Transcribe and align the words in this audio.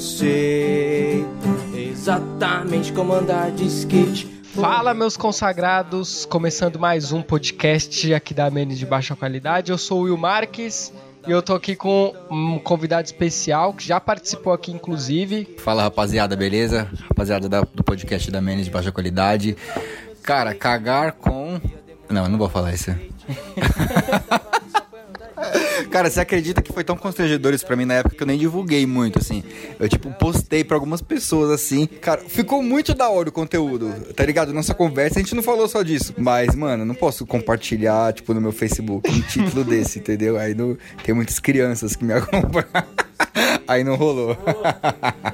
eu 0.00 0.04
sei 0.04 1.26
exatamente 1.74 2.90
como 2.90 3.12
andar 3.12 3.50
de 3.50 3.66
skate. 3.66 4.24
Fala, 4.54 4.94
meus 4.94 5.14
consagrados! 5.14 6.24
Começando 6.24 6.78
mais 6.78 7.12
um 7.12 7.20
podcast 7.20 8.14
aqui 8.14 8.32
da 8.32 8.50
Menes 8.50 8.78
de 8.78 8.86
Baixa 8.86 9.14
Qualidade. 9.14 9.70
Eu 9.70 9.76
sou 9.76 10.00
o 10.00 10.02
Will 10.04 10.16
Marques 10.16 10.90
e 11.28 11.30
eu 11.30 11.42
tô 11.42 11.52
aqui 11.52 11.76
com 11.76 12.14
um 12.30 12.58
convidado 12.58 13.04
especial 13.04 13.74
que 13.74 13.86
já 13.86 14.00
participou 14.00 14.54
aqui, 14.54 14.72
inclusive. 14.72 15.56
Fala, 15.58 15.82
rapaziada, 15.82 16.34
beleza? 16.34 16.88
Rapaziada 17.06 17.46
da- 17.46 17.60
do 17.60 17.84
podcast 17.84 18.30
da 18.30 18.40
Menes 18.40 18.64
de 18.64 18.70
Baixa 18.70 18.90
Qualidade. 18.90 19.54
Cara, 20.22 20.54
cagar 20.54 21.12
com. 21.12 21.60
Não, 22.08 22.24
eu 22.24 22.30
não 22.30 22.38
vou 22.38 22.48
falar 22.48 22.72
isso. 22.72 22.90
Cara, 25.90 26.08
você 26.08 26.20
acredita 26.20 26.62
que 26.62 26.72
foi 26.72 26.84
tão 26.84 26.96
constrangedor 26.96 27.52
isso 27.52 27.66
pra 27.66 27.76
mim 27.76 27.84
na 27.84 27.94
época 27.94 28.14
que 28.14 28.22
eu 28.22 28.26
nem 28.26 28.38
divulguei 28.38 28.86
muito, 28.86 29.18
assim. 29.18 29.42
Eu, 29.78 29.88
tipo, 29.88 30.10
postei 30.12 30.62
pra 30.62 30.76
algumas 30.76 31.02
pessoas, 31.02 31.50
assim. 31.50 31.86
Cara, 31.86 32.20
ficou 32.20 32.62
muito 32.62 32.94
da 32.94 33.08
hora 33.08 33.28
o 33.28 33.32
conteúdo, 33.32 33.92
tá 34.14 34.24
ligado? 34.24 34.52
Nossa 34.52 34.72
conversa, 34.74 35.18
a 35.18 35.22
gente 35.22 35.34
não 35.34 35.42
falou 35.42 35.68
só 35.68 35.82
disso. 35.82 36.14
Mas, 36.16 36.54
mano, 36.54 36.84
não 36.84 36.94
posso 36.94 37.26
compartilhar, 37.26 38.12
tipo, 38.12 38.32
no 38.32 38.40
meu 38.40 38.52
Facebook 38.52 39.10
um 39.10 39.20
título 39.22 39.64
desse, 39.64 39.98
entendeu? 39.98 40.38
Aí 40.38 40.54
tem 41.02 41.14
muitas 41.14 41.38
crianças 41.38 41.96
que 41.96 42.04
me 42.04 42.12
acompanham. 42.14 42.68
Aí 43.66 43.84
não 43.84 43.96
rolou. 43.96 44.36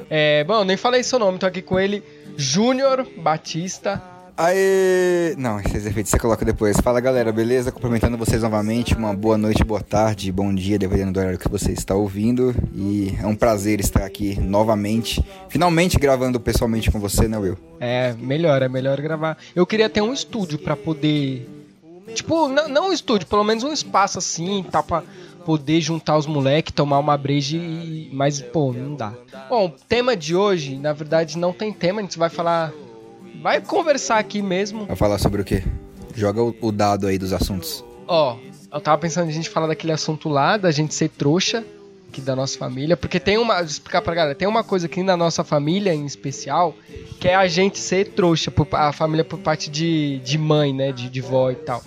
É, 0.08 0.44
bom, 0.44 0.64
nem 0.64 0.76
falei 0.76 1.02
seu 1.02 1.18
nome, 1.18 1.38
tô 1.38 1.46
aqui 1.46 1.62
com 1.62 1.78
ele, 1.78 2.02
Júnior 2.36 3.06
Batista. 3.18 4.15
Aê! 4.38 5.34
Não, 5.38 5.58
esses 5.58 5.86
efeitos 5.86 6.10
você 6.10 6.18
coloca 6.18 6.44
depois. 6.44 6.76
Fala 6.82 7.00
galera, 7.00 7.32
beleza? 7.32 7.72
Cumprimentando 7.72 8.18
vocês 8.18 8.42
novamente. 8.42 8.94
Uma 8.94 9.14
boa 9.14 9.38
noite, 9.38 9.64
boa 9.64 9.80
tarde, 9.80 10.30
bom 10.30 10.54
dia, 10.54 10.78
dependendo 10.78 11.12
do 11.12 11.20
horário 11.20 11.38
que 11.38 11.48
você 11.48 11.72
está 11.72 11.94
ouvindo. 11.94 12.54
E 12.74 13.16
é 13.18 13.26
um 13.26 13.34
prazer 13.34 13.80
estar 13.80 14.04
aqui 14.04 14.38
novamente. 14.38 15.24
Finalmente 15.48 15.98
gravando 15.98 16.38
pessoalmente 16.38 16.90
com 16.90 17.00
você, 17.00 17.26
né, 17.26 17.38
Will? 17.38 17.56
É, 17.80 18.12
melhor, 18.18 18.60
é 18.60 18.68
melhor 18.68 19.00
gravar. 19.00 19.38
Eu 19.54 19.64
queria 19.64 19.88
ter 19.88 20.02
um 20.02 20.12
estúdio 20.12 20.58
pra 20.58 20.76
poder. 20.76 21.48
Tipo, 22.14 22.46
não, 22.48 22.68
não 22.68 22.88
um 22.90 22.92
estúdio, 22.92 23.26
pelo 23.26 23.42
menos 23.42 23.64
um 23.64 23.72
espaço 23.72 24.18
assim, 24.18 24.62
tá 24.70 24.82
pra 24.82 25.02
poder 25.46 25.80
juntar 25.80 26.18
os 26.18 26.26
moleques, 26.26 26.74
tomar 26.74 26.98
uma 26.98 27.16
breja 27.16 27.56
e. 27.56 28.10
Mas, 28.12 28.42
pô, 28.42 28.70
não 28.70 28.94
dá. 28.96 29.14
Bom, 29.48 29.72
tema 29.88 30.14
de 30.14 30.36
hoje, 30.36 30.76
na 30.76 30.92
verdade, 30.92 31.38
não 31.38 31.54
tem 31.54 31.72
tema, 31.72 32.00
a 32.00 32.02
gente 32.02 32.18
vai 32.18 32.28
falar. 32.28 32.70
Vai 33.40 33.60
conversar 33.60 34.18
aqui 34.18 34.42
mesmo. 34.42 34.86
Vai 34.86 34.96
falar 34.96 35.18
sobre 35.18 35.42
o 35.42 35.44
quê? 35.44 35.62
Joga 36.14 36.42
o, 36.42 36.54
o 36.60 36.72
dado 36.72 37.06
aí 37.06 37.18
dos 37.18 37.32
assuntos. 37.32 37.84
Ó, 38.08 38.36
eu 38.72 38.80
tava 38.80 38.98
pensando 38.98 39.26
em 39.26 39.30
a 39.30 39.34
gente 39.34 39.50
falar 39.50 39.66
daquele 39.66 39.92
assunto 39.92 40.28
lá, 40.28 40.56
da 40.56 40.70
gente 40.70 40.94
ser 40.94 41.08
trouxa, 41.10 41.64
aqui 42.08 42.20
da 42.20 42.34
nossa 42.34 42.56
família, 42.58 42.96
porque 42.96 43.20
tem 43.20 43.36
uma, 43.36 43.56
vou 43.56 43.64
explicar 43.64 44.00
pra 44.00 44.14
galera, 44.14 44.34
tem 44.34 44.48
uma 44.48 44.64
coisa 44.64 44.86
aqui 44.86 45.02
na 45.02 45.16
nossa 45.16 45.44
família 45.44 45.94
em 45.94 46.06
especial, 46.06 46.74
que 47.20 47.28
é 47.28 47.34
a 47.34 47.46
gente 47.46 47.78
ser 47.78 48.08
trouxa, 48.12 48.50
por, 48.50 48.66
a 48.72 48.92
família 48.92 49.24
por 49.24 49.38
parte 49.38 49.70
de, 49.70 50.18
de 50.20 50.38
mãe, 50.38 50.72
né, 50.72 50.92
de, 50.92 51.10
de 51.10 51.20
vó 51.20 51.50
e 51.50 51.56
tal. 51.56 51.82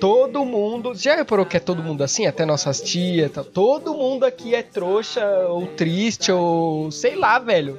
Todo 0.00 0.44
mundo, 0.44 0.94
já 0.94 1.16
reparou 1.16 1.46
que 1.46 1.56
é 1.56 1.60
todo 1.60 1.82
mundo 1.82 2.02
assim, 2.02 2.26
até 2.26 2.44
nossas 2.44 2.80
tias, 2.80 3.30
e 3.30 3.34
tal, 3.34 3.44
todo 3.44 3.94
mundo 3.94 4.24
aqui 4.24 4.54
é 4.54 4.62
trouxa, 4.62 5.24
ou 5.48 5.66
triste, 5.66 6.32
ou 6.32 6.90
sei 6.90 7.14
lá, 7.16 7.38
velho. 7.38 7.78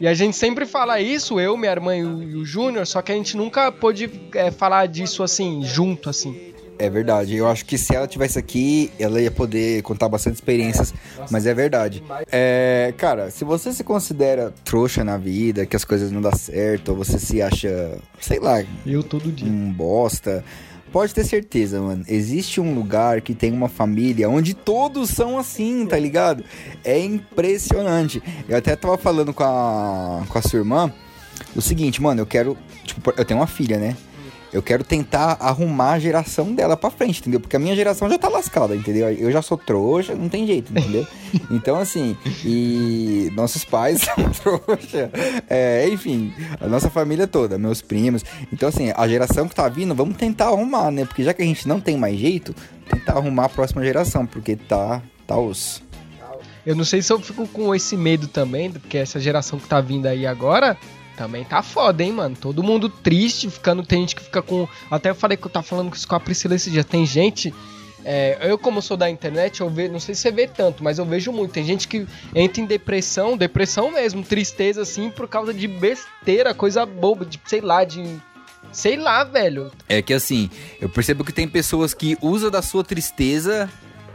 E 0.00 0.06
a 0.06 0.14
gente 0.14 0.36
sempre 0.36 0.64
fala 0.64 1.00
isso, 1.00 1.40
eu, 1.40 1.56
minha 1.56 1.72
irmã 1.72 1.96
e 1.96 2.04
o, 2.04 2.40
o 2.40 2.44
Júnior, 2.44 2.86
só 2.86 3.02
que 3.02 3.10
a 3.10 3.14
gente 3.14 3.36
nunca 3.36 3.72
pôde 3.72 4.08
é, 4.34 4.50
falar 4.50 4.86
disso 4.86 5.22
assim, 5.22 5.62
junto, 5.64 6.08
assim. 6.08 6.52
É 6.78 6.88
verdade. 6.88 7.34
Eu 7.34 7.48
acho 7.48 7.64
que 7.64 7.76
se 7.76 7.94
ela 7.94 8.06
tivesse 8.06 8.38
aqui, 8.38 8.92
ela 9.00 9.20
ia 9.20 9.32
poder 9.32 9.82
contar 9.82 10.08
bastante 10.08 10.36
experiências, 10.36 10.94
mas 11.28 11.44
é 11.44 11.52
verdade. 11.52 12.04
É, 12.30 12.94
cara, 12.96 13.30
se 13.30 13.44
você 13.44 13.72
se 13.72 13.82
considera 13.82 14.54
trouxa 14.64 15.02
na 15.02 15.16
vida, 15.18 15.66
que 15.66 15.74
as 15.74 15.84
coisas 15.84 16.12
não 16.12 16.20
dão 16.20 16.30
certo, 16.36 16.90
ou 16.90 16.96
você 16.96 17.18
se 17.18 17.42
acha, 17.42 17.98
sei 18.20 18.38
lá, 18.38 18.62
Eu 18.86 19.02
todo 19.02 19.32
dia. 19.32 19.50
um 19.50 19.72
bosta. 19.72 20.44
Pode 20.92 21.14
ter 21.14 21.24
certeza, 21.24 21.80
mano. 21.80 22.04
Existe 22.08 22.60
um 22.60 22.74
lugar 22.74 23.20
que 23.20 23.34
tem 23.34 23.52
uma 23.52 23.68
família 23.68 24.28
onde 24.28 24.54
todos 24.54 25.10
são 25.10 25.38
assim, 25.38 25.86
tá 25.86 25.98
ligado? 25.98 26.42
É 26.82 26.98
impressionante. 26.98 28.22
Eu 28.48 28.56
até 28.56 28.74
tava 28.74 28.96
falando 28.96 29.34
com 29.34 29.44
a, 29.44 30.24
com 30.28 30.38
a 30.38 30.42
sua 30.42 30.58
irmã 30.58 30.92
o 31.54 31.60
seguinte, 31.60 32.00
mano, 32.02 32.20
eu 32.22 32.26
quero. 32.26 32.56
Tipo, 32.84 33.12
eu 33.16 33.24
tenho 33.24 33.40
uma 33.40 33.46
filha, 33.46 33.78
né? 33.78 33.96
Eu 34.52 34.62
quero 34.62 34.82
tentar 34.82 35.36
arrumar 35.40 35.92
a 35.92 35.98
geração 35.98 36.54
dela 36.54 36.76
pra 36.76 36.90
frente, 36.90 37.20
entendeu? 37.20 37.38
Porque 37.38 37.56
a 37.56 37.58
minha 37.58 37.76
geração 37.76 38.08
já 38.08 38.18
tá 38.18 38.28
lascada, 38.28 38.74
entendeu? 38.74 39.10
Eu 39.10 39.30
já 39.30 39.42
sou 39.42 39.58
trouxa, 39.58 40.14
não 40.14 40.28
tem 40.28 40.46
jeito, 40.46 40.72
entendeu? 40.72 41.06
Então, 41.50 41.76
assim, 41.76 42.16
e 42.42 43.30
nossos 43.34 43.62
pais 43.62 44.00
são 44.16 44.30
trouxa. 44.30 45.10
É, 45.48 45.86
enfim, 45.90 46.32
a 46.58 46.66
nossa 46.66 46.88
família 46.88 47.26
toda, 47.26 47.58
meus 47.58 47.82
primos. 47.82 48.24
Então, 48.50 48.70
assim, 48.70 48.90
a 48.96 49.06
geração 49.06 49.46
que 49.46 49.54
tá 49.54 49.68
vindo, 49.68 49.94
vamos 49.94 50.16
tentar 50.16 50.46
arrumar, 50.46 50.90
né? 50.90 51.04
Porque 51.04 51.22
já 51.22 51.34
que 51.34 51.42
a 51.42 51.44
gente 51.44 51.68
não 51.68 51.80
tem 51.80 51.98
mais 51.98 52.18
jeito, 52.18 52.54
tentar 52.88 53.12
arrumar 53.14 53.44
a 53.44 53.48
próxima 53.50 53.84
geração, 53.84 54.24
porque 54.24 54.56
tá, 54.56 55.02
tá 55.26 55.36
osso. 55.36 55.82
Eu 56.64 56.74
não 56.74 56.84
sei 56.84 57.02
se 57.02 57.12
eu 57.12 57.20
fico 57.20 57.46
com 57.48 57.74
esse 57.74 57.96
medo 57.96 58.26
também, 58.26 58.70
porque 58.70 58.98
essa 58.98 59.20
geração 59.20 59.58
que 59.58 59.68
tá 59.68 59.80
vindo 59.80 60.06
aí 60.06 60.26
agora 60.26 60.76
também 61.18 61.44
tá 61.44 61.60
foda, 61.62 62.04
hein, 62.04 62.12
mano. 62.12 62.36
Todo 62.40 62.62
mundo 62.62 62.88
triste, 62.88 63.50
ficando. 63.50 63.84
Tem 63.84 64.00
gente 64.02 64.14
que 64.14 64.22
fica 64.22 64.40
com. 64.40 64.68
Até 64.88 65.10
eu 65.10 65.14
falei 65.16 65.36
que 65.36 65.44
eu 65.44 65.50
tava 65.50 65.66
falando 65.66 65.90
com 65.90 66.14
a 66.14 66.20
Priscila 66.20 66.54
esse 66.54 66.70
dia. 66.70 66.84
Tem 66.84 67.04
gente. 67.04 67.52
é, 68.04 68.38
eu, 68.40 68.56
como 68.56 68.80
sou 68.80 68.96
da 68.96 69.10
internet, 69.10 69.60
eu 69.60 69.68
vejo. 69.68 69.92
Não 69.92 69.98
sei 69.98 70.14
se 70.14 70.20
você 70.20 70.30
vê 70.30 70.46
tanto, 70.46 70.84
mas 70.84 70.98
eu 70.98 71.04
vejo 71.04 71.32
muito. 71.32 71.52
Tem 71.52 71.64
gente 71.64 71.88
que 71.88 72.06
entra 72.32 72.62
em 72.62 72.66
depressão, 72.66 73.36
depressão 73.36 73.90
mesmo, 73.90 74.22
tristeza 74.22 74.82
assim, 74.82 75.10
por 75.10 75.26
causa 75.26 75.52
de 75.52 75.66
besteira, 75.66 76.54
coisa 76.54 76.86
boba, 76.86 77.24
de 77.24 77.40
sei 77.44 77.60
lá, 77.60 77.82
de. 77.82 78.04
Sei 78.70 78.96
lá, 78.96 79.24
velho. 79.24 79.72
É 79.88 80.00
que 80.00 80.14
assim, 80.14 80.48
eu 80.80 80.88
percebo 80.88 81.24
que 81.24 81.32
tem 81.32 81.48
pessoas 81.48 81.94
que 81.94 82.16
usam 82.20 82.50
da 82.50 82.62
sua 82.62 82.84
tristeza 82.84 83.68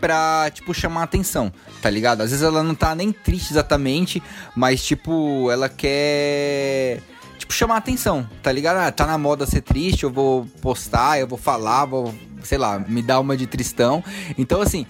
pra, 0.04 0.52
tipo, 0.54 0.74
chamar 0.74 1.04
atenção, 1.04 1.50
tá 1.82 1.90
ligado? 1.90 2.20
Às 2.20 2.32
vezes 2.32 2.44
ela 2.44 2.62
não 2.62 2.76
tá 2.76 2.94
nem 2.94 3.14
triste 3.14 3.54
exatamente, 3.54 4.22
mas, 4.54 4.84
tipo, 4.84 5.50
ela 5.50 5.70
quer, 5.70 7.00
tipo, 7.38 7.54
chamar 7.54 7.78
atenção, 7.78 8.30
tá 8.42 8.52
ligado? 8.52 8.80
Ah, 8.80 8.92
tá 8.92 9.08
na 9.08 9.18
moda 9.18 9.46
ser 9.46 9.62
triste, 9.62 10.04
eu 10.04 10.12
vou 10.12 10.46
postar, 10.62 11.22
eu 11.22 11.28
vou 11.28 11.38
falar, 11.38 11.86
vou, 11.86 12.14
sei 12.44 12.58
lá, 12.58 12.80
me 12.80 13.02
dar 13.02 13.22
uma 13.22 13.38
de 13.38 13.48
tristão. 13.48 14.04
Então, 14.38 14.62
assim, 14.62 14.86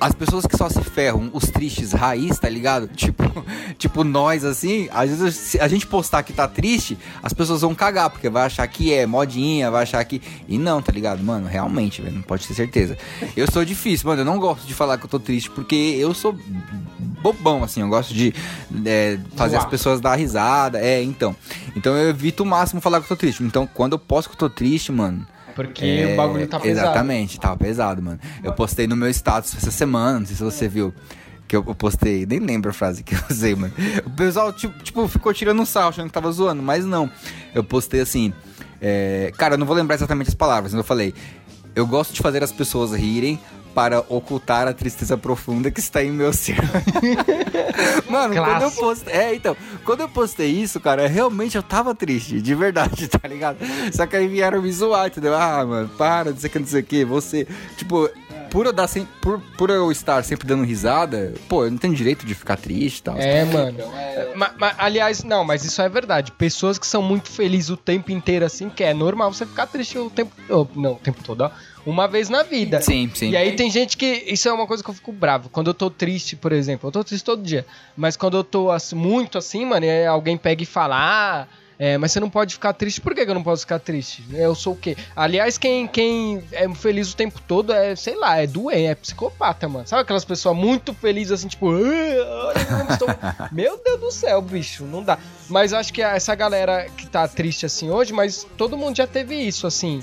as 0.00 0.14
pessoas 0.14 0.46
que 0.46 0.56
só 0.56 0.68
se 0.68 0.82
ferram, 0.82 1.30
os 1.32 1.44
tristes 1.44 1.92
raiz, 1.92 2.38
tá 2.38 2.48
ligado? 2.48 2.88
Tipo, 3.00 3.24
tipo 3.78 4.04
nós, 4.04 4.44
assim, 4.44 4.88
às 4.92 5.10
vezes 5.10 5.34
se 5.36 5.60
a 5.60 5.68
gente 5.68 5.86
postar 5.86 6.22
que 6.22 6.32
tá 6.32 6.46
triste, 6.46 6.98
as 7.22 7.32
pessoas 7.32 7.60
vão 7.62 7.74
cagar, 7.74 8.10
porque 8.10 8.28
vai 8.28 8.44
achar 8.44 8.66
que 8.66 8.92
é 8.92 9.06
modinha, 9.06 9.70
vai 9.70 9.82
achar 9.82 10.04
que. 10.04 10.20
E 10.48 10.58
não, 10.58 10.80
tá 10.80 10.92
ligado? 10.92 11.22
Mano, 11.22 11.46
realmente, 11.46 12.00
velho, 12.00 12.16
não 12.16 12.22
pode 12.22 12.46
ter 12.46 12.54
certeza. 12.54 12.96
Eu 13.36 13.50
sou 13.50 13.64
difícil, 13.64 14.08
mano, 14.08 14.22
eu 14.22 14.24
não 14.24 14.38
gosto 14.38 14.66
de 14.66 14.74
falar 14.74 14.98
que 14.98 15.04
eu 15.04 15.10
tô 15.10 15.18
triste, 15.18 15.50
porque 15.50 15.74
eu 15.74 16.14
sou 16.14 16.36
bobão, 17.22 17.62
assim, 17.62 17.80
eu 17.80 17.88
gosto 17.88 18.14
de 18.14 18.34
é, 18.84 19.18
fazer 19.36 19.52
Zoar. 19.52 19.64
as 19.64 19.70
pessoas 19.70 20.00
dar 20.00 20.14
risada, 20.14 20.80
é, 20.80 21.02
então. 21.02 21.34
Então 21.76 21.96
eu 21.96 22.10
evito 22.10 22.42
o 22.42 22.46
máximo 22.46 22.80
falar 22.80 22.98
que 23.00 23.04
eu 23.04 23.08
tô 23.08 23.16
triste. 23.16 23.42
Então, 23.42 23.66
quando 23.66 23.92
eu 23.92 23.98
posto 23.98 24.28
que 24.28 24.34
eu 24.34 24.38
tô 24.38 24.50
triste, 24.50 24.92
mano. 24.92 25.26
Porque 25.68 25.84
É, 25.84 26.14
o 26.14 26.16
bagulho 26.16 26.46
tá 26.46 26.58
pesado. 26.60 26.86
Exatamente, 26.86 27.38
tava 27.40 27.56
pesado, 27.56 28.02
mano. 28.02 28.18
Eu 28.42 28.52
postei 28.52 28.86
no 28.86 28.96
meu 28.96 29.08
status 29.10 29.54
essa 29.56 29.70
semana, 29.70 30.20
não 30.20 30.26
sei 30.26 30.36
se 30.36 30.42
você 30.42 30.68
viu. 30.68 30.92
Que 31.48 31.56
eu 31.56 31.64
postei, 31.74 32.24
nem 32.26 32.38
lembro 32.38 32.70
a 32.70 32.72
frase 32.72 33.02
que 33.02 33.14
eu 33.14 33.18
usei, 33.28 33.54
mano. 33.56 33.72
O 34.06 34.10
pessoal, 34.10 34.52
tipo, 34.52 34.82
tipo, 34.82 35.08
ficou 35.08 35.34
tirando 35.34 35.60
um 35.60 35.66
sarro, 35.66 35.88
achando 35.88 36.06
que 36.06 36.12
tava 36.12 36.30
zoando, 36.30 36.62
mas 36.62 36.84
não. 36.84 37.10
Eu 37.54 37.64
postei 37.64 38.00
assim. 38.00 38.32
é, 38.80 39.32
Cara, 39.36 39.54
eu 39.54 39.58
não 39.58 39.66
vou 39.66 39.74
lembrar 39.74 39.96
exatamente 39.96 40.28
as 40.28 40.34
palavras, 40.34 40.72
mas 40.72 40.78
eu 40.78 40.84
falei. 40.84 41.12
Eu 41.74 41.86
gosto 41.86 42.12
de 42.12 42.20
fazer 42.20 42.42
as 42.42 42.52
pessoas 42.52 42.92
rirem 42.92 43.38
para 43.74 44.00
ocultar 44.08 44.66
a 44.66 44.72
tristeza 44.72 45.16
profunda 45.16 45.70
que 45.70 45.80
está 45.80 46.02
em 46.02 46.10
meu 46.10 46.32
ser. 46.32 46.56
Mano, 48.08 48.34
quando 48.34 48.62
eu 48.62 48.70
postei. 48.70 49.12
É, 49.14 49.34
então, 49.34 49.56
quando 49.84 50.00
eu 50.00 50.08
postei 50.08 50.50
isso, 50.50 50.80
cara, 50.80 51.06
realmente 51.06 51.56
eu 51.56 51.62
tava 51.62 51.94
triste, 51.94 52.40
de 52.40 52.54
verdade, 52.54 53.06
tá 53.08 53.26
ligado? 53.28 53.58
Só 53.92 54.06
que 54.06 54.16
aí 54.16 54.26
vieram 54.26 54.60
me 54.62 54.72
zoar, 54.72 55.06
entendeu? 55.06 55.34
Ah, 55.34 55.64
mano, 55.64 55.88
para, 55.96 56.30
não 56.30 56.36
sei 56.38 56.48
o 56.48 56.52
que, 56.52 56.58
não 56.58 56.66
sei 56.66 56.80
o 56.80 56.84
que. 56.84 57.04
Você, 57.04 57.46
tipo, 57.76 58.10
por 58.50 58.66
eu, 58.66 58.72
dar 58.72 58.88
sem, 58.88 59.06
por, 59.22 59.40
por 59.56 59.70
eu 59.70 59.90
estar 59.92 60.22
sempre 60.24 60.46
dando 60.46 60.64
risada, 60.64 61.32
pô, 61.48 61.64
eu 61.64 61.70
não 61.70 61.78
tenho 61.78 61.94
direito 61.94 62.26
de 62.26 62.34
ficar 62.34 62.56
triste 62.56 62.98
e 62.98 63.02
tal. 63.02 63.16
É, 63.18 63.44
mano. 63.44 63.78
Ma- 64.34 64.52
ma- 64.58 64.74
aliás, 64.76 65.22
não, 65.22 65.44
mas 65.44 65.64
isso 65.64 65.80
é 65.80 65.88
verdade. 65.88 66.32
Pessoas 66.32 66.78
que 66.78 66.86
são 66.86 67.00
muito 67.00 67.30
felizes 67.30 67.70
o 67.70 67.76
tempo 67.76 68.10
inteiro, 68.10 68.44
assim, 68.44 68.68
que 68.68 68.82
é 68.82 68.92
normal 68.92 69.32
você 69.32 69.46
ficar 69.46 69.66
triste 69.66 69.96
o 69.98 70.10
tempo. 70.10 70.32
oh, 70.48 70.66
não, 70.74 70.92
o 70.92 70.96
tempo 70.96 71.22
todo, 71.22 71.42
ó. 71.42 71.50
Uma 71.86 72.06
vez 72.06 72.28
na 72.28 72.42
vida. 72.42 72.80
Sim, 72.80 73.10
sim. 73.14 73.30
E 73.30 73.36
aí 73.36 73.56
tem 73.56 73.70
gente 73.70 73.96
que. 73.96 74.24
Isso 74.26 74.48
é 74.48 74.52
uma 74.52 74.66
coisa 74.66 74.82
que 74.82 74.90
eu 74.90 74.94
fico 74.94 75.12
bravo. 75.12 75.48
Quando 75.48 75.68
eu 75.70 75.74
tô 75.74 75.90
triste, 75.90 76.36
por 76.36 76.52
exemplo, 76.52 76.88
eu 76.88 76.92
tô 76.92 77.02
triste 77.04 77.24
todo 77.24 77.42
dia. 77.42 77.64
Mas 77.96 78.16
quando 78.16 78.36
eu 78.36 78.44
tô 78.44 78.70
assim, 78.70 78.94
muito 78.96 79.38
assim, 79.38 79.64
mano, 79.64 79.86
aí 79.86 80.06
alguém 80.06 80.36
pega 80.36 80.62
e 80.62 80.66
fala, 80.66 80.96
ah, 80.98 81.46
É, 81.82 81.96
mas 81.96 82.12
você 82.12 82.20
não 82.20 82.28
pode 82.28 82.52
ficar 82.52 82.74
triste. 82.74 83.00
Por 83.00 83.14
que, 83.14 83.24
que 83.24 83.30
eu 83.30 83.34
não 83.34 83.42
posso 83.42 83.62
ficar 83.62 83.78
triste? 83.78 84.22
Eu 84.34 84.54
sou 84.54 84.74
o 84.74 84.76
quê? 84.76 84.94
Aliás, 85.16 85.56
quem, 85.56 85.86
quem 85.86 86.42
é 86.52 86.68
feliz 86.74 87.10
o 87.10 87.16
tempo 87.16 87.40
todo 87.48 87.72
é, 87.72 87.96
sei 87.96 88.16
lá, 88.16 88.36
é 88.36 88.46
doente, 88.46 88.84
é 88.84 88.94
psicopata, 88.94 89.66
mano. 89.66 89.86
Sabe 89.88 90.02
aquelas 90.02 90.26
pessoas 90.26 90.54
muito 90.54 90.92
felizes 90.92 91.32
assim, 91.32 91.48
tipo, 91.48 91.70
"Ah, 91.70 92.92
estou. 92.92 93.08
Meu 93.50 93.80
Deus 93.82 93.98
do 93.98 94.10
céu, 94.10 94.42
bicho, 94.42 94.84
não 94.84 95.02
dá. 95.02 95.18
Mas 95.48 95.72
acho 95.72 95.90
que 95.90 96.02
essa 96.02 96.34
galera 96.34 96.86
que 96.94 97.06
tá 97.06 97.26
triste 97.26 97.64
assim 97.64 97.88
hoje, 97.88 98.12
mas 98.12 98.46
todo 98.58 98.76
mundo 98.76 98.94
já 98.98 99.06
teve 99.06 99.34
isso, 99.34 99.66
assim, 99.66 100.02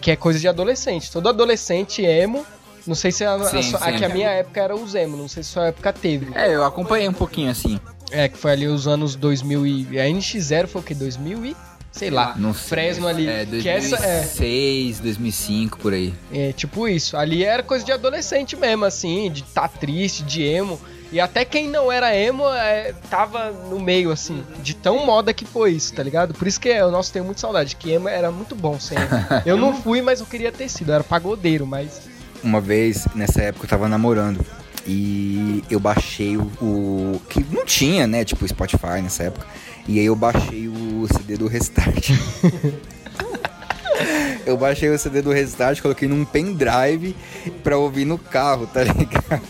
que 0.00 0.10
é 0.10 0.16
coisa 0.16 0.38
de 0.38 0.46
adolescente. 0.48 1.10
Todo 1.10 1.28
adolescente 1.28 2.02
emo. 2.02 2.44
Não 2.86 2.94
sei 2.94 3.10
se 3.10 3.24
a, 3.24 3.34
a 3.34 3.44
Sim, 3.46 3.62
sua- 3.62 3.80
sim. 3.80 3.84
aqui 3.90 4.04
a 4.04 4.08
minha 4.08 4.28
época 4.30 4.60
era 4.60 4.76
os 4.76 4.94
emo, 4.94 5.16
não 5.16 5.26
sei 5.26 5.42
se 5.42 5.50
a 5.50 5.52
sua 5.54 5.66
época 5.66 5.92
teve. 5.92 6.28
É, 6.36 6.54
eu 6.54 6.64
acompanhei 6.64 7.08
um 7.08 7.12
pouquinho 7.12 7.50
assim. 7.50 7.80
É, 8.12 8.28
que 8.28 8.38
foi 8.38 8.52
ali 8.52 8.68
os 8.68 8.86
anos 8.86 9.16
2000 9.16 9.66
e... 9.66 9.98
A 10.00 10.04
NX0 10.04 10.68
foi 10.68 10.80
o 10.80 10.84
quê? 10.84 10.94
2000 10.94 11.46
e... 11.46 11.56
Sei 11.96 12.10
lá. 12.10 12.34
Não. 12.36 12.52
Fresno 12.52 13.08
ali. 13.08 13.26
É, 13.26 13.46
que 13.46 13.68
essa 13.68 13.96
é, 13.96 14.20
2006, 14.20 15.00
2005, 15.00 15.78
por 15.78 15.94
aí. 15.94 16.12
é, 16.30 16.52
tipo 16.52 16.86
isso. 16.86 17.16
Ali 17.16 17.42
era 17.42 17.62
coisa 17.62 17.84
de 17.84 17.90
adolescente 17.90 18.54
mesmo, 18.54 18.84
assim, 18.84 19.30
de 19.30 19.42
tá 19.42 19.66
triste, 19.66 20.22
de 20.22 20.42
emo. 20.42 20.78
E 21.10 21.20
até 21.20 21.44
quem 21.44 21.68
não 21.68 21.90
era 21.90 22.14
emo 22.14 22.44
é, 22.48 22.92
tava 23.08 23.50
no 23.50 23.80
meio, 23.80 24.10
assim, 24.10 24.44
de 24.62 24.74
tão 24.74 25.06
moda 25.06 25.32
que 25.32 25.44
foi 25.46 25.72
isso, 25.72 25.94
tá 25.94 26.02
ligado? 26.02 26.34
Por 26.34 26.46
isso 26.46 26.60
que 26.60 26.68
eu, 26.68 26.90
nossa, 26.90 27.12
tenho 27.12 27.24
muita 27.24 27.40
saudade, 27.40 27.76
que 27.76 27.92
emo 27.92 28.08
era 28.08 28.30
muito 28.30 28.54
bom 28.54 28.78
sem 28.78 28.98
emo. 28.98 29.08
Eu 29.46 29.56
não 29.56 29.72
fui, 29.72 30.02
mas 30.02 30.20
eu 30.20 30.26
queria 30.26 30.50
ter 30.50 30.68
sido, 30.68 30.90
eu 30.90 30.96
era 30.96 31.04
pagodeiro, 31.04 31.64
mas... 31.66 32.02
Uma 32.42 32.60
vez, 32.60 33.06
nessa 33.14 33.40
época, 33.40 33.64
eu 33.64 33.70
tava 33.70 33.88
namorando. 33.88 34.44
E 34.86 35.64
eu 35.70 35.80
baixei 35.80 36.36
o, 36.36 36.42
o- 36.62 37.20
Que 37.28 37.44
não 37.50 37.64
tinha, 37.64 38.06
né? 38.06 38.24
Tipo, 38.24 38.46
Spotify 38.46 39.00
nessa 39.02 39.24
época. 39.24 39.46
E 39.88 39.98
aí 39.98 40.06
eu 40.06 40.14
baixei 40.16 40.68
o 40.68 41.06
CD 41.12 41.36
do 41.36 41.48
Restart. 41.48 42.10
eu 44.46 44.56
baixei 44.56 44.88
o 44.90 44.98
CD 44.98 45.22
do 45.22 45.32
Restart, 45.32 45.80
coloquei 45.80 46.06
num 46.08 46.24
pendrive 46.24 47.16
pra 47.64 47.76
ouvir 47.78 48.04
no 48.04 48.18
carro, 48.18 48.66
tá 48.66 48.82
ligado? 48.84 49.42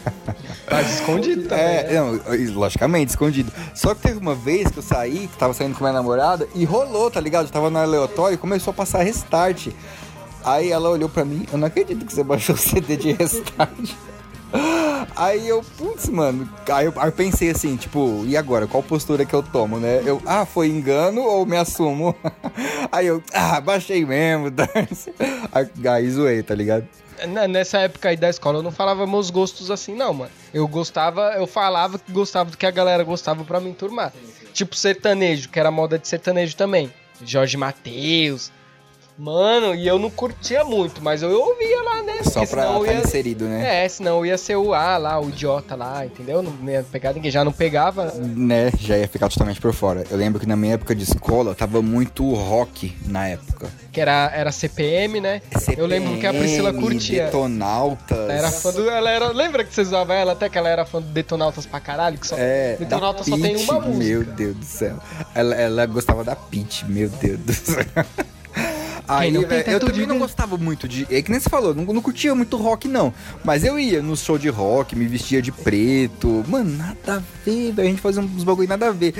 Mas 0.70 0.94
escondido 0.94 1.48
também, 1.48 1.64
É, 1.64 1.94
não, 1.94 2.20
logicamente, 2.54 3.10
escondido. 3.10 3.52
Só 3.74 3.94
que 3.94 4.02
teve 4.02 4.18
uma 4.18 4.34
vez 4.34 4.68
que 4.70 4.78
eu 4.78 4.82
saí, 4.82 5.28
que 5.30 5.36
tava 5.38 5.52
saindo 5.54 5.74
com 5.76 5.84
minha 5.84 5.92
namorada, 5.92 6.48
e 6.54 6.64
rolou, 6.64 7.10
tá 7.10 7.20
ligado? 7.20 7.46
Eu 7.46 7.52
tava 7.52 7.70
no 7.70 7.78
aleatório 7.78 8.34
e 8.34 8.38
começou 8.38 8.70
a 8.70 8.74
passar 8.74 9.02
restart. 9.02 9.68
Aí 10.44 10.70
ela 10.70 10.88
olhou 10.90 11.08
pra 11.08 11.24
mim, 11.24 11.46
eu 11.52 11.58
não 11.58 11.66
acredito 11.66 12.04
que 12.06 12.12
você 12.12 12.22
baixou 12.24 12.54
o 12.54 12.58
CD 12.58 12.96
de 12.96 13.12
restart. 13.12 13.90
Aí 15.16 15.48
eu, 15.48 15.64
putz, 15.78 16.08
mano, 16.08 16.48
aí 16.70 16.84
eu, 16.84 16.92
aí 16.96 17.08
eu 17.08 17.12
pensei 17.12 17.50
assim, 17.50 17.76
tipo, 17.76 18.22
e 18.26 18.36
agora? 18.36 18.66
Qual 18.66 18.82
postura 18.82 19.24
que 19.24 19.34
eu 19.34 19.42
tomo, 19.42 19.78
né? 19.78 20.02
Eu, 20.04 20.20
ah, 20.26 20.44
foi 20.44 20.68
engano 20.68 21.22
ou 21.22 21.46
me 21.46 21.56
assumo? 21.56 22.14
Aí 22.92 23.06
eu, 23.06 23.22
ah, 23.32 23.60
baixei 23.60 24.04
mesmo, 24.04 24.50
dane-se. 24.52 25.14
Aí, 25.52 25.68
aí 25.88 26.10
zoei, 26.10 26.42
tá 26.42 26.54
ligado? 26.54 26.86
Nessa 27.48 27.78
época 27.78 28.10
aí 28.10 28.16
da 28.16 28.28
escola 28.28 28.58
eu 28.58 28.62
não 28.62 28.70
falava 28.70 29.06
meus 29.06 29.30
gostos 29.30 29.70
assim, 29.70 29.94
não, 29.94 30.12
mano. 30.12 30.30
Eu 30.52 30.68
gostava, 30.68 31.32
eu 31.36 31.46
falava 31.46 31.98
que 31.98 32.12
gostava 32.12 32.50
do 32.50 32.58
que 32.58 32.66
a 32.66 32.70
galera 32.70 33.02
gostava 33.02 33.42
pra 33.42 33.58
me 33.58 33.70
enturmar. 33.70 34.12
Tipo 34.52 34.76
sertanejo, 34.76 35.48
que 35.48 35.58
era 35.58 35.70
moda 35.70 35.98
de 35.98 36.06
sertanejo 36.06 36.54
também. 36.56 36.92
Jorge 37.24 37.56
Mateus. 37.56 38.52
Mano, 39.18 39.74
e 39.74 39.86
eu 39.86 39.98
não 39.98 40.10
curtia 40.10 40.62
muito, 40.64 41.02
mas 41.02 41.22
eu 41.22 41.30
ouvia 41.40 41.82
lá, 41.82 42.02
né? 42.02 42.18
Só 42.22 42.40
Porque 42.40 42.46
pra 42.48 42.78
estar 42.80 42.92
ia... 42.92 43.00
inserido, 43.00 43.44
né? 43.46 43.84
É, 43.84 43.88
senão 43.88 44.18
eu 44.18 44.26
ia 44.26 44.36
ser 44.38 44.56
o 44.56 44.74
A 44.74 44.98
lá, 44.98 45.18
o 45.18 45.30
idiota 45.30 45.74
lá, 45.74 46.04
entendeu? 46.04 46.42
Não 46.42 46.70
ia 46.70 46.82
pegar 46.82 47.14
ninguém, 47.14 47.30
já 47.30 47.42
não 47.42 47.52
pegava. 47.52 48.12
né, 48.14 48.70
já 48.78 48.98
ia 48.98 49.08
ficar 49.08 49.28
totalmente 49.28 49.60
por 49.60 49.72
fora. 49.72 50.04
Eu 50.10 50.18
lembro 50.18 50.38
que 50.38 50.46
na 50.46 50.56
minha 50.56 50.74
época 50.74 50.94
de 50.94 51.04
escola 51.04 51.54
tava 51.54 51.80
muito 51.80 52.30
rock 52.34 52.94
na 53.06 53.28
época. 53.28 53.68
Que 53.90 54.00
era, 54.02 54.30
era 54.34 54.52
CPM, 54.52 55.20
né? 55.20 55.40
eu 55.78 55.86
lembro 55.86 56.18
que 56.18 56.26
a 56.26 56.32
Priscila 56.34 56.70
CPM, 56.70 56.82
curtia. 56.92 57.24
Detonautas. 57.24 58.18
Ela 58.18 58.32
era 58.34 58.50
fã 58.50 58.72
do. 58.72 58.90
Ela 58.90 59.10
era, 59.10 59.28
lembra 59.28 59.64
que 59.64 59.74
você 59.74 59.82
zoava 59.84 60.14
ela 60.14 60.32
até 60.32 60.50
que 60.50 60.58
ela 60.58 60.68
era 60.68 60.84
fã 60.84 61.00
do 61.00 61.08
Detonautas 61.08 61.64
pra 61.64 61.80
caralho? 61.80 62.18
Que 62.18 62.26
só, 62.26 62.36
É, 62.38 62.76
Detonautas 62.78 63.26
só 63.26 63.38
tem 63.38 63.54
Pitty, 63.54 63.70
uma 63.70 63.80
música. 63.80 64.04
Meu 64.04 64.24
Deus 64.24 64.56
do 64.56 64.64
céu. 64.64 64.98
Ela, 65.34 65.54
ela 65.54 65.86
gostava 65.86 66.22
da 66.22 66.36
Peach, 66.36 66.84
meu 66.84 67.08
Deus 67.08 67.38
do 67.38 67.52
céu. 67.54 67.84
Aí, 69.08 69.30
não 69.30 69.42
velho, 69.42 69.70
eu 69.70 69.80
também 69.80 70.06
não 70.06 70.18
gostava 70.18 70.56
muito 70.56 70.88
de. 70.88 71.06
É 71.10 71.22
que 71.22 71.30
nem 71.30 71.38
você 71.40 71.48
falou, 71.48 71.74
não, 71.74 71.84
não 71.84 72.02
curtia 72.02 72.34
muito 72.34 72.56
rock, 72.56 72.88
não. 72.88 73.12
Mas 73.44 73.64
eu 73.64 73.78
ia 73.78 74.02
no 74.02 74.16
show 74.16 74.36
de 74.38 74.48
rock, 74.48 74.96
me 74.96 75.06
vestia 75.06 75.40
de 75.40 75.52
preto. 75.52 76.44
Mano, 76.48 76.76
nada 76.76 77.16
a 77.16 77.22
ver, 77.44 77.72
velho. 77.72 77.88
A 77.88 77.90
gente 77.90 78.00
fazia 78.00 78.22
uns 78.22 78.44
bagulho 78.44 78.68
nada 78.68 78.88
a 78.88 78.92
ver. 78.92 79.14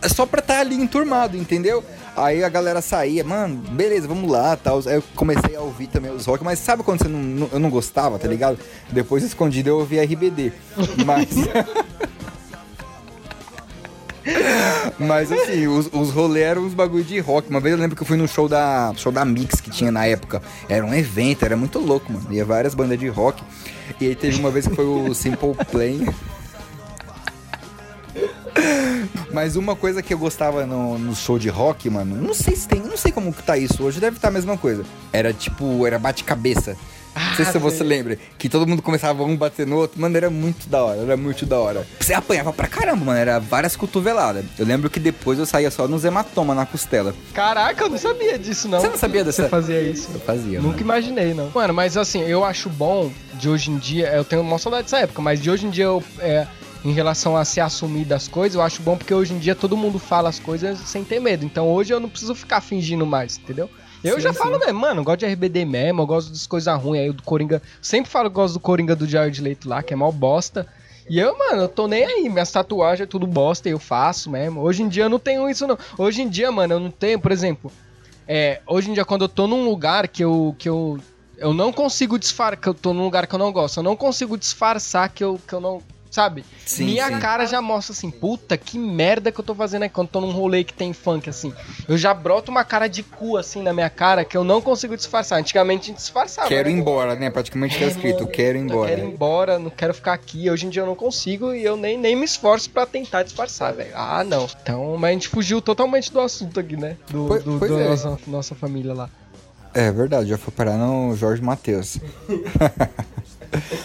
É 0.00 0.08
só 0.08 0.26
pra 0.26 0.40
estar 0.40 0.58
ali 0.58 0.74
enturmado, 0.74 1.36
entendeu? 1.36 1.84
Aí 2.16 2.42
a 2.42 2.48
galera 2.48 2.82
saía, 2.82 3.22
mano, 3.22 3.56
beleza, 3.70 4.08
vamos 4.08 4.28
lá, 4.30 4.56
tal. 4.56 4.80
Aí 4.86 4.96
eu 4.96 5.04
comecei 5.14 5.54
a 5.54 5.60
ouvir 5.60 5.86
também 5.86 6.10
os 6.10 6.26
rock, 6.26 6.42
mas 6.42 6.58
sabe 6.58 6.82
quando 6.82 6.98
você 7.02 7.08
não, 7.08 7.20
não- 7.22 7.48
eu 7.52 7.58
não 7.60 7.70
gostava, 7.70 8.18
tá 8.18 8.26
ligado? 8.26 8.58
Depois 8.90 9.22
escondido 9.22 9.68
eu 9.68 9.78
ouvia 9.78 10.02
RBD. 10.02 10.52
Mas. 11.06 11.28
Mas 14.98 15.32
assim, 15.32 15.66
os, 15.66 15.88
os 15.92 16.10
rolês 16.10 16.46
eram 16.46 16.62
uns 16.62 16.74
bagulho 16.74 17.04
de 17.04 17.18
rock. 17.18 17.48
Uma 17.50 17.60
vez 17.60 17.74
eu 17.74 17.80
lembro 17.80 17.96
que 17.96 18.02
eu 18.02 18.06
fui 18.06 18.16
no 18.16 18.28
show 18.28 18.48
da, 18.48 18.92
show 18.96 19.10
da 19.10 19.24
Mix 19.24 19.60
que 19.60 19.70
tinha 19.70 19.90
na 19.90 20.06
época. 20.06 20.42
Era 20.68 20.84
um 20.84 20.94
evento, 20.94 21.44
era 21.44 21.56
muito 21.56 21.78
louco, 21.78 22.12
mano. 22.12 22.32
Ia 22.32 22.44
várias 22.44 22.74
bandas 22.74 22.98
de 22.98 23.08
rock. 23.08 23.42
E 24.00 24.06
aí 24.06 24.14
teve 24.14 24.38
uma 24.38 24.50
vez 24.50 24.66
que 24.66 24.74
foi 24.74 24.86
o 24.86 25.14
Simple 25.14 25.54
Plan. 25.70 26.12
Mas 29.32 29.56
uma 29.56 29.74
coisa 29.74 30.02
que 30.02 30.12
eu 30.12 30.18
gostava 30.18 30.66
no, 30.66 30.98
no 30.98 31.16
show 31.16 31.38
de 31.38 31.48
rock, 31.48 31.88
mano, 31.88 32.16
não 32.16 32.34
sei 32.34 32.54
se 32.54 32.68
tem, 32.68 32.80
não 32.80 32.96
sei 32.96 33.10
como 33.10 33.32
que 33.32 33.42
tá 33.42 33.56
isso 33.56 33.82
hoje, 33.82 33.98
deve 33.98 34.16
estar 34.16 34.28
a 34.28 34.30
mesma 34.30 34.58
coisa. 34.58 34.84
Era 35.12 35.32
tipo, 35.32 35.86
era 35.86 35.98
bate-cabeça. 35.98 36.76
Não 37.14 37.34
sei 37.36 37.44
Ah, 37.44 37.52
se 37.52 37.58
você 37.58 37.78
sei. 37.78 37.86
lembra, 37.86 38.18
que 38.38 38.48
todo 38.48 38.66
mundo 38.66 38.80
começava 38.82 39.22
um 39.22 39.36
bater 39.36 39.66
no 39.66 39.76
outro, 39.76 40.00
mano, 40.00 40.16
era 40.16 40.30
muito 40.30 40.68
da 40.68 40.82
hora, 40.82 41.00
era 41.00 41.16
muito 41.16 41.44
da 41.44 41.58
hora. 41.58 41.86
Você 42.00 42.14
apanhava 42.14 42.52
pra 42.52 42.66
caramba, 42.66 43.04
mano, 43.04 43.18
era 43.18 43.38
várias 43.38 43.76
cotoveladas. 43.76 44.44
Eu 44.58 44.64
lembro 44.66 44.88
que 44.88 44.98
depois 44.98 45.38
eu 45.38 45.46
saía 45.46 45.70
só 45.70 45.86
nos 45.86 46.04
hematomas 46.04 46.56
na 46.56 46.64
costela. 46.66 47.14
Caraca, 47.34 47.84
eu 47.84 47.90
não 47.90 47.98
sabia 47.98 48.38
disso, 48.38 48.68
não. 48.68 48.80
Você 48.80 48.88
não 48.88 48.96
sabia 48.96 49.24
dessa? 49.24 49.42
Você 49.44 49.48
fazia 49.48 49.80
isso. 49.82 50.08
Eu 50.12 50.20
fazia, 50.20 50.58
Nunca 50.58 50.68
mano. 50.68 50.80
imaginei, 50.80 51.34
não. 51.34 51.50
Mano, 51.54 51.74
mas 51.74 51.96
assim, 51.96 52.22
eu 52.22 52.44
acho 52.44 52.68
bom 52.70 53.10
de 53.34 53.48
hoje 53.48 53.70
em 53.70 53.76
dia. 53.78 54.08
Eu 54.14 54.24
tenho 54.24 54.42
uma 54.42 54.58
saudade 54.58 54.84
dessa 54.84 54.98
época, 54.98 55.20
mas 55.20 55.40
de 55.42 55.50
hoje 55.50 55.66
em 55.66 55.70
dia 55.70 55.84
eu. 55.84 56.02
é, 56.18 56.46
em 56.84 56.92
relação 56.92 57.36
a 57.36 57.44
se 57.44 57.60
assumir 57.60 58.04
das 58.04 58.26
coisas, 58.26 58.56
eu 58.56 58.60
acho 58.62 58.82
bom 58.82 58.96
porque 58.96 59.14
hoje 59.14 59.32
em 59.32 59.38
dia 59.38 59.54
todo 59.54 59.76
mundo 59.76 60.00
fala 60.00 60.28
as 60.28 60.40
coisas 60.40 60.80
sem 60.80 61.04
ter 61.04 61.20
medo. 61.20 61.44
Então 61.44 61.68
hoje 61.68 61.92
eu 61.92 62.00
não 62.00 62.08
preciso 62.08 62.34
ficar 62.34 62.60
fingindo 62.60 63.06
mais, 63.06 63.38
entendeu? 63.38 63.70
Eu 64.04 64.16
Sim, 64.16 64.20
já 64.20 64.32
sim. 64.32 64.38
falo 64.38 64.58
mesmo, 64.58 64.80
mano, 64.80 65.00
eu 65.00 65.04
gosto 65.04 65.20
de 65.20 65.26
RBD 65.26 65.64
mesmo, 65.64 66.02
eu 66.02 66.06
gosto 66.06 66.30
das 66.30 66.46
coisas 66.46 66.80
ruins 66.80 67.02
aí, 67.02 67.12
do 67.12 67.22
Coringa. 67.22 67.62
Sempre 67.80 68.10
falo 68.10 68.30
que 68.30 68.36
eu 68.36 68.42
gosto 68.42 68.54
do 68.54 68.60
Coringa 68.60 68.96
do 68.96 69.06
Jared 69.06 69.40
Leito 69.40 69.68
lá, 69.68 69.82
que 69.82 69.92
é 69.92 69.96
mal 69.96 70.10
bosta. 70.10 70.66
E 71.08 71.18
eu, 71.18 71.36
mano, 71.36 71.62
eu 71.62 71.68
tô 71.68 71.86
nem 71.86 72.04
aí, 72.04 72.28
minhas 72.28 72.50
tatuagens 72.50 73.02
é 73.02 73.06
tudo 73.06 73.26
bosta 73.26 73.68
e 73.68 73.72
eu 73.72 73.78
faço 73.78 74.30
mesmo. 74.30 74.60
Hoje 74.60 74.82
em 74.82 74.88
dia 74.88 75.04
eu 75.04 75.08
não 75.08 75.18
tenho 75.18 75.48
isso, 75.48 75.66
não. 75.66 75.78
Hoje 75.98 76.22
em 76.22 76.28
dia, 76.28 76.50
mano, 76.50 76.74
eu 76.74 76.80
não 76.80 76.90
tenho, 76.90 77.20
por 77.20 77.32
exemplo, 77.32 77.70
é, 78.26 78.60
hoje 78.66 78.90
em 78.90 78.94
dia, 78.94 79.04
quando 79.04 79.22
eu 79.22 79.28
tô 79.28 79.46
num 79.46 79.64
lugar 79.64 80.08
que 80.08 80.22
eu. 80.24 80.54
Que 80.58 80.68
eu 80.68 80.98
eu 81.38 81.52
não 81.52 81.72
consigo 81.72 82.18
disfarçar, 82.18 82.56
que 82.56 82.68
eu 82.68 82.74
tô 82.74 82.92
num 82.94 83.02
lugar 83.02 83.26
que 83.26 83.34
eu 83.34 83.38
não 83.38 83.50
gosto, 83.50 83.78
eu 83.78 83.82
não 83.82 83.96
consigo 83.96 84.38
disfarçar 84.38 85.08
que 85.08 85.24
eu, 85.24 85.40
que 85.46 85.52
eu 85.52 85.60
não. 85.60 85.82
Sabe? 86.12 86.44
Sim, 86.66 86.84
Minha 86.84 87.08
sim. 87.08 87.18
cara 87.20 87.46
já 87.46 87.62
mostra 87.62 87.94
assim, 87.94 88.10
puta, 88.10 88.54
que 88.58 88.78
merda 88.78 89.32
que 89.32 89.40
eu 89.40 89.44
tô 89.44 89.54
fazendo 89.54 89.84
aqui 89.84 89.94
quando 89.94 90.08
tô 90.08 90.20
num 90.20 90.30
rolê 90.30 90.62
que 90.62 90.74
tem 90.74 90.92
funk, 90.92 91.30
assim. 91.30 91.54
Eu 91.88 91.96
já 91.96 92.12
broto 92.12 92.50
uma 92.50 92.64
cara 92.64 92.86
de 92.86 93.02
cu, 93.02 93.38
assim, 93.38 93.62
na 93.62 93.72
minha 93.72 93.88
cara 93.88 94.22
que 94.22 94.36
eu 94.36 94.44
não 94.44 94.60
consigo 94.60 94.94
disfarçar. 94.94 95.38
Antigamente 95.38 95.84
a 95.84 95.86
gente 95.86 95.96
disfarçava. 95.96 96.48
Quero 96.48 96.68
ir 96.68 96.74
né? 96.74 96.80
embora, 96.80 97.14
né? 97.14 97.30
Praticamente 97.30 97.78
tá 97.78 97.86
É, 97.86 97.88
escrito, 97.88 98.26
quero 98.26 98.58
ir 98.58 98.60
Eu 98.60 98.64
embora. 98.66 98.90
quero 98.90 99.08
ir 99.08 99.10
embora, 99.10 99.58
não 99.58 99.70
quero 99.70 99.94
ficar 99.94 100.12
aqui. 100.12 100.50
Hoje 100.50 100.66
em 100.66 100.68
dia 100.68 100.82
eu 100.82 100.86
não 100.86 100.94
consigo 100.94 101.54
e 101.54 101.64
eu 101.64 101.78
nem, 101.78 101.96
nem 101.96 102.14
me 102.14 102.26
esforço 102.26 102.68
pra 102.68 102.84
tentar 102.84 103.22
disfarçar, 103.22 103.72
velho. 103.72 103.92
Ah, 103.94 104.22
não. 104.22 104.46
Então, 104.62 104.98
mas 104.98 105.08
a 105.08 105.12
gente 105.14 105.28
fugiu 105.28 105.62
totalmente 105.62 106.12
do 106.12 106.20
assunto 106.20 106.60
aqui, 106.60 106.76
né? 106.76 106.98
Do, 107.10 107.24
Pois- 107.26 107.42
do, 107.42 107.58
pois 107.58 107.70
do 107.70 107.80
é. 107.80 107.88
nossa, 107.88 108.18
nossa 108.26 108.54
família 108.54 108.92
lá. 108.92 109.08
É 109.72 109.90
verdade, 109.90 110.28
já 110.28 110.36
foi 110.36 110.52
parar 110.52 110.76
no 110.76 111.16
Jorge 111.16 111.40
Matheus. 111.42 111.96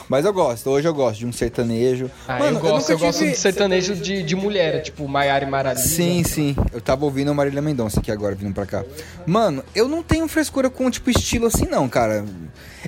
Mas 0.08 0.26
eu 0.26 0.34
gosto, 0.34 0.70
hoje 0.70 0.88
eu 0.88 0.94
gosto 0.94 1.20
de 1.20 1.26
um 1.26 1.32
sertanejo. 1.32 2.10
Ah, 2.28 2.40
Mano, 2.40 2.58
eu 2.58 2.62
gosto, 2.62 2.90
nunca 2.90 2.94
eu, 2.94 3.00
gosto 3.00 3.26
de 3.26 3.36
sertanejo 3.36 3.96
de, 3.96 4.24
de 4.24 4.36
mulher, 4.36 4.82
tipo 4.82 5.08
Maiara 5.08 5.46
e 5.46 5.50
Maravilha. 5.50 5.86
Sim, 5.86 6.24
sim. 6.24 6.56
Eu 6.74 6.82
tava 6.82 7.06
ouvindo 7.06 7.32
a 7.32 7.34
Marília 7.34 7.62
Mendonça 7.62 8.00
aqui 8.00 8.12
agora, 8.12 8.36
vindo 8.36 8.54
pra 8.54 8.66
cá. 8.66 8.84
Mano, 9.26 9.64
eu 9.76 9.88
não 9.88 10.02
tenho 10.02 10.28
frescura 10.28 10.70
com, 10.70 10.90
tipo, 10.90 11.10
estilo 11.10 11.48
assim, 11.48 11.66
não, 11.66 11.88
cara. 11.90 12.26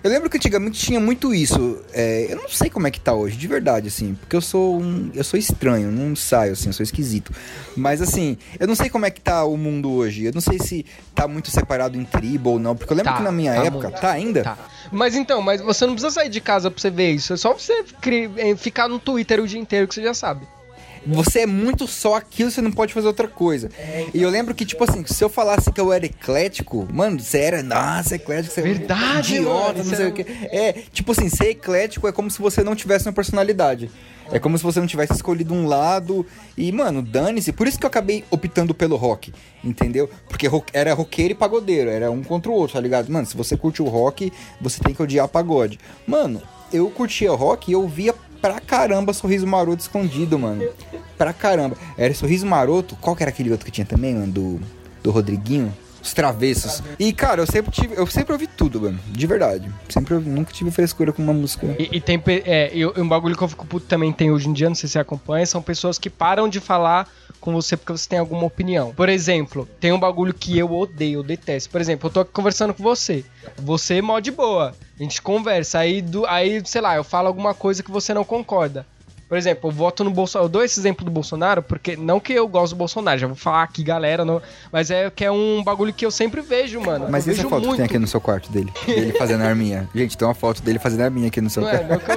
Eu 0.03 0.09
lembro 0.09 0.29
que 0.29 0.37
antigamente 0.37 0.79
tinha 0.79 0.99
muito 0.99 1.33
isso. 1.33 1.79
É, 1.93 2.27
eu 2.29 2.35
não 2.37 2.49
sei 2.49 2.69
como 2.69 2.87
é 2.87 2.91
que 2.91 2.99
tá 2.99 3.13
hoje, 3.13 3.35
de 3.37 3.47
verdade, 3.47 3.87
assim. 3.87 4.15
Porque 4.15 4.35
eu 4.35 4.41
sou 4.41 4.79
um. 4.79 5.11
Eu 5.13 5.23
sou 5.23 5.37
estranho, 5.39 5.91
não 5.91 6.15
saio, 6.15 6.53
assim, 6.53 6.67
eu 6.67 6.73
sou 6.73 6.83
esquisito. 6.83 7.33
Mas, 7.75 8.01
assim, 8.01 8.37
eu 8.59 8.67
não 8.67 8.75
sei 8.75 8.89
como 8.89 9.05
é 9.05 9.11
que 9.11 9.21
tá 9.21 9.43
o 9.43 9.57
mundo 9.57 9.91
hoje. 9.91 10.25
Eu 10.25 10.31
não 10.33 10.41
sei 10.41 10.59
se 10.59 10.85
tá 11.13 11.27
muito 11.27 11.51
separado 11.51 11.97
em 11.97 12.03
tribo 12.05 12.51
ou 12.51 12.59
não. 12.59 12.75
Porque 12.75 12.91
eu 12.93 12.97
lembro 12.97 13.11
Tá, 13.11 13.17
que 13.17 13.23
na 13.23 13.31
minha 13.31 13.53
tá 13.55 13.63
época. 13.65 13.87
muito. 13.89 14.01
Tá 14.01 14.11
ainda? 14.11 14.43
Tá. 14.43 14.57
Mas 14.91 15.15
então, 15.15 15.41
mas 15.41 15.61
você 15.61 15.85
não 15.85 15.93
precisa 15.93 16.13
sair 16.13 16.29
de 16.29 16.41
casa 16.41 16.69
pra 16.71 16.79
você 16.81 16.89
ver 16.89 17.11
isso. 17.11 17.33
É 17.33 17.37
só 17.37 17.53
você 17.53 17.83
eh, 18.37 18.55
ficar 18.55 18.87
no 18.87 18.99
Twitter 18.99 19.39
o 19.41 19.47
dia 19.47 19.59
inteiro 19.59 19.87
que 19.87 19.95
você 19.95 20.03
já 20.03 20.13
sabe. 20.13 20.47
Você 21.09 21.39
é 21.41 21.45
muito 21.45 21.87
só 21.87 22.15
aquilo, 22.15 22.51
você 22.51 22.61
não 22.61 22.71
pode 22.71 22.93
fazer 22.93 23.07
outra 23.07 23.27
coisa. 23.27 23.69
E 24.13 24.21
eu 24.21 24.29
lembro 24.29 24.53
que, 24.55 24.65
tipo 24.65 24.83
assim, 24.83 25.03
se 25.05 25.23
eu 25.23 25.29
falasse 25.29 25.71
que 25.71 25.79
eu 25.81 25.91
era 25.91 26.05
eclético, 26.05 26.87
mano, 26.91 27.19
você 27.19 27.39
era, 27.39 27.63
nossa, 27.63 28.15
eclético, 28.15 28.53
você 28.53 28.61
Verdade, 28.61 29.35
é 29.35 29.39
idiota, 29.39 29.77
mano, 29.79 29.89
não 29.89 29.95
sei 29.95 30.07
o 30.07 30.13
quê. 30.13 30.25
É, 30.51 30.73
tipo 30.91 31.11
assim, 31.11 31.29
ser 31.29 31.49
eclético 31.49 32.07
é 32.07 32.11
como 32.11 32.29
se 32.29 32.39
você 32.41 32.63
não 32.63 32.75
tivesse 32.75 33.07
uma 33.07 33.13
personalidade. 33.13 33.89
É 34.31 34.37
como 34.37 34.55
se 34.57 34.63
você 34.63 34.79
não 34.79 34.85
tivesse 34.85 35.13
escolhido 35.13 35.55
um 35.55 35.65
lado. 35.65 36.23
E, 36.55 36.71
mano, 36.71 37.01
dane-se. 37.01 37.51
Por 37.51 37.67
isso 37.67 37.79
que 37.79 37.85
eu 37.85 37.87
acabei 37.87 38.23
optando 38.29 38.75
pelo 38.75 38.95
rock, 38.95 39.33
entendeu? 39.63 40.07
Porque 40.27 40.45
rock- 40.47 40.69
era 40.71 40.93
roqueiro 40.93 41.31
e 41.31 41.35
pagodeiro. 41.35 41.89
Era 41.89 42.11
um 42.11 42.21
contra 42.23 42.51
o 42.51 42.53
outro, 42.53 42.75
tá 42.75 42.79
ligado? 42.79 43.09
Mano, 43.11 43.25
se 43.25 43.35
você 43.35 43.57
curte 43.57 43.81
o 43.81 43.85
rock, 43.85 44.31
você 44.61 44.79
tem 44.83 44.93
que 44.93 45.01
odiar 45.01 45.27
pagode. 45.27 45.79
Mano, 46.05 46.43
eu 46.71 46.91
curtia 46.91 47.31
rock 47.31 47.71
e 47.71 47.73
eu 47.73 47.87
via 47.87 48.13
pra 48.41 48.59
caramba 48.59 49.13
Sorriso 49.13 49.45
Maroto 49.47 49.81
escondido, 49.81 50.37
mano. 50.39 50.63
Pra 51.17 51.33
caramba. 51.33 51.75
Era 51.97 52.13
Sorriso 52.13 52.45
Maroto. 52.45 52.95
Qual 52.95 53.15
que 53.15 53.23
era 53.23 53.29
aquele 53.29 53.51
outro 53.51 53.65
que 53.65 53.71
tinha 53.71 53.85
também, 53.85 54.15
mano? 54.15 54.31
Do, 54.31 54.61
do 55.03 55.11
Rodriguinho? 55.11 55.73
Os 56.01 56.13
Travessos. 56.13 56.81
E, 56.97 57.11
cara, 57.11 57.41
eu 57.41 57.45
sempre 57.45 57.71
tive. 57.71 57.93
Eu 57.95 58.07
sempre 58.07 58.31
ouvi 58.31 58.47
tudo, 58.47 58.79
mano. 58.81 58.97
De 59.07 59.27
verdade. 59.27 59.69
Sempre 59.89 60.13
ouvi- 60.13 60.29
nunca 60.29 60.53
tive 60.53 60.71
frescura 60.71 61.11
com 61.11 61.21
uma 61.21 61.33
música. 61.33 61.75
E, 61.77 61.97
e 61.97 61.99
tem. 61.99 62.23
É, 62.25 62.71
e 62.73 62.85
um 62.85 63.07
bagulho 63.07 63.35
que 63.35 63.43
eu 63.43 63.47
fico 63.49 63.65
puto 63.67 63.85
também 63.85 64.13
tem 64.13 64.31
hoje 64.31 64.47
em 64.47 64.53
dia, 64.53 64.69
não 64.69 64.75
sei 64.75 64.87
se 64.87 64.93
você 64.93 64.99
acompanha, 64.99 65.45
são 65.45 65.61
pessoas 65.61 65.99
que 65.99 66.09
param 66.09 66.47
de 66.47 66.61
falar 66.61 67.05
com 67.39 67.53
você 67.53 67.75
porque 67.75 67.91
você 67.91 68.07
tem 68.07 68.19
alguma 68.19 68.45
opinião. 68.45 68.93
Por 68.93 69.09
exemplo, 69.09 69.67
tem 69.79 69.91
um 69.91 69.99
bagulho 69.99 70.33
que 70.33 70.57
eu 70.57 70.71
odeio, 70.71 71.19
eu 71.19 71.23
detesto. 71.23 71.69
Por 71.69 71.81
exemplo, 71.81 72.07
eu 72.07 72.13
tô 72.13 72.19
aqui 72.21 72.31
conversando 72.31 72.73
com 72.73 72.83
você. 72.83 73.23
Você 73.57 73.95
é 73.95 74.01
mó 74.01 74.19
de 74.19 74.31
boa. 74.31 74.75
A 74.99 75.03
gente 75.03 75.21
conversa. 75.21 75.79
Aí, 75.79 76.01
do, 76.01 76.25
aí, 76.25 76.61
sei 76.65 76.81
lá, 76.81 76.95
eu 76.95 77.03
falo 77.03 77.27
alguma 77.27 77.53
coisa 77.53 77.81
que 77.81 77.91
você 77.91 78.13
não 78.13 78.23
concorda. 78.23 78.85
Por 79.29 79.37
exemplo, 79.37 79.69
eu 79.69 79.71
voto 79.71 80.03
no 80.03 80.09
Bolsonaro. 80.09 80.45
Eu 80.45 80.49
dou 80.49 80.63
esse 80.63 80.79
exemplo 80.79 81.05
do 81.05 81.11
Bolsonaro, 81.11 81.61
porque 81.61 81.95
não 81.95 82.19
que 82.19 82.33
eu 82.33 82.47
gosto 82.47 82.73
do 82.73 82.77
Bolsonaro, 82.77 83.19
já 83.19 83.27
vou 83.27 83.35
falar 83.35 83.61
aqui, 83.61 83.83
galera, 83.83 84.25
não- 84.25 84.41
mas 84.71 84.89
é 84.89 85.07
que 85.11 85.23
é 85.23 85.31
um 85.31 85.63
bagulho 85.63 85.93
que 85.93 86.03
eu 86.03 86.09
sempre 86.09 86.41
vejo, 86.41 86.81
mano. 86.81 87.05
Mas 87.11 87.27
eu 87.27 87.33
essa 87.33 87.43
foto 87.43 87.61
que 87.61 87.67
muito. 87.67 87.77
tem 87.77 87.85
aqui 87.85 87.99
no 87.99 88.07
seu 88.07 88.19
quarto 88.19 88.51
dele? 88.51 88.73
Dele 88.87 89.13
fazendo 89.13 89.43
arminha. 89.43 89.87
Gente, 89.93 90.17
tem 90.17 90.27
uma 90.27 90.33
foto 90.33 90.63
dele 90.63 90.79
fazendo 90.79 91.01
arminha 91.01 91.27
aqui 91.27 91.39
no 91.41 91.49
seu 91.49 91.61
Não 91.61 91.69
é, 91.69 91.77
quarto. 91.77 92.05
que 92.05 92.11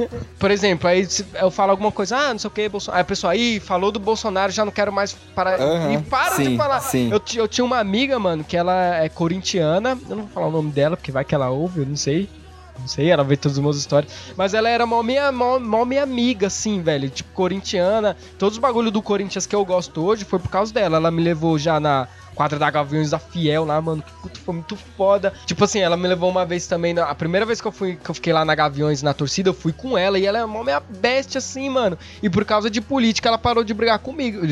eu- 0.00 0.08
Por 0.38 0.50
exemplo, 0.50 0.88
aí 0.88 1.06
eu 1.40 1.50
falo 1.50 1.70
alguma 1.72 1.92
coisa, 1.92 2.16
ah, 2.16 2.32
não 2.32 2.38
sei 2.38 2.48
o 2.48 2.50
que, 2.50 2.66
Bolsonaro. 2.68 2.96
Aí 2.98 3.02
a 3.02 3.04
pessoa 3.04 3.32
aí 3.34 3.60
falou 3.60 3.92
do 3.92 3.98
Bolsonaro, 4.00 4.50
já 4.50 4.64
não 4.64 4.72
quero 4.72 4.90
mais 4.92 5.12
parar. 5.12 5.60
Aham, 5.60 5.92
E 5.92 5.98
para 6.02 6.36
de 6.36 6.44
sim, 6.44 6.56
falar. 6.56 6.80
sim. 6.80 7.10
Eu, 7.12 7.20
eu 7.36 7.46
tinha 7.46 7.64
uma 7.64 7.78
amiga, 7.78 8.18
mano, 8.18 8.42
que 8.42 8.56
ela 8.56 8.96
é 9.04 9.08
corintiana. 9.10 9.98
Eu 10.08 10.16
não 10.16 10.22
vou 10.24 10.32
falar 10.32 10.46
o 10.46 10.50
nome 10.50 10.70
dela, 10.70 10.96
porque 10.96 11.12
vai 11.12 11.24
que 11.24 11.34
ela 11.34 11.50
ouve, 11.50 11.80
eu 11.80 11.86
não 11.86 11.96
sei. 11.96 12.28
Não 12.78 12.88
sei, 12.88 13.10
ela 13.10 13.24
vê 13.24 13.36
todas 13.36 13.56
as 13.58 13.62
minhas 13.62 13.76
histórias. 13.76 14.12
Mas 14.36 14.54
ela 14.54 14.68
era 14.68 14.86
mó 14.86 15.02
minha, 15.02 15.30
mó, 15.32 15.58
mó 15.58 15.84
minha 15.84 16.02
amiga, 16.02 16.46
assim, 16.46 16.80
velho. 16.82 17.08
Tipo, 17.10 17.30
corintiana. 17.32 18.16
Todos 18.38 18.56
os 18.56 18.60
bagulho 18.60 18.90
do 18.90 19.02
Corinthians 19.02 19.46
que 19.46 19.54
eu 19.56 19.64
gosto 19.64 20.04
hoje 20.04 20.24
foi 20.24 20.38
por 20.38 20.48
causa 20.50 20.72
dela. 20.72 20.96
Ela 20.96 21.10
me 21.10 21.22
levou 21.22 21.58
já 21.58 21.80
na 21.80 22.06
quadra 22.34 22.58
da 22.58 22.70
Gaviões 22.70 23.10
da 23.10 23.18
Fiel 23.18 23.64
lá, 23.64 23.80
mano. 23.80 24.02
Que 24.02 24.12
puto, 24.22 24.38
foi 24.40 24.54
muito 24.54 24.76
foda. 24.96 25.32
Tipo 25.46 25.64
assim, 25.64 25.78
ela 25.80 25.96
me 25.96 26.06
levou 26.06 26.28
uma 26.30 26.44
vez 26.44 26.66
também. 26.66 26.92
na- 26.94 27.04
a 27.04 27.14
primeira 27.14 27.46
vez 27.46 27.60
que 27.60 27.66
eu, 27.66 27.72
fui, 27.72 27.96
que 27.96 28.10
eu 28.10 28.14
fiquei 28.14 28.32
lá 28.32 28.44
na 28.44 28.54
Gaviões, 28.54 29.02
na 29.02 29.14
torcida, 29.14 29.48
eu 29.48 29.54
fui 29.54 29.72
com 29.72 29.96
ela. 29.96 30.18
E 30.18 30.26
ela 30.26 30.38
é 30.38 30.44
mó 30.46 30.62
minha 30.62 30.80
bestia, 30.80 31.38
assim, 31.38 31.68
mano. 31.70 31.98
E 32.22 32.28
por 32.28 32.44
causa 32.44 32.68
de 32.70 32.80
política, 32.80 33.28
ela 33.28 33.38
parou 33.38 33.64
de 33.64 33.72
brigar 33.72 33.98
comigo. 33.98 34.46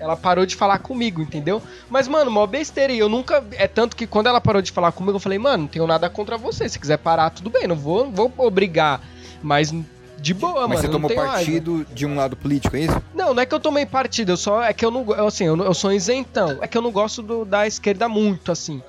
Ela 0.00 0.16
parou 0.16 0.46
de 0.46 0.56
falar 0.56 0.78
comigo, 0.78 1.20
entendeu? 1.20 1.62
Mas, 1.90 2.08
mano, 2.08 2.30
mó 2.30 2.46
besteira. 2.46 2.92
E 2.92 2.98
eu 2.98 3.08
nunca. 3.08 3.44
É 3.52 3.68
tanto 3.68 3.94
que 3.94 4.06
quando 4.06 4.28
ela 4.28 4.40
parou 4.40 4.62
de 4.62 4.72
falar 4.72 4.90
comigo, 4.92 5.16
eu 5.16 5.20
falei, 5.20 5.38
mano, 5.38 5.64
não 5.64 5.68
tenho 5.68 5.86
nada 5.86 6.08
contra 6.08 6.38
você. 6.38 6.68
Se 6.68 6.78
quiser 6.78 6.96
parar, 6.96 7.28
tudo 7.30 7.50
bem. 7.50 7.66
Não 7.68 7.76
vou, 7.76 8.04
não 8.04 8.10
vou 8.12 8.32
obrigar. 8.38 9.00
Mas 9.42 9.72
de 10.18 10.34
boa, 10.34 10.66
Mas 10.66 10.68
mano. 10.68 10.80
você 10.80 10.86
eu 10.86 10.92
não 10.92 11.00
tomou 11.08 11.26
partido 11.26 11.86
de 11.92 12.06
um 12.06 12.16
lado 12.16 12.36
político, 12.36 12.76
é 12.76 12.80
isso? 12.80 13.02
Não, 13.14 13.32
não 13.34 13.42
é 13.42 13.46
que 13.46 13.54
eu 13.54 13.60
tomei 13.60 13.86
partido, 13.86 14.32
eu 14.32 14.36
só 14.36 14.62
é 14.62 14.72
que 14.74 14.84
eu 14.84 14.90
não, 14.90 15.02
eu, 15.14 15.26
assim, 15.26 15.44
eu, 15.44 15.56
eu 15.56 15.72
sou 15.72 15.90
isentão. 15.92 16.58
É 16.60 16.66
que 16.66 16.76
eu 16.76 16.82
não 16.82 16.90
gosto 16.90 17.22
do- 17.22 17.44
da 17.44 17.66
esquerda 17.66 18.06
muito, 18.08 18.52
assim. 18.52 18.82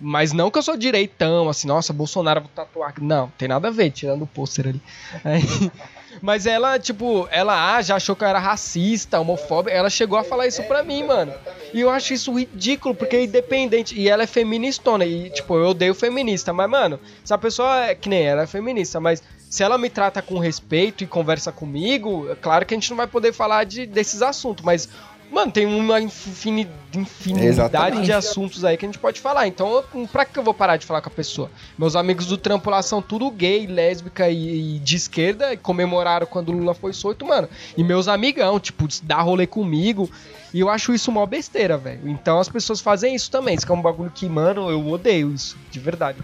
Mas 0.00 0.32
não 0.32 0.50
que 0.50 0.58
eu 0.58 0.62
sou 0.62 0.76
direitão, 0.76 1.48
assim, 1.48 1.68
nossa, 1.68 1.92
Bolsonaro 1.92 2.40
vou 2.40 2.50
tatuar. 2.54 2.94
Não, 3.00 3.30
tem 3.36 3.48
nada 3.48 3.68
a 3.68 3.70
ver, 3.70 3.90
tirando 3.90 4.22
o 4.22 4.26
pôster 4.26 4.68
ali. 4.68 4.80
Aí- 5.22 5.70
mas 6.20 6.46
ela, 6.46 6.78
tipo, 6.78 7.26
ela 7.30 7.76
ah, 7.76 7.82
já 7.82 7.96
achou 7.96 8.14
que 8.14 8.24
eu 8.24 8.28
era 8.28 8.38
racista, 8.38 9.20
homofóbica. 9.20 9.74
Ela 9.74 9.88
chegou 9.88 10.18
a 10.18 10.24
falar 10.24 10.46
isso 10.46 10.62
pra 10.64 10.82
mim, 10.82 11.04
mano. 11.04 11.32
E 11.72 11.80
eu 11.80 11.90
acho 11.90 12.12
isso 12.12 12.32
ridículo, 12.32 12.94
porque 12.94 13.16
é 13.16 13.24
independente. 13.24 13.98
E 13.98 14.08
ela 14.08 14.24
é 14.24 14.26
feministona. 14.26 15.04
E, 15.04 15.30
tipo, 15.30 15.56
eu 15.56 15.68
odeio 15.68 15.94
feminista. 15.94 16.52
Mas, 16.52 16.68
mano, 16.68 17.00
se 17.24 17.32
a 17.32 17.38
pessoa 17.38 17.86
é 17.86 17.94
que 17.94 18.08
nem 18.08 18.22
ela 18.22 18.42
é 18.42 18.46
feminista, 18.46 19.00
mas 19.00 19.22
se 19.48 19.62
ela 19.62 19.76
me 19.76 19.90
trata 19.90 20.22
com 20.22 20.38
respeito 20.38 21.04
e 21.04 21.06
conversa 21.06 21.52
comigo, 21.52 22.30
é 22.30 22.34
claro 22.34 22.64
que 22.64 22.74
a 22.74 22.76
gente 22.76 22.90
não 22.90 22.96
vai 22.96 23.06
poder 23.06 23.32
falar 23.32 23.64
de, 23.64 23.86
desses 23.86 24.22
assuntos. 24.22 24.64
Mas, 24.64 24.88
mano, 25.32 25.50
tem 25.50 25.66
uma 25.66 26.00
infini- 26.00 26.68
infinidade 26.94 27.46
Exatamente. 27.48 28.04
de 28.04 28.12
assuntos 28.12 28.64
aí 28.64 28.76
que 28.76 28.84
a 28.84 28.88
gente 28.88 28.98
pode 28.98 29.20
falar. 29.20 29.46
Então, 29.48 29.82
eu, 29.94 30.06
pra 30.06 30.24
que 30.24 30.38
eu 30.38 30.42
vou 30.42 30.52
parar 30.54 30.76
de 30.76 30.86
falar 30.86 31.00
com 31.00 31.08
a 31.08 31.12
pessoa? 31.12 31.50
Meus 31.78 31.96
amigos 31.96 32.26
do 32.26 32.36
trampo 32.36 32.68
lá 32.70 32.82
são 32.82 33.00
tudo 33.00 33.30
gay, 33.30 33.66
lésbica 33.66 34.28
e, 34.28 34.76
e 34.76 34.78
de 34.78 34.96
esquerda, 34.96 35.52
e 35.52 35.56
comemoraram 35.56 36.26
quando 36.26 36.50
o 36.50 36.52
Lula 36.52 36.74
foi 36.74 36.92
solto, 36.92 37.24
mano. 37.26 37.48
E 37.76 37.82
meus 37.82 38.08
amigão, 38.08 38.60
tipo, 38.60 38.86
dá 39.02 39.20
rolê 39.20 39.46
comigo. 39.46 40.10
E 40.54 40.60
eu 40.60 40.68
acho 40.68 40.92
isso 40.92 41.10
mó 41.10 41.24
besteira, 41.24 41.78
velho. 41.78 42.06
Então 42.08 42.38
as 42.38 42.48
pessoas 42.48 42.80
fazem 42.80 43.14
isso 43.14 43.30
também. 43.30 43.54
Isso 43.54 43.66
é 43.70 43.74
um 43.74 43.80
bagulho 43.80 44.10
que, 44.14 44.28
mano, 44.28 44.70
eu 44.70 44.86
odeio 44.88 45.32
isso, 45.32 45.56
de 45.70 45.80
verdade. 45.80 46.18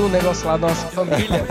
Do 0.00 0.08
negócio 0.08 0.46
lá 0.46 0.56
da 0.56 0.68
nossa 0.68 0.86
família. 0.96 1.46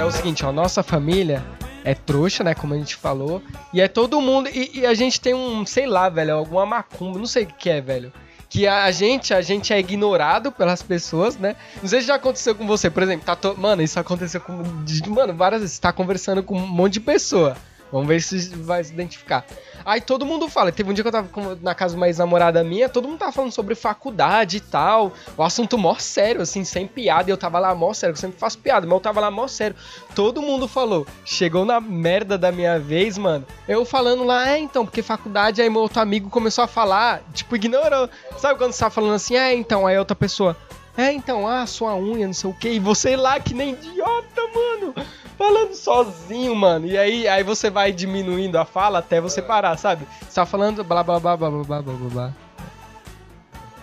É 0.00 0.04
o 0.06 0.10
seguinte, 0.10 0.42
ó, 0.42 0.50
nossa 0.50 0.82
família 0.82 1.44
é 1.84 1.94
trouxa, 1.94 2.42
né, 2.42 2.54
como 2.54 2.72
a 2.72 2.78
gente 2.78 2.96
falou, 2.96 3.42
e 3.74 3.80
é 3.80 3.88
todo 3.88 4.20
mundo, 4.22 4.48
e, 4.48 4.80
e 4.80 4.86
a 4.86 4.94
gente 4.94 5.20
tem 5.20 5.34
um, 5.34 5.66
sei 5.66 5.86
lá, 5.86 6.08
velho, 6.08 6.34
alguma 6.34 6.64
macumba, 6.64 7.18
não 7.18 7.26
sei 7.26 7.44
o 7.44 7.46
que 7.46 7.68
é, 7.68 7.80
velho. 7.80 8.10
Que 8.48 8.66
a 8.66 8.90
gente, 8.90 9.34
a 9.34 9.42
gente 9.42 9.72
é 9.72 9.78
ignorado 9.78 10.50
pelas 10.50 10.82
pessoas, 10.82 11.36
né? 11.36 11.54
Não 11.82 11.88
sei 11.88 12.00
se 12.00 12.06
já 12.06 12.14
aconteceu 12.14 12.54
com 12.54 12.66
você, 12.66 12.88
por 12.88 13.02
exemplo, 13.02 13.26
tá 13.26 13.36
to... 13.36 13.54
mano, 13.56 13.82
isso 13.82 14.00
aconteceu 14.00 14.40
com, 14.40 14.62
mano, 15.08 15.34
várias 15.34 15.60
vezes, 15.60 15.76
você 15.76 15.82
tá 15.82 15.92
conversando 15.92 16.42
com 16.42 16.56
um 16.56 16.66
monte 16.66 16.94
de 16.94 17.00
pessoa. 17.00 17.54
Vamos 17.92 18.06
ver 18.06 18.20
se 18.22 18.54
vai 18.56 18.82
se 18.84 18.92
identificar. 18.92 19.44
Aí 19.84 20.00
todo 20.00 20.26
mundo 20.26 20.48
fala. 20.48 20.70
Teve 20.70 20.90
um 20.90 20.92
dia 20.92 21.02
que 21.02 21.08
eu 21.08 21.12
tava 21.12 21.28
na 21.62 21.74
casa 21.74 21.94
de 21.94 22.00
uma 22.00 22.06
ex-namorada 22.06 22.62
minha, 22.62 22.88
todo 22.88 23.08
mundo 23.08 23.18
tava 23.18 23.32
falando 23.32 23.52
sobre 23.52 23.74
faculdade 23.74 24.58
e 24.58 24.60
tal. 24.60 25.12
O 25.36 25.42
assunto 25.42 25.76
mó 25.78 25.94
sério, 25.98 26.42
assim, 26.42 26.64
sem 26.64 26.86
piada. 26.86 27.30
E 27.30 27.32
eu 27.32 27.36
tava 27.36 27.58
lá 27.58 27.74
mó 27.74 27.92
sério, 27.92 28.12
eu 28.12 28.16
sempre 28.16 28.38
faço 28.38 28.58
piada, 28.58 28.86
mas 28.86 28.94
eu 28.94 29.00
tava 29.00 29.20
lá 29.20 29.30
mó 29.30 29.48
sério. 29.48 29.76
Todo 30.14 30.42
mundo 30.42 30.68
falou. 30.68 31.06
Chegou 31.24 31.64
na 31.64 31.80
merda 31.80 32.36
da 32.36 32.52
minha 32.52 32.78
vez, 32.78 33.18
mano. 33.18 33.44
Eu 33.66 33.84
falando 33.84 34.24
lá, 34.24 34.50
é 34.50 34.58
então, 34.58 34.84
porque 34.84 35.02
faculdade, 35.02 35.62
aí 35.62 35.70
meu 35.70 35.80
outro 35.80 36.00
amigo 36.00 36.30
começou 36.30 36.64
a 36.64 36.66
falar, 36.66 37.22
tipo, 37.32 37.56
ignorou. 37.56 38.08
Sabe 38.38 38.58
quando 38.58 38.72
você 38.72 38.84
tá 38.84 38.90
falando 38.90 39.14
assim, 39.14 39.36
é 39.36 39.54
então, 39.54 39.86
aí 39.86 39.98
outra 39.98 40.14
pessoa. 40.14 40.56
É, 40.96 41.12
então, 41.12 41.46
ah, 41.46 41.66
sua 41.66 41.94
unha, 41.94 42.26
não 42.26 42.34
sei 42.34 42.50
o 42.50 42.54
que, 42.54 42.68
e 42.68 42.78
você 42.78 43.16
lá 43.16 43.38
que 43.38 43.54
nem 43.54 43.70
idiota, 43.72 44.42
mano, 44.54 44.94
falando 45.38 45.74
sozinho, 45.74 46.54
mano. 46.54 46.86
E 46.86 46.98
aí, 46.98 47.28
aí 47.28 47.42
você 47.42 47.70
vai 47.70 47.92
diminuindo 47.92 48.58
a 48.58 48.64
fala 48.64 48.98
até 48.98 49.20
você 49.20 49.40
parar, 49.40 49.76
sabe? 49.78 50.06
Você 50.20 50.34
tá 50.34 50.44
falando 50.44 50.84
blá 50.84 51.02
blá 51.02 51.18
blá 51.20 51.36
blá 51.36 51.50
blá 51.50 51.64
blá 51.64 51.82
blá 51.82 52.10
blá. 52.10 52.34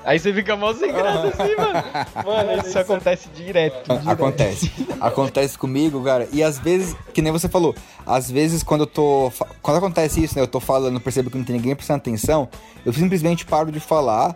Aí 0.08 0.18
você 0.20 0.34
fica 0.34 0.56
mal 0.56 0.74
sem 0.74 0.90
graça 0.94 1.28
assim, 1.28 1.54
mano. 1.58 1.84
Mano, 2.26 2.66
isso 2.66 2.80
acontece 2.80 3.28
direto. 3.36 3.90
direto. 3.90 4.10
Acontece. 4.10 4.72
Acontece 5.02 5.58
comigo, 5.58 6.02
cara. 6.02 6.30
E 6.32 6.42
às 6.42 6.58
vezes, 6.58 6.96
que 7.14 7.22
nem 7.22 7.30
você 7.30 7.50
falou, 7.50 7.76
às 8.06 8.32
vezes 8.32 8.64
quando 8.64 8.82
eu 8.82 8.88
tô. 8.88 9.30
Quando 9.62 9.78
acontece 9.78 10.24
isso, 10.24 10.34
né? 10.34 10.42
Eu 10.42 10.48
tô 10.48 10.62
falando, 10.62 10.98
percebo 11.02 11.30
que 11.30 11.38
não 11.38 11.44
tem 11.44 11.58
ninguém 11.58 11.76
prestando 11.76 11.98
atenção, 11.98 12.48
eu 12.86 12.94
simplesmente 12.94 13.46
paro 13.46 13.70
de 13.70 13.82
falar 13.82 14.34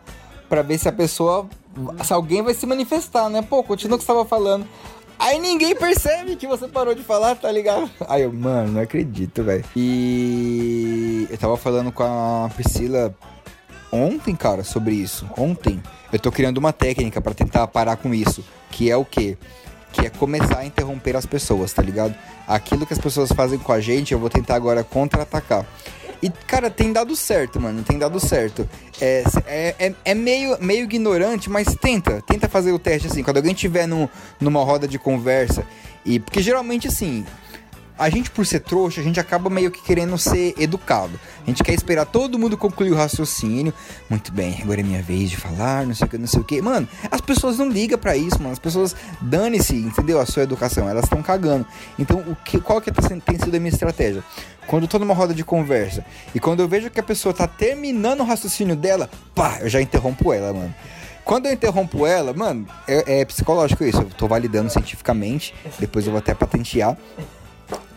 pra 0.49 0.61
ver 0.61 0.77
se 0.77 0.89
a 0.89 0.91
pessoa. 0.91 1.47
Se 2.03 2.13
alguém 2.13 2.41
vai 2.41 2.53
se 2.53 2.65
manifestar, 2.65 3.29
né? 3.29 3.41
Pô, 3.41 3.63
continua 3.63 3.95
o 3.95 3.99
que 3.99 4.05
você 4.05 4.11
tava 4.11 4.25
falando. 4.25 4.67
Aí 5.17 5.39
ninguém 5.39 5.75
percebe 5.75 6.35
que 6.35 6.47
você 6.47 6.67
parou 6.67 6.95
de 6.95 7.03
falar, 7.03 7.35
tá 7.35 7.51
ligado? 7.51 7.89
Aí 8.09 8.23
eu, 8.23 8.33
mano, 8.33 8.71
não 8.73 8.81
acredito, 8.81 9.43
velho. 9.43 9.63
E 9.75 11.27
eu 11.29 11.37
tava 11.37 11.55
falando 11.57 11.91
com 11.91 12.03
a 12.03 12.49
Priscila 12.55 13.15
ontem, 13.91 14.35
cara, 14.35 14.63
sobre 14.63 14.95
isso. 14.95 15.29
Ontem. 15.37 15.81
Eu 16.11 16.19
tô 16.19 16.31
criando 16.31 16.57
uma 16.57 16.73
técnica 16.73 17.21
pra 17.21 17.33
tentar 17.33 17.67
parar 17.67 17.97
com 17.97 18.13
isso. 18.13 18.43
Que 18.71 18.89
é 18.89 18.97
o 18.97 19.05
quê? 19.05 19.37
que 19.91 20.05
é 20.05 20.09
começar 20.09 20.59
a 20.59 20.65
interromper 20.65 21.15
as 21.15 21.25
pessoas, 21.25 21.73
tá 21.73 21.81
ligado? 21.81 22.15
Aquilo 22.47 22.85
que 22.85 22.93
as 22.93 22.99
pessoas 22.99 23.31
fazem 23.31 23.59
com 23.59 23.71
a 23.71 23.79
gente, 23.79 24.13
eu 24.13 24.19
vou 24.19 24.29
tentar 24.29 24.55
agora 24.55 24.83
contra-atacar. 24.83 25.65
E, 26.21 26.29
cara, 26.29 26.69
tem 26.69 26.93
dado 26.93 27.15
certo, 27.15 27.59
mano. 27.59 27.83
Tem 27.83 27.97
dado 27.97 28.19
certo. 28.19 28.67
É, 28.99 29.23
é, 29.45 29.75
é, 29.79 29.95
é, 30.05 30.13
meio, 30.13 30.57
meio 30.61 30.83
ignorante, 30.83 31.49
mas 31.49 31.75
tenta. 31.75 32.21
Tenta 32.21 32.47
fazer 32.47 32.71
o 32.71 32.79
teste 32.79 33.07
assim. 33.07 33.23
Quando 33.23 33.37
alguém 33.37 33.53
tiver 33.53 33.87
no, 33.87 34.09
numa 34.39 34.63
roda 34.63 34.87
de 34.87 34.99
conversa. 34.99 35.65
E. 36.05 36.19
Porque 36.19 36.41
geralmente, 36.41 36.87
assim, 36.87 37.25
a 38.01 38.09
gente, 38.09 38.31
por 38.31 38.43
ser 38.47 38.61
trouxa, 38.61 38.99
a 38.99 39.03
gente 39.03 39.19
acaba 39.19 39.47
meio 39.47 39.69
que 39.69 39.79
querendo 39.83 40.17
ser 40.17 40.55
educado. 40.57 41.19
A 41.43 41.45
gente 41.45 41.63
quer 41.63 41.73
esperar 41.73 42.03
todo 42.05 42.39
mundo 42.39 42.57
concluir 42.57 42.91
o 42.91 42.95
raciocínio. 42.95 43.71
Muito 44.09 44.31
bem, 44.31 44.59
agora 44.59 44.79
é 44.79 44.83
minha 44.83 45.03
vez 45.03 45.29
de 45.29 45.37
falar, 45.37 45.85
não 45.85 45.93
sei 45.93 46.07
o 46.07 46.09
que, 46.09 46.17
não 46.17 46.25
sei 46.25 46.39
o 46.39 46.43
que. 46.43 46.61
Mano, 46.63 46.87
as 47.11 47.21
pessoas 47.21 47.59
não 47.59 47.69
ligam 47.69 47.99
para 47.99 48.17
isso, 48.17 48.37
mano. 48.39 48.53
As 48.53 48.59
pessoas 48.59 48.95
dane-se, 49.21 49.75
entendeu? 49.75 50.19
A 50.19 50.25
sua 50.25 50.41
educação, 50.41 50.89
elas 50.89 51.03
estão 51.03 51.21
cagando. 51.21 51.63
Então, 51.99 52.17
o 52.27 52.35
que, 52.35 52.59
qual 52.59 52.81
que 52.81 52.91
tá 52.91 53.07
tem 53.07 53.37
sido 53.37 53.55
a 53.55 53.59
minha 53.59 53.71
estratégia? 53.71 54.23
Quando 54.71 54.83
eu 54.83 54.87
tô 54.87 54.97
numa 54.97 55.13
roda 55.13 55.33
de 55.33 55.43
conversa 55.43 56.05
e 56.33 56.39
quando 56.39 56.61
eu 56.61 56.67
vejo 56.67 56.89
que 56.89 56.97
a 56.97 57.03
pessoa 57.03 57.33
tá 57.33 57.45
terminando 57.45 58.21
o 58.21 58.23
raciocínio 58.23 58.73
dela, 58.73 59.09
pá, 59.35 59.57
eu 59.59 59.67
já 59.67 59.81
interrompo 59.81 60.31
ela, 60.31 60.53
mano. 60.53 60.73
Quando 61.25 61.47
eu 61.47 61.51
interrompo 61.51 62.07
ela, 62.07 62.31
mano, 62.31 62.65
é, 62.87 63.19
é 63.19 63.25
psicológico 63.25 63.83
isso. 63.83 63.97
Eu 63.97 64.09
tô 64.11 64.29
validando 64.29 64.69
cientificamente. 64.69 65.53
Depois 65.77 66.05
eu 66.05 66.13
vou 66.13 66.19
até 66.19 66.33
patentear. 66.33 66.95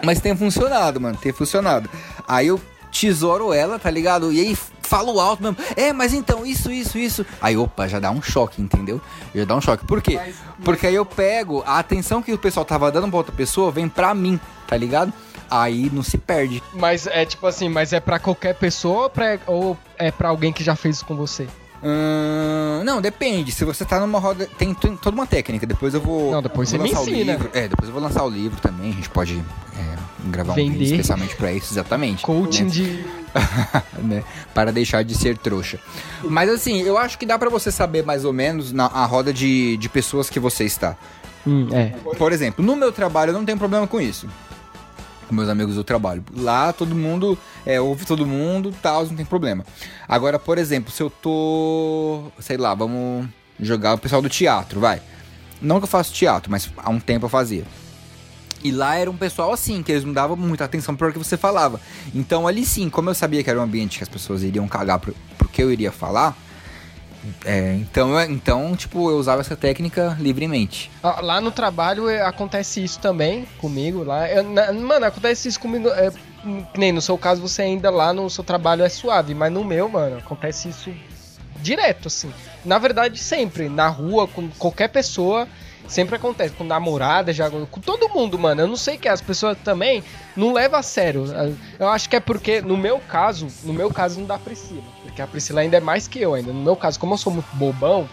Mas 0.03 0.21
tem 0.21 0.37
funcionado, 0.37 1.01
mano, 1.01 1.17
tem 1.17 1.33
funcionado. 1.33 1.89
Aí 2.27 2.49
eu 2.49 2.61
tesouro 2.91 3.53
ela, 3.53 3.79
tá 3.79 3.89
ligado? 3.89 4.33
E 4.33 4.41
aí 4.41 4.59
falo 4.83 5.21
alto 5.21 5.45
mesmo. 5.45 5.57
É, 5.77 5.93
mas 5.93 6.13
então, 6.13 6.45
isso, 6.45 6.73
isso, 6.73 6.99
isso. 6.99 7.27
Aí, 7.41 7.57
opa, 7.57 7.87
já 7.87 8.01
dá 8.01 8.11
um 8.11 8.21
choque, 8.21 8.61
entendeu? 8.61 9.01
Já 9.35 9.45
dá 9.45 9.55
um 9.57 9.61
choque. 9.61 9.87
Por 9.87 10.03
quê? 10.03 10.19
Porque 10.65 10.87
aí 10.89 10.95
eu 10.95 11.07
pego 11.07 11.63
a 11.67 11.79
atenção 11.79 12.21
que 12.21 12.33
o 12.33 12.39
pessoal 12.39 12.65
tava 12.65 12.91
dando 12.91 13.09
pra 13.09 13.19
outra 13.19 13.33
pessoa, 13.33 13.71
vem 13.71 13.89
pra 13.89 14.15
mim, 14.15 14.39
tá 14.75 14.79
ligado? 14.79 15.13
Aí 15.49 15.89
não 15.93 16.03
se 16.03 16.19
perde. 16.19 16.61
Mas 16.73 17.07
é 17.07 17.25
tipo 17.25 17.47
assim, 17.47 17.69
mas 17.69 17.93
é 17.93 18.01
pra 18.01 18.19
qualquer 18.19 18.55
pessoa 18.55 19.05
ou, 19.05 19.11
pra, 19.11 19.39
ou 19.47 19.79
é 19.97 20.11
pra 20.11 20.29
alguém 20.29 20.53
que 20.53 20.65
já 20.65 20.75
fez 20.75 20.97
isso 20.97 21.07
com 21.07 21.15
você? 21.15 21.47
Hum, 21.81 22.83
não, 22.83 23.01
depende. 23.01 23.53
Se 23.53 23.65
você 23.65 23.85
tá 23.85 24.01
numa 24.01 24.19
roda. 24.19 24.49
Tem, 24.59 24.75
tem 24.75 24.97
toda 24.97 25.15
uma 25.15 25.27
técnica. 25.27 25.65
Depois 25.67 25.95
eu 25.95 26.01
vou. 26.01 26.33
Não, 26.33 26.43
depois 26.43 26.73
vou 26.73 26.81
você 26.81 26.95
me 26.95 27.01
ensina. 27.01 27.39
É, 27.53 27.69
depois 27.69 27.89
eu 27.89 27.93
vou 27.93 28.03
lançar 28.03 28.25
o 28.25 28.29
livro 28.29 28.59
também. 28.61 28.91
A 28.91 28.95
gente 28.95 29.11
pode 29.11 29.41
é, 29.77 30.29
gravar 30.29 30.55
Vender. 30.55 30.71
um 30.71 30.79
vídeo 30.79 30.95
especialmente 30.95 31.37
pra 31.37 31.53
isso, 31.53 31.73
exatamente. 31.73 32.23
Coaching 32.23 32.65
né? 32.65 32.71
de. 32.71 33.05
né? 34.03 34.25
Para 34.55 34.73
deixar 34.73 35.05
de 35.05 35.15
ser 35.15 35.37
trouxa. 35.39 35.79
Mas 36.25 36.49
assim, 36.49 36.81
eu 36.81 36.99
acho 36.99 37.19
que 37.19 37.27
dá 37.27 37.39
para 37.39 37.51
você 37.51 37.71
saber 37.71 38.03
mais 38.05 38.25
ou 38.25 38.33
menos 38.33 38.73
na 38.73 38.87
a 38.87 39.05
roda 39.05 39.33
de, 39.33 39.77
de 39.77 39.89
pessoas 39.89 40.31
que 40.31 40.41
você 40.41 40.65
está. 40.65 40.97
Hum, 41.47 41.69
é. 41.71 41.93
Por 42.17 42.33
exemplo, 42.33 42.65
no 42.65 42.75
meu 42.75 42.91
trabalho 42.91 43.29
eu 43.29 43.35
não 43.35 43.45
tenho 43.45 43.59
problema 43.59 43.87
com 43.87 44.01
isso 44.01 44.27
com 45.25 45.35
meus 45.35 45.49
amigos 45.49 45.75
do 45.75 45.85
trabalho. 45.85 46.25
Lá 46.37 46.73
todo 46.73 46.95
mundo 46.95 47.39
é, 47.67 47.81
ouve 47.81 48.05
todo 48.05 48.27
mundo, 48.27 48.75
tal, 48.83 49.05
não 49.07 49.17
tem 49.17 49.25
problema. 49.25 49.65
Agora, 50.07 50.39
por 50.39 50.59
exemplo, 50.59 50.93
se 50.93 51.03
eu 51.03 51.11
tô, 51.11 52.25
sei 52.39 52.57
lá, 52.57 52.75
vamos 52.75 53.27
jogar 53.59 53.95
o 53.95 53.99
pessoal 53.99 54.23
do 54.23 54.29
teatro, 54.29 54.81
vai. 54.81 55.01
Não 55.61 55.79
que 55.79 55.85
eu 55.85 55.89
faço 55.89 56.13
teatro, 56.13 56.51
mas 56.51 56.71
há 56.77 56.91
um 56.91 57.01
tempo 57.01 57.27
eu 57.27 57.31
fazia. 57.31 57.65
E 58.63 58.71
lá 58.71 58.97
era 58.97 59.11
um 59.11 59.17
pessoal 59.17 59.53
assim, 59.53 59.83
que 59.83 59.93
eles 59.93 60.05
não 60.05 60.13
davam 60.13 60.37
muita 60.37 60.65
atenção 60.65 60.97
para 60.97 61.09
o 61.09 61.13
que 61.13 61.19
você 61.19 61.37
falava. 61.37 61.81
Então 62.15 62.49
ali 62.49 62.65
sim, 62.65 62.89
como 62.89 63.11
eu 63.11 63.15
sabia 63.15 63.43
que 63.43 63.51
era 63.51 63.61
um 63.61 63.63
ambiente 63.63 63.99
que 63.99 64.05
as 64.05 64.09
pessoas 64.09 64.43
iriam 64.43 64.67
cagar 64.67 64.99
pro 64.99 65.15
que 65.53 65.63
eu 65.63 65.71
iria 65.71 65.93
falar, 65.93 66.37
é, 67.45 67.75
então, 67.75 68.21
então, 68.23 68.77
tipo, 68.77 69.11
eu 69.11 69.17
usava 69.17 69.41
essa 69.41 69.57
técnica 69.57 70.17
livremente. 70.21 70.91
Lá 71.03 71.41
no 71.41 71.51
trabalho 71.51 72.09
é, 72.09 72.23
acontece 72.23 72.83
isso 72.83 72.99
também 72.99 73.47
comigo. 73.59 74.03
Lá, 74.03 74.29
eu, 74.31 74.43
na, 74.43 74.73
mano, 74.73 75.07
acontece 75.07 75.49
isso 75.49 75.61
comigo. 75.61 75.89
É, 75.89 76.13
nem 76.77 76.93
no 76.93 77.01
seu 77.01 77.17
caso, 77.17 77.41
você 77.41 77.63
ainda 77.63 77.91
lá 77.91 78.13
no 78.13 78.29
seu 78.29 78.45
trabalho 78.45 78.85
é 78.85 78.89
suave, 78.89 79.35
mas 79.35 79.53
no 79.53 79.65
meu, 79.65 79.89
mano, 79.89 80.19
acontece 80.19 80.69
isso 80.69 80.93
direto, 81.61 82.09
assim. 82.09 82.33
Na 82.65 82.79
verdade, 82.79 83.19
sempre. 83.19 83.69
Na 83.69 83.89
rua, 83.89 84.29
com 84.29 84.49
qualquer 84.51 84.89
pessoa, 84.89 85.49
Sempre 85.87 86.17
acontece 86.17 86.55
com 86.55 86.65
namorada, 86.65 87.33
já 87.33 87.51
com 87.51 87.81
todo 87.81 88.09
mundo, 88.09 88.39
mano. 88.39 88.63
Eu 88.63 88.67
não 88.67 88.77
sei 88.77 88.97
que 88.97 89.07
as 89.07 89.21
pessoas 89.21 89.57
também 89.63 90.03
não 90.35 90.53
levam 90.53 90.79
a 90.79 90.83
sério. 90.83 91.25
Eu 91.79 91.89
acho 91.89 92.09
que 92.09 92.17
é 92.17 92.21
porque 92.21 92.63
no 92.63 92.77
meu 92.77 92.99
caso, 93.01 93.49
no 93.63 93.73
meu 93.73 93.91
caso 93.91 94.19
não 94.19 94.27
dá 94.27 94.39
Priscila, 94.39 94.83
porque 95.03 95.21
a 95.21 95.27
Priscila 95.27 95.61
ainda 95.61 95.77
é 95.77 95.81
mais 95.81 96.09
que 96.09 96.21
eu 96.21 96.35
ainda. 96.35 96.53
No 96.53 96.63
meu 96.63 96.75
caso, 96.75 96.99
como 96.99 97.15
eu 97.15 97.19
sou 97.19 97.33
muito 97.33 97.55
bobão, 97.55 98.09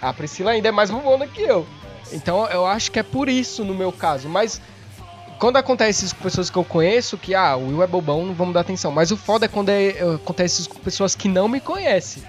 a 0.00 0.12
Priscila 0.12 0.50
ainda 0.50 0.68
é 0.68 0.72
mais 0.72 0.90
bobona 0.90 1.26
que 1.26 1.40
eu. 1.40 1.66
Então 2.12 2.46
eu 2.48 2.66
acho 2.66 2.92
que 2.92 2.98
é 2.98 3.02
por 3.02 3.28
isso 3.28 3.64
no 3.64 3.74
meu 3.74 3.90
caso, 3.90 4.28
mas 4.28 4.60
quando 5.38 5.56
acontece 5.56 6.04
isso 6.04 6.14
com 6.16 6.22
pessoas 6.22 6.48
que 6.48 6.56
eu 6.56 6.64
conheço, 6.64 7.18
que 7.18 7.34
ah, 7.34 7.56
o 7.56 7.68
Will 7.68 7.82
é 7.82 7.86
bobão, 7.86 8.24
não 8.24 8.34
vamos 8.34 8.54
dar 8.54 8.60
atenção. 8.60 8.90
Mas 8.90 9.10
o 9.10 9.16
foda 9.16 9.46
é 9.46 9.48
quando 9.48 9.70
é, 9.70 9.90
acontece 10.14 10.60
isso 10.60 10.70
com 10.70 10.78
pessoas 10.78 11.14
que 11.14 11.28
não 11.28 11.48
me 11.48 11.60
conhecem. 11.60 12.22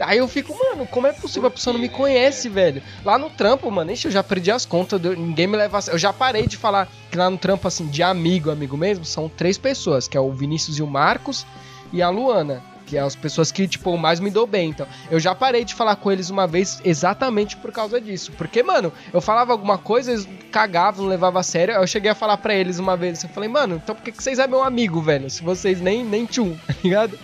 Aí 0.00 0.18
eu 0.18 0.26
fico, 0.26 0.56
mano, 0.58 0.86
como 0.86 1.06
é 1.06 1.12
possível? 1.12 1.48
A 1.48 1.50
pessoa 1.50 1.72
não 1.72 1.80
me 1.80 1.88
conhece, 1.88 2.48
velho. 2.48 2.82
Lá 3.04 3.16
no 3.16 3.30
trampo, 3.30 3.70
mano, 3.70 3.92
ixi, 3.92 4.06
eu 4.06 4.12
já 4.12 4.22
perdi 4.22 4.50
as 4.50 4.66
contas, 4.66 5.00
ninguém 5.00 5.46
me 5.46 5.56
leva 5.56 5.78
a 5.78 5.82
Eu 5.90 5.98
já 5.98 6.12
parei 6.12 6.46
de 6.46 6.56
falar 6.56 6.88
que 7.10 7.16
lá 7.16 7.30
no 7.30 7.38
trampo, 7.38 7.68
assim, 7.68 7.86
de 7.86 8.02
amigo, 8.02 8.50
amigo 8.50 8.76
mesmo, 8.76 9.04
são 9.04 9.28
três 9.28 9.56
pessoas, 9.56 10.08
que 10.08 10.16
é 10.16 10.20
o 10.20 10.32
Vinícius 10.32 10.78
e 10.78 10.82
o 10.82 10.86
Marcos 10.86 11.46
e 11.92 12.02
a 12.02 12.08
Luana. 12.08 12.62
Que 12.86 12.98
é 12.98 13.00
as 13.00 13.16
pessoas 13.16 13.50
que, 13.50 13.66
tipo, 13.66 13.96
mais 13.96 14.20
me 14.20 14.30
dou 14.30 14.46
bem. 14.46 14.68
Então, 14.68 14.86
eu 15.10 15.18
já 15.18 15.34
parei 15.34 15.64
de 15.64 15.74
falar 15.74 15.96
com 15.96 16.12
eles 16.12 16.28
uma 16.28 16.46
vez 16.46 16.80
exatamente 16.84 17.56
por 17.56 17.72
causa 17.72 17.98
disso. 17.98 18.30
Porque, 18.32 18.62
mano, 18.62 18.92
eu 19.10 19.22
falava 19.22 19.52
alguma 19.52 19.78
coisa, 19.78 20.12
eles 20.12 20.28
cagavam, 20.52 21.04
não 21.04 21.10
levavam 21.10 21.40
a 21.40 21.42
sério. 21.42 21.74
Eu 21.76 21.86
cheguei 21.86 22.10
a 22.10 22.14
falar 22.14 22.36
para 22.36 22.54
eles 22.54 22.78
uma 22.78 22.94
vez, 22.94 23.22
eu 23.22 23.30
falei, 23.30 23.48
mano, 23.48 23.80
então 23.82 23.94
por 23.94 24.02
que, 24.02 24.12
que 24.12 24.22
vocês 24.22 24.38
é 24.38 24.46
meu 24.46 24.62
amigo, 24.62 25.00
velho? 25.00 25.30
Se 25.30 25.42
vocês 25.42 25.80
nem, 25.80 26.04
nem 26.04 26.26
tchum, 26.26 26.54
tá 26.66 26.74
ligado? 26.84 27.18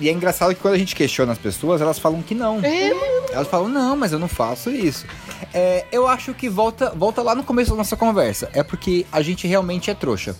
E 0.00 0.08
é 0.08 0.12
engraçado 0.12 0.54
que 0.54 0.60
quando 0.60 0.74
a 0.74 0.78
gente 0.78 0.96
questiona 0.96 1.32
as 1.32 1.38
pessoas, 1.38 1.82
elas 1.82 1.98
falam 1.98 2.22
que 2.22 2.34
não. 2.34 2.58
É, 2.64 2.90
elas 3.32 3.46
falam, 3.46 3.68
não, 3.68 3.94
mas 3.94 4.12
eu 4.12 4.18
não 4.18 4.28
faço 4.28 4.70
isso. 4.70 5.04
É, 5.52 5.84
eu 5.92 6.08
acho 6.08 6.32
que 6.32 6.48
volta, 6.48 6.90
volta 6.96 7.22
lá 7.22 7.34
no 7.34 7.44
começo 7.44 7.70
da 7.72 7.76
nossa 7.76 7.96
conversa. 7.96 8.48
É 8.54 8.62
porque 8.62 9.04
a 9.12 9.20
gente 9.20 9.46
realmente 9.46 9.90
é 9.90 9.94
trouxa. 9.94 10.34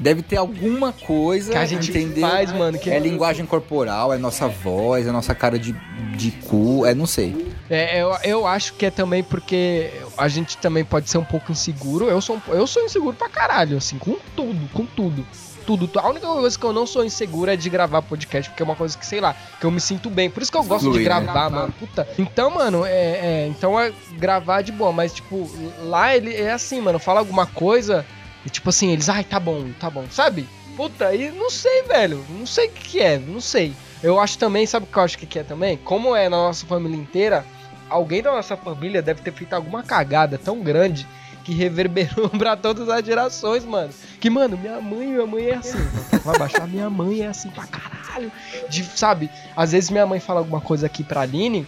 Deve 0.00 0.22
ter 0.22 0.36
alguma 0.36 0.92
coisa 0.92 1.52
que 1.52 1.58
a 1.58 1.64
gente 1.64 1.90
entendeu? 1.90 2.28
faz, 2.28 2.52
mano. 2.52 2.76
Que 2.76 2.90
é, 2.90 2.96
é 2.96 2.98
linguagem 2.98 3.46
corporal, 3.46 4.12
é 4.12 4.18
nossa 4.18 4.48
voz, 4.48 5.06
é 5.06 5.12
nossa 5.12 5.34
cara 5.34 5.58
de, 5.58 5.72
de 6.16 6.32
cu, 6.32 6.84
é 6.84 6.92
não 6.92 7.06
sei. 7.06 7.54
É, 7.70 8.02
eu, 8.02 8.16
eu 8.24 8.46
acho 8.46 8.74
que 8.74 8.86
é 8.86 8.90
também 8.90 9.22
porque 9.22 9.92
a 10.18 10.26
gente 10.26 10.56
também 10.58 10.84
pode 10.84 11.08
ser 11.08 11.18
um 11.18 11.24
pouco 11.24 11.52
inseguro. 11.52 12.06
Eu 12.06 12.20
sou, 12.20 12.42
eu 12.48 12.66
sou 12.66 12.82
inseguro 12.82 13.16
pra 13.16 13.28
caralho, 13.28 13.76
assim, 13.76 13.96
com 13.96 14.16
tudo, 14.34 14.68
com 14.72 14.84
tudo 14.84 15.24
tudo. 15.64 15.90
A 15.98 16.08
única 16.08 16.26
coisa 16.26 16.58
que 16.58 16.64
eu 16.64 16.72
não 16.72 16.86
sou 16.86 17.04
insegura 17.04 17.54
é 17.54 17.56
de 17.56 17.68
gravar 17.68 18.02
podcast, 18.02 18.50
porque 18.50 18.62
é 18.62 18.66
uma 18.66 18.76
coisa 18.76 18.96
que, 18.96 19.06
sei 19.06 19.20
lá, 19.20 19.34
que 19.58 19.66
eu 19.66 19.70
me 19.70 19.80
sinto 19.80 20.10
bem. 20.10 20.30
Por 20.30 20.42
isso 20.42 20.52
que 20.52 20.58
eu 20.58 20.64
gosto 20.64 20.84
Fluir, 20.84 21.02
de 21.02 21.08
né? 21.08 21.20
gravar, 21.20 21.50
né? 21.50 21.56
mano. 21.58 21.74
Puta. 21.78 22.08
Então, 22.18 22.50
mano, 22.50 22.84
é, 22.84 22.90
é, 22.90 23.46
Então 23.48 23.78
é 23.78 23.92
gravar 24.12 24.62
de 24.62 24.72
boa, 24.72 24.92
mas, 24.92 25.12
tipo, 25.12 25.50
lá 25.82 26.14
ele 26.14 26.34
é 26.34 26.52
assim, 26.52 26.80
mano. 26.80 26.98
Fala 26.98 27.20
alguma 27.20 27.46
coisa 27.46 28.04
e, 28.44 28.50
tipo 28.50 28.68
assim, 28.68 28.90
eles, 28.90 29.08
ai, 29.08 29.24
tá 29.24 29.40
bom, 29.40 29.70
tá 29.78 29.88
bom, 29.88 30.04
sabe? 30.10 30.48
Puta, 30.76 31.14
e 31.14 31.30
não 31.30 31.50
sei, 31.50 31.82
velho. 31.82 32.24
Não 32.28 32.46
sei 32.46 32.68
o 32.68 32.70
que, 32.70 32.88
que 32.88 33.00
é, 33.00 33.18
não 33.18 33.40
sei. 33.40 33.74
Eu 34.02 34.20
acho 34.20 34.36
também, 34.38 34.66
sabe 34.66 34.84
o 34.84 34.88
que 34.88 34.98
eu 34.98 35.02
acho 35.02 35.16
que, 35.18 35.26
que 35.26 35.38
é 35.38 35.42
também? 35.42 35.76
Como 35.78 36.14
é 36.14 36.28
na 36.28 36.36
nossa 36.36 36.66
família 36.66 36.96
inteira, 36.96 37.44
alguém 37.88 38.22
da 38.22 38.32
nossa 38.32 38.56
família 38.56 39.00
deve 39.00 39.22
ter 39.22 39.32
feito 39.32 39.54
alguma 39.54 39.82
cagada 39.82 40.36
tão 40.36 40.60
grande 40.60 41.06
que 41.44 41.52
reverberou 41.52 42.28
pra 42.38 42.56
todas 42.56 42.88
as 42.88 43.04
gerações, 43.04 43.64
mano. 43.64 43.90
Que, 44.18 44.30
mano, 44.30 44.56
minha 44.56 44.80
mãe, 44.80 45.06
minha 45.06 45.26
mãe 45.26 45.46
é 45.46 45.56
assim. 45.56 45.78
Vai 46.24 46.38
baixar, 46.38 46.66
minha 46.66 46.88
mãe 46.88 47.20
é 47.20 47.28
assim 47.28 47.50
pra 47.50 47.66
caralho. 47.66 48.32
De, 48.68 48.82
sabe, 48.82 49.30
às 49.54 49.72
vezes 49.72 49.90
minha 49.90 50.06
mãe 50.06 50.18
fala 50.18 50.40
alguma 50.40 50.60
coisa 50.60 50.86
aqui 50.86 51.04
pra 51.04 51.20
Aline, 51.20 51.66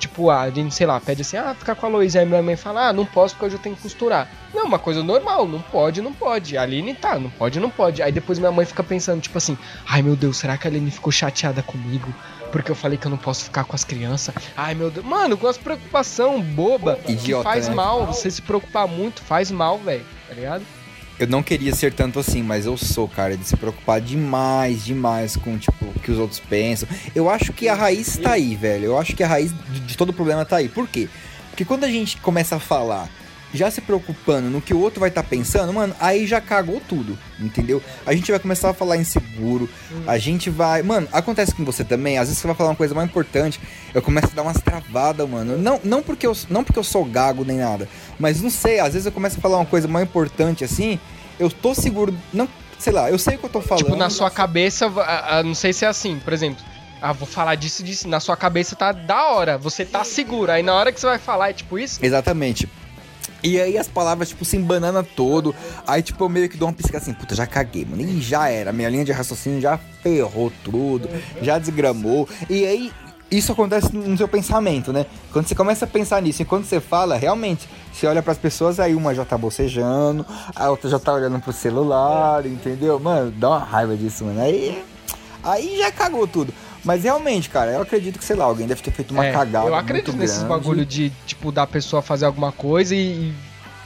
tipo, 0.00 0.30
a 0.30 0.42
Aline, 0.42 0.70
sei 0.70 0.86
lá, 0.86 0.98
pede 0.98 1.22
assim, 1.22 1.36
ah, 1.36 1.54
ficar 1.54 1.74
com 1.74 1.86
a 1.86 1.88
Luísa. 1.88 2.18
Aí 2.18 2.26
minha 2.26 2.42
mãe 2.42 2.56
fala, 2.56 2.88
ah, 2.88 2.92
não 2.92 3.06
posso 3.06 3.34
porque 3.34 3.46
hoje 3.46 3.56
eu 3.56 3.60
tenho 3.60 3.76
que 3.76 3.82
costurar. 3.82 4.28
Não, 4.52 4.64
uma 4.64 4.78
coisa 4.78 5.02
normal, 5.02 5.46
não 5.46 5.60
pode, 5.60 6.02
não 6.02 6.12
pode. 6.12 6.56
A 6.56 6.62
Aline 6.62 6.94
tá, 6.94 7.18
não 7.18 7.30
pode, 7.30 7.60
não 7.60 7.70
pode. 7.70 8.02
Aí 8.02 8.10
depois 8.10 8.38
minha 8.38 8.50
mãe 8.50 8.66
fica 8.66 8.82
pensando, 8.82 9.20
tipo 9.20 9.38
assim, 9.38 9.56
ai 9.86 10.02
meu 10.02 10.16
Deus, 10.16 10.38
será 10.38 10.56
que 10.56 10.66
a 10.66 10.70
Aline 10.70 10.90
ficou 10.90 11.12
chateada 11.12 11.62
comigo? 11.62 12.12
porque 12.50 12.68
eu 12.68 12.74
falei 12.74 12.98
que 12.98 13.06
eu 13.06 13.10
não 13.10 13.16
posso 13.16 13.44
ficar 13.44 13.62
com 13.62 13.76
as 13.76 13.84
crianças. 13.84 14.34
Ai, 14.56 14.74
meu 14.74 14.90
Deus. 14.90 15.06
Mano, 15.06 15.36
com 15.36 15.46
as 15.46 15.56
preocupação 15.56 16.42
boba. 16.42 16.98
Idiota, 17.06 17.44
faz 17.44 17.68
né? 17.68 17.74
mal. 17.76 18.06
Você 18.06 18.28
se 18.28 18.42
preocupar 18.42 18.88
muito 18.88 19.22
faz 19.22 19.52
mal, 19.52 19.78
velho. 19.78 20.04
Tá 20.28 20.34
ligado? 20.34 20.64
Eu 21.20 21.26
não 21.26 21.42
queria 21.42 21.74
ser 21.74 21.92
tanto 21.92 22.18
assim, 22.18 22.42
mas 22.42 22.64
eu 22.64 22.78
sou, 22.78 23.06
cara, 23.06 23.36
de 23.36 23.46
se 23.46 23.54
preocupar 23.54 24.00
demais, 24.00 24.82
demais 24.82 25.36
com, 25.36 25.58
tipo, 25.58 25.84
o 25.84 26.00
que 26.00 26.10
os 26.10 26.16
outros 26.16 26.40
pensam. 26.40 26.88
Eu 27.14 27.28
acho 27.28 27.52
que 27.52 27.68
a 27.68 27.74
raiz 27.74 28.16
tá 28.16 28.32
aí, 28.32 28.56
velho. 28.56 28.86
Eu 28.86 28.98
acho 28.98 29.14
que 29.14 29.22
a 29.22 29.28
raiz 29.28 29.52
de 29.86 29.98
todo 29.98 30.08
o 30.08 30.12
problema 30.14 30.46
tá 30.46 30.56
aí. 30.56 30.66
Por 30.70 30.88
quê? 30.88 31.10
Porque 31.50 31.62
quando 31.62 31.84
a 31.84 31.90
gente 31.90 32.16
começa 32.16 32.56
a 32.56 32.58
falar 32.58 33.06
já 33.52 33.70
se 33.70 33.80
preocupando 33.80 34.48
no 34.48 34.60
que 34.60 34.72
o 34.72 34.80
outro 34.80 35.00
vai 35.00 35.08
estar 35.08 35.22
tá 35.22 35.28
pensando, 35.28 35.72
mano, 35.72 35.94
aí 36.00 36.26
já 36.26 36.40
cagou 36.40 36.80
tudo, 36.88 37.18
entendeu? 37.38 37.82
A 38.06 38.14
gente 38.14 38.30
vai 38.30 38.38
começar 38.38 38.70
a 38.70 38.74
falar 38.74 38.96
inseguro, 38.96 39.68
a 40.06 40.18
gente 40.18 40.50
vai. 40.50 40.82
Mano, 40.82 41.08
acontece 41.12 41.54
com 41.54 41.64
você 41.64 41.84
também, 41.84 42.18
às 42.18 42.28
vezes 42.28 42.40
você 42.40 42.46
vai 42.46 42.56
falar 42.56 42.70
uma 42.70 42.76
coisa 42.76 42.94
mais 42.94 43.08
importante, 43.08 43.60
eu 43.92 44.00
começo 44.00 44.28
a 44.28 44.34
dar 44.34 44.42
umas 44.42 44.60
travadas, 44.60 45.28
mano. 45.28 45.58
Não, 45.58 45.80
não, 45.82 46.02
porque 46.02 46.26
eu, 46.26 46.36
não 46.48 46.62
porque 46.62 46.78
eu 46.78 46.84
sou 46.84 47.04
gago 47.04 47.44
nem 47.44 47.58
nada, 47.58 47.88
mas 48.18 48.40
não 48.40 48.50
sei, 48.50 48.80
às 48.80 48.92
vezes 48.92 49.06
eu 49.06 49.12
começo 49.12 49.38
a 49.38 49.40
falar 49.40 49.56
uma 49.56 49.66
coisa 49.66 49.88
mais 49.88 50.06
importante 50.06 50.64
assim, 50.64 50.98
eu 51.38 51.50
tô 51.50 51.74
seguro. 51.74 52.14
Não, 52.32 52.48
sei 52.78 52.92
lá, 52.92 53.10
eu 53.10 53.18
sei 53.18 53.36
o 53.36 53.38
que 53.38 53.46
eu 53.46 53.50
tô 53.50 53.60
falando. 53.60 53.84
Tipo, 53.84 53.96
na 53.96 54.10
sua 54.10 54.30
cabeça, 54.30 54.90
não 55.44 55.54
sei 55.54 55.72
se 55.72 55.84
é 55.84 55.88
assim, 55.88 56.18
por 56.18 56.32
exemplo 56.32 56.64
ah, 57.02 57.12
vou 57.12 57.26
falar 57.26 57.54
disso, 57.54 57.82
disso. 57.82 58.06
Na 58.06 58.20
sua 58.20 58.36
cabeça 58.36 58.76
tá 58.76 58.92
da 58.92 59.28
hora, 59.28 59.56
você 59.56 59.84
tá 59.84 60.04
seguro. 60.04 60.52
Aí 60.52 60.62
na 60.62 60.74
hora 60.74 60.92
que 60.92 61.00
você 61.00 61.06
vai 61.06 61.18
falar 61.18 61.50
é 61.50 61.52
tipo 61.52 61.78
isso? 61.78 61.98
Exatamente. 62.04 62.68
E 63.42 63.60
aí 63.60 63.78
as 63.78 63.88
palavras, 63.88 64.28
tipo, 64.28 64.44
se 64.44 64.56
embanana 64.56 65.02
todo. 65.02 65.54
Aí, 65.86 66.02
tipo, 66.02 66.22
eu 66.24 66.28
meio 66.28 66.48
que 66.48 66.56
dou 66.56 66.68
uma 66.68 66.74
piscada 66.74 66.98
assim, 66.98 67.12
puta, 67.12 67.34
já 67.34 67.46
caguei, 67.46 67.84
mano. 67.84 68.02
E 68.02 68.20
já 68.20 68.48
era. 68.48 68.72
Minha 68.72 68.88
linha 68.88 69.04
de 69.04 69.12
raciocínio 69.12 69.60
já 69.60 69.78
ferrou 70.02 70.52
tudo, 70.64 71.08
já 71.42 71.58
desgramou. 71.58 72.28
E 72.48 72.66
aí, 72.66 72.92
isso 73.30 73.52
acontece 73.52 73.94
no 73.94 74.16
seu 74.16 74.26
pensamento, 74.26 74.92
né? 74.92 75.06
Quando 75.32 75.46
você 75.46 75.54
começa 75.54 75.84
a 75.84 75.88
pensar 75.88 76.20
nisso, 76.20 76.42
e 76.42 76.44
quando 76.44 76.64
você 76.64 76.80
fala, 76.80 77.16
realmente, 77.16 77.68
você 77.92 78.06
olha 78.06 78.22
para 78.22 78.32
as 78.32 78.38
pessoas, 78.38 78.80
aí 78.80 78.94
uma 78.94 79.14
já 79.14 79.24
tá 79.24 79.38
bocejando, 79.38 80.26
a 80.54 80.68
outra 80.68 80.90
já 80.90 80.98
tá 80.98 81.12
olhando 81.12 81.38
pro 81.38 81.52
celular, 81.52 82.44
entendeu? 82.44 82.98
Mano, 82.98 83.30
dá 83.30 83.50
uma 83.50 83.58
raiva 83.58 83.96
disso, 83.96 84.24
mano. 84.24 84.40
Aí, 84.40 84.82
aí 85.44 85.78
já 85.78 85.92
cagou 85.92 86.26
tudo. 86.26 86.52
Mas 86.84 87.04
realmente, 87.04 87.48
cara, 87.48 87.72
eu 87.72 87.82
acredito 87.82 88.18
que, 88.18 88.24
sei 88.24 88.36
lá, 88.36 88.44
alguém 88.44 88.66
deve 88.66 88.82
ter 88.82 88.90
feito 88.90 89.12
uma 89.12 89.26
é, 89.26 89.32
cagada. 89.32 89.66
Eu 89.66 89.74
acredito 89.74 90.12
nesses 90.16 90.38
grande. 90.38 90.54
bagulho 90.54 90.86
de, 90.86 91.10
tipo, 91.26 91.52
da 91.52 91.66
pessoa 91.66 92.00
fazer 92.02 92.26
alguma 92.26 92.52
coisa 92.52 92.94
e. 92.94 93.32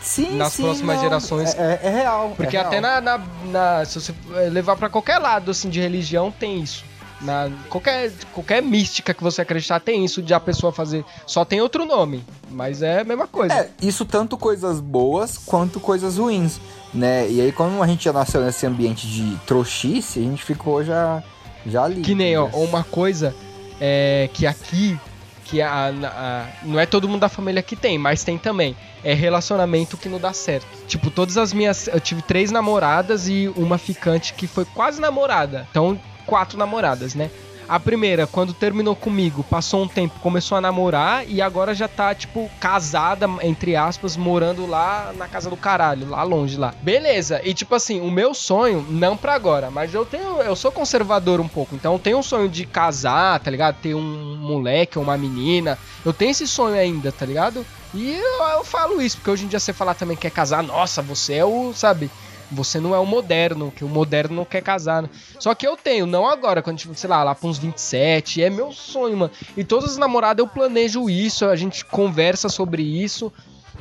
Sim, 0.01 0.37
nas 0.37 0.53
sim, 0.53 0.65
próximas 0.65 0.97
não, 0.97 1.03
gerações. 1.03 1.55
É, 1.55 1.81
é, 1.83 1.87
é, 1.87 1.91
real. 1.91 2.35
Porque 2.37 2.57
é 2.57 2.61
até 2.61 2.79
real. 2.79 3.01
Na, 3.01 3.19
na, 3.19 3.25
na, 3.47 3.85
Se 3.87 4.01
você 4.01 4.15
levar 4.51 4.77
para 4.77 4.91
qualquer 4.91 5.19
lado, 5.19 5.51
assim, 5.51 5.71
de 5.71 5.81
religião, 5.81 6.31
tem 6.31 6.61
isso. 6.61 6.85
Na, 7.21 7.51
qualquer, 7.71 8.13
qualquer 8.33 8.63
mística 8.63 9.15
que 9.15 9.23
você 9.23 9.41
acreditar 9.41 9.81
tem 9.81 10.05
isso 10.05 10.21
de 10.21 10.35
a 10.35 10.41
pessoa 10.41 10.71
fazer. 10.73 11.05
Só 11.27 11.43
tem 11.45 11.61
outro 11.61 11.87
nome, 11.87 12.23
mas 12.51 12.83
é 12.83 13.01
a 13.01 13.05
mesma 13.05 13.27
coisa. 13.27 13.55
É, 13.55 13.71
isso 13.81 14.05
tanto 14.05 14.37
coisas 14.37 14.79
boas 14.79 15.39
quanto 15.39 15.81
coisas 15.81 16.19
ruins, 16.19 16.61
né? 16.93 17.27
E 17.31 17.41
aí, 17.41 17.51
quando 17.51 17.83
a 17.83 17.87
gente 17.87 18.05
já 18.05 18.13
nasceu 18.13 18.43
nesse 18.43 18.67
ambiente 18.67 19.07
de 19.07 19.37
trouxice, 19.47 20.19
a 20.19 20.23
gente 20.23 20.45
ficou 20.45 20.85
já 20.85 21.23
já 21.67 21.87
li. 21.87 22.03
Que 22.03 22.15
nem, 22.15 22.37
ó, 22.37 22.47
uma 22.47 22.85
coisa 22.85 23.35
é, 23.81 24.29
que 24.33 24.47
aqui, 24.47 24.99
que 25.45 25.61
a, 25.61 25.89
a, 25.89 26.47
não 26.63 26.79
é 26.79 26.87
todo 26.87 27.09
mundo 27.09 27.21
da 27.21 27.29
família 27.29 27.63
que 27.63 27.77
tem, 27.77 27.99
mas 27.99 28.25
tem 28.25 28.39
também. 28.39 28.77
É 29.03 29.13
relacionamento 29.13 29.97
que 29.97 30.09
não 30.09 30.19
dá 30.19 30.33
certo. 30.33 30.67
Tipo, 30.89 31.11
todas 31.11 31.37
as 31.37 31.53
minhas. 31.53 31.89
Eu 31.89 32.01
tive 32.01 32.23
três 32.23 32.51
namoradas 32.51 33.29
e 33.29 33.53
uma 33.55 33.77
ficante 33.77 34.33
que 34.33 34.47
foi 34.47 34.65
quase 34.65 35.01
namorada. 35.01 35.67
Então, 35.71 36.01
quatro 36.27 36.59
namoradas, 36.59 37.15
né? 37.15 37.31
A 37.69 37.81
primeira, 37.81 38.27
quando 38.27 38.53
terminou 38.53 38.95
comigo, 38.95 39.43
passou 39.45 39.83
um 39.83 39.89
tempo, 39.89 40.21
começou 40.21 40.59
a 40.59 40.61
namorar 40.61 41.29
e 41.29 41.41
agora 41.41 41.75
já 41.75 41.89
tá, 41.89 42.15
tipo, 42.15 42.51
casada, 42.61 43.27
entre 43.43 43.75
aspas, 43.75 44.17
morando 44.17 44.67
lá 44.67 45.13
na 45.17 45.27
casa 45.27 45.49
do 45.49 45.57
caralho, 45.57 46.09
lá 46.11 46.23
longe 46.23 46.57
lá. 46.57 46.75
Beleza. 46.83 47.41
E 47.45 47.55
tipo 47.55 47.75
assim, 47.75 48.01
o 48.01 48.11
meu 48.11 48.35
sonho, 48.35 48.87
não 48.89 49.17
pra 49.17 49.35
agora, 49.35 49.71
mas 49.71 49.95
eu 49.95 50.05
tenho. 50.05 50.43
Eu 50.43 50.55
sou 50.55 50.71
conservador 50.71 51.41
um 51.41 51.49
pouco. 51.49 51.75
Então 51.75 51.95
eu 51.95 51.99
tenho 51.99 52.19
um 52.19 52.23
sonho 52.23 52.49
de 52.49 52.67
casar, 52.67 53.41
tá 53.41 53.51
ligado? 53.51 53.77
Ter 53.81 53.95
um 53.95 54.37
moleque 54.37 54.99
ou 54.99 55.05
uma 55.05 55.17
menina. 55.17 55.79
Eu 56.05 56.13
tenho 56.13 56.31
esse 56.31 56.47
sonho 56.47 56.77
ainda, 56.77 57.11
tá 57.11 57.25
ligado? 57.25 57.65
E 57.95 58.13
eu, 58.13 58.47
eu 58.57 58.65
falo 58.65 59.01
isso, 59.01 59.17
porque 59.17 59.31
hoje 59.31 59.45
em 59.45 59.49
dia 59.49 59.61
você 59.61 59.73
falar 59.73 59.95
também 59.95 60.17
que 60.17 60.23
quer 60.23 60.31
casar, 60.31 60.63
nossa, 60.63 61.01
você 61.01 61.35
é 61.35 61.45
o, 61.45 61.73
sabe? 61.73 62.11
Você 62.51 62.81
não 62.81 62.95
é 62.95 62.99
o 62.99 63.07
moderno, 63.07 63.73
que 63.75 63.85
o 63.85 63.89
moderno 63.89 64.37
não 64.37 64.45
quer 64.45 64.63
casar. 64.63 65.03
Né? 65.03 65.11
Só 65.39 65.55
que 65.55 65.67
eu 65.67 65.77
tenho, 65.77 66.07
não 66.07 66.27
agora, 66.27 66.63
quando, 66.63 66.79
tipo, 66.79 66.95
sei 66.95 67.11
lá, 67.11 67.23
lá 67.23 67.35
pra 67.35 67.49
uns 67.49 67.59
27. 67.59 68.43
É 68.43 68.51
meu 68.51 68.73
sonho, 68.73 69.17
mano. 69.17 69.33
E 69.57 69.65
todas 69.65 69.93
as 69.93 69.97
namoradas 69.97 70.45
eu 70.45 70.51
planejo 70.51 71.09
isso, 71.09 71.45
a 71.47 71.57
gente 71.57 71.85
conversa 71.85 72.49
sobre 72.49 72.83
isso. 72.83 73.33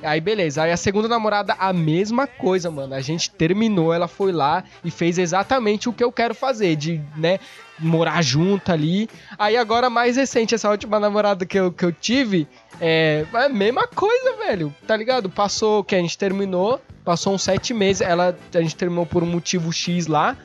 Aí 0.03 0.19
beleza, 0.19 0.63
aí 0.63 0.71
a 0.71 0.77
segunda 0.77 1.07
namorada 1.07 1.55
a 1.57 1.71
mesma 1.71 2.27
coisa, 2.27 2.69
mano. 2.69 2.93
A 2.93 3.01
gente 3.01 3.29
terminou, 3.31 3.93
ela 3.93 4.07
foi 4.07 4.31
lá 4.31 4.63
e 4.83 4.91
fez 4.91 5.17
exatamente 5.17 5.89
o 5.89 5.93
que 5.93 6.03
eu 6.03 6.11
quero 6.11 6.35
fazer, 6.35 6.75
de, 6.75 7.01
né, 7.15 7.39
morar 7.79 8.21
junto 8.21 8.71
ali. 8.71 9.09
Aí 9.37 9.57
agora 9.57 9.89
mais 9.89 10.17
recente, 10.17 10.53
essa 10.53 10.69
última 10.69 10.99
namorada 10.99 11.45
que 11.45 11.57
eu, 11.57 11.71
que 11.71 11.85
eu 11.85 11.91
tive, 11.91 12.47
é, 12.79 13.25
é 13.33 13.45
a 13.45 13.49
mesma 13.49 13.87
coisa, 13.87 14.35
velho. 14.37 14.73
Tá 14.85 14.95
ligado? 14.95 15.29
Passou 15.29 15.83
que 15.83 15.95
a 15.95 15.99
gente 15.99 16.17
terminou, 16.17 16.81
passou 17.03 17.33
uns 17.33 17.43
sete 17.43 17.73
meses, 17.73 18.01
ela, 18.01 18.37
a 18.53 18.61
gente 18.61 18.75
terminou 18.75 19.05
por 19.05 19.23
um 19.23 19.27
motivo 19.27 19.71
X 19.71 20.07
lá. 20.07 20.37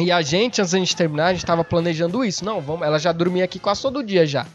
E 0.00 0.12
a 0.12 0.22
gente, 0.22 0.60
antes 0.60 0.70
da 0.70 0.78
gente 0.78 0.94
terminar, 0.94 1.26
a 1.26 1.32
gente 1.32 1.44
tava 1.44 1.64
planejando 1.64 2.24
isso. 2.24 2.44
Não, 2.44 2.60
vamos, 2.60 2.86
ela 2.86 3.00
já 3.00 3.10
dormia 3.10 3.44
aqui 3.44 3.58
quase 3.58 3.82
todo 3.82 4.00
dia 4.00 4.24
já. 4.24 4.46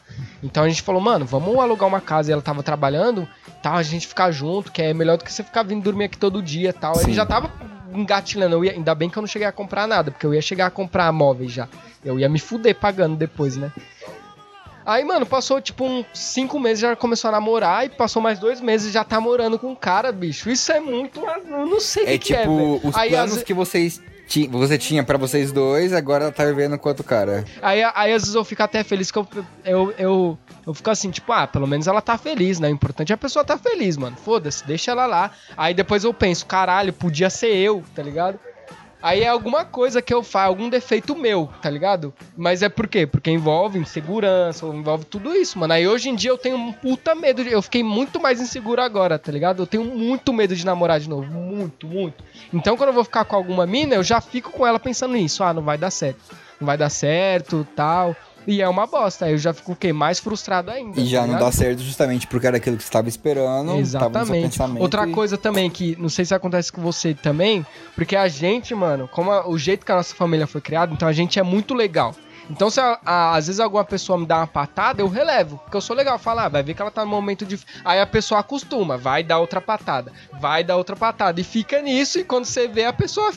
Então 0.42 0.64
a 0.64 0.70
gente 0.70 0.82
falou, 0.82 1.02
mano, 1.02 1.26
vamos 1.26 1.58
alugar 1.58 1.88
uma 1.88 2.00
casa 2.00 2.32
e 2.32 2.34
ela 2.34 2.42
tava 2.42 2.64
trabalhando, 2.64 3.28
tal, 3.64 3.78
a 3.78 3.84
gente 3.84 4.06
ficar 4.06 4.30
junto, 4.32 4.72
que 4.72 4.82
é 4.82 4.94
melhor 4.94 5.18
do 5.18 5.24
que 5.24 5.32
você 5.32 5.42
ficar 5.42 5.64
vindo 5.64 5.82
dormir 5.82 6.06
aqui 6.06 6.18
todo 6.18 6.44
dia 6.44 6.74
tal. 6.74 6.96
Sim. 6.96 7.06
Ele 7.06 7.14
já 7.14 7.26
tava 7.26 7.50
engatilhando, 7.94 8.56
eu 8.56 8.66
ia, 8.66 8.74
ainda 8.74 8.94
bem 8.94 9.10
que 9.10 9.18
eu 9.18 9.22
não 9.22 9.28
cheguei 9.28 9.48
a 9.48 9.52
comprar 9.52 9.88
nada, 9.88 10.12
porque 10.12 10.26
eu 10.26 10.34
ia 10.34 10.42
chegar 10.42 10.68
a 10.68 10.70
comprar 10.70 11.12
móveis 11.14 11.52
já. 11.54 11.70
Eu 12.04 12.20
ia 12.20 12.28
me 12.28 12.40
fuder 12.40 12.76
pagando 12.76 13.16
depois, 13.16 13.56
né? 13.56 13.72
Aí, 14.86 15.06
mano, 15.06 15.26
passou 15.26 15.62
tipo 15.62 15.86
uns 15.86 16.06
cinco 16.14 16.60
meses, 16.60 16.82
já 16.82 16.94
começou 16.94 17.30
a 17.30 17.32
namorar, 17.32 17.86
e 17.86 17.90
passou 17.90 18.22
mais 18.22 18.38
dois 18.38 18.60
meses 18.60 18.92
já 18.92 19.04
tá 19.04 19.22
morando 19.22 19.58
com 19.58 19.68
um 19.68 19.76
cara, 19.76 20.12
bicho. 20.12 20.50
Isso 20.50 20.70
é 20.74 20.82
muito. 20.82 21.22
Eu 21.22 21.66
não 21.66 21.80
sei 21.80 22.04
o 22.04 22.10
é, 22.10 22.18
que, 22.18 22.20
tipo, 22.20 22.80
que 22.82 22.86
é. 22.86 22.90
Os 22.90 22.96
Aí, 22.98 23.12
planos 23.12 23.38
as... 23.38 23.44
que 23.44 23.54
vocês 23.54 24.02
você 24.50 24.78
tinha 24.78 25.04
para 25.04 25.18
vocês 25.18 25.52
dois, 25.52 25.94
agora 25.94 26.32
tá 26.32 26.46
vivendo 26.46 26.78
com 26.78 26.90
outro 26.90 27.04
cara. 27.04 27.44
Aí, 27.62 27.84
aí 27.84 28.14
às 28.14 28.24
vezes 28.24 28.36
eu 28.36 28.44
fico 28.44 28.64
até 28.64 28.84
feliz 28.84 29.12
que 29.12 29.18
eu, 29.18 29.28
eu, 29.64 29.94
eu, 29.98 30.38
eu 30.66 30.74
fico 30.74 30.90
assim, 30.90 31.12
tipo, 31.12 31.32
ah, 31.32 31.46
pelo 31.46 31.68
menos 31.68 31.88
ela 31.88 32.02
tá 32.02 32.18
feliz, 32.18 32.60
né? 32.60 32.70
O 32.70 32.72
importante 32.72 33.12
é 33.12 33.16
a 33.16 33.18
pessoa 33.18 33.46
tá 33.46 33.58
feliz, 33.58 33.98
mano. 33.98 34.16
Foda-se, 34.16 34.66
deixa 34.66 34.92
ela 34.92 35.06
lá. 35.06 35.32
Aí 35.56 35.74
depois 35.74 36.04
eu 36.04 36.14
penso, 36.14 36.46
caralho, 36.46 36.94
podia 36.94 37.30
ser 37.30 37.56
eu, 37.56 37.84
tá 37.94 38.02
ligado? 38.02 38.40
Aí 39.04 39.20
é 39.22 39.28
alguma 39.28 39.66
coisa 39.66 40.02
que 40.02 40.14
eu 40.14 40.24
faço, 40.24 40.48
algum 40.48 40.70
defeito 40.70 41.14
meu, 41.14 41.50
tá 41.62 41.70
ligado? 41.70 42.14
Mas 42.38 42.62
é 42.62 42.70
por 42.70 42.88
quê? 42.88 43.06
Porque 43.06 43.30
envolve 43.30 43.78
insegurança, 43.78 44.66
envolve 44.66 45.04
tudo 45.04 45.36
isso, 45.36 45.60
mano. 45.60 45.74
Aí 45.74 45.86
hoje 45.86 46.08
em 46.08 46.16
dia 46.16 46.30
eu 46.30 46.38
tenho 46.38 46.56
um 46.56 46.72
puta 46.72 47.14
medo, 47.14 47.44
de, 47.44 47.52
eu 47.52 47.62
fiquei 47.62 47.84
muito 47.84 48.18
mais 48.18 48.40
inseguro 48.40 48.82
agora, 48.82 49.20
tá 49.20 49.30
ligado? 49.30 49.62
Eu 49.62 49.68
tenho 49.68 49.84
muito 49.84 50.32
medo 50.32 50.56
de 50.56 50.66
namorar 50.66 51.02
de 51.02 51.10
novo, 51.10 51.30
muito, 51.30 51.86
muito. 51.86 52.24
Então 52.54 52.78
quando 52.78 52.92
eu 52.92 52.94
vou 52.94 53.04
ficar 53.04 53.26
com 53.26 53.36
alguma 53.36 53.68
mina, 53.68 53.94
eu 53.94 54.04
já 54.04 54.22
fico 54.22 54.50
com 54.52 54.66
ela 54.66 54.80
pensando 54.80 55.16
nisso, 55.16 55.44
ah, 55.44 55.54
não 55.54 55.64
vai 55.64 55.78
dar 55.78 55.92
certo. 55.92 56.34
Não 56.58 56.66
vai 56.66 56.78
dar 56.78 56.90
certo, 56.90 57.68
tal. 57.76 58.16
E 58.46 58.62
é 58.62 58.68
uma 58.68 58.86
bosta. 58.86 59.26
Aí 59.26 59.34
eu 59.34 59.38
já 59.38 59.54
fico 59.54 59.74
o 59.74 59.76
quê? 59.76 59.94
Mais 59.94 60.20
frustrado 60.20 60.72
ainda. 60.72 61.00
E 61.00 61.06
já 61.06 61.22
tá 61.22 61.28
não 61.28 61.40
dá 61.40 61.52
certo 61.52 61.82
justamente 61.82 62.28
porque 62.28 62.48
era 62.48 62.58
aquilo 62.58 62.78
que 62.78 62.84
você 62.84 62.90
estava 62.90 63.10
esperando. 63.10 63.76
Exatamente. 63.78 64.60
Outra 64.80 65.08
e... 65.08 65.12
coisa 65.12 65.38
também 65.38 65.70
que 65.70 65.96
não 66.00 66.10
sei 66.10 66.26
se 66.26 66.34
acontece 66.34 66.72
com 66.72 66.82
você 66.82 67.14
também, 67.14 67.66
porque 67.96 68.16
a 68.16 68.28
gente, 68.28 68.74
mano, 68.76 69.08
como 69.08 69.32
a, 69.32 69.48
o 69.48 69.58
jeito 69.58 69.86
que 69.86 69.92
a 69.92 69.96
nossa 69.96 70.16
família 70.16 70.48
foi 70.48 70.62
criada, 70.62 70.94
então 70.94 71.08
a 71.08 71.14
gente 71.14 71.40
é 71.40 71.44
muito 71.44 71.74
legal. 71.74 72.16
Então, 72.50 72.70
se 72.70 72.80
a, 72.80 73.00
a, 73.06 73.36
às 73.36 73.48
vezes 73.48 73.60
alguma 73.60 73.86
pessoa 73.86 74.18
me 74.18 74.26
dá 74.26 74.38
uma 74.38 74.48
patada, 74.48 75.02
eu 75.02 75.08
relevo. 75.08 75.58
Porque 75.60 75.78
eu 75.78 75.82
sou 75.82 75.96
legal. 75.96 76.18
Falar, 76.20 76.46
ah, 76.46 76.50
vai 76.50 76.64
ver 76.64 76.74
que 76.74 76.82
ela 76.82 76.92
tá 76.92 77.04
no 77.04 77.12
momento 77.12 77.46
de. 77.46 77.60
Aí 77.86 78.00
a 78.00 78.06
pessoa 78.06 78.42
acostuma, 78.42 78.98
vai 78.98 79.24
dar 79.24 79.40
outra 79.40 79.62
patada, 79.62 80.12
vai 80.40 80.64
dar 80.64 80.76
outra 80.76 80.96
patada. 80.96 81.40
E 81.40 81.44
fica 81.44 81.82
nisso, 81.82 82.20
e 82.20 82.24
quando 82.24 82.46
você 82.46 82.68
vê, 82.68 82.86
a 82.86 82.94
pessoa 82.94 83.32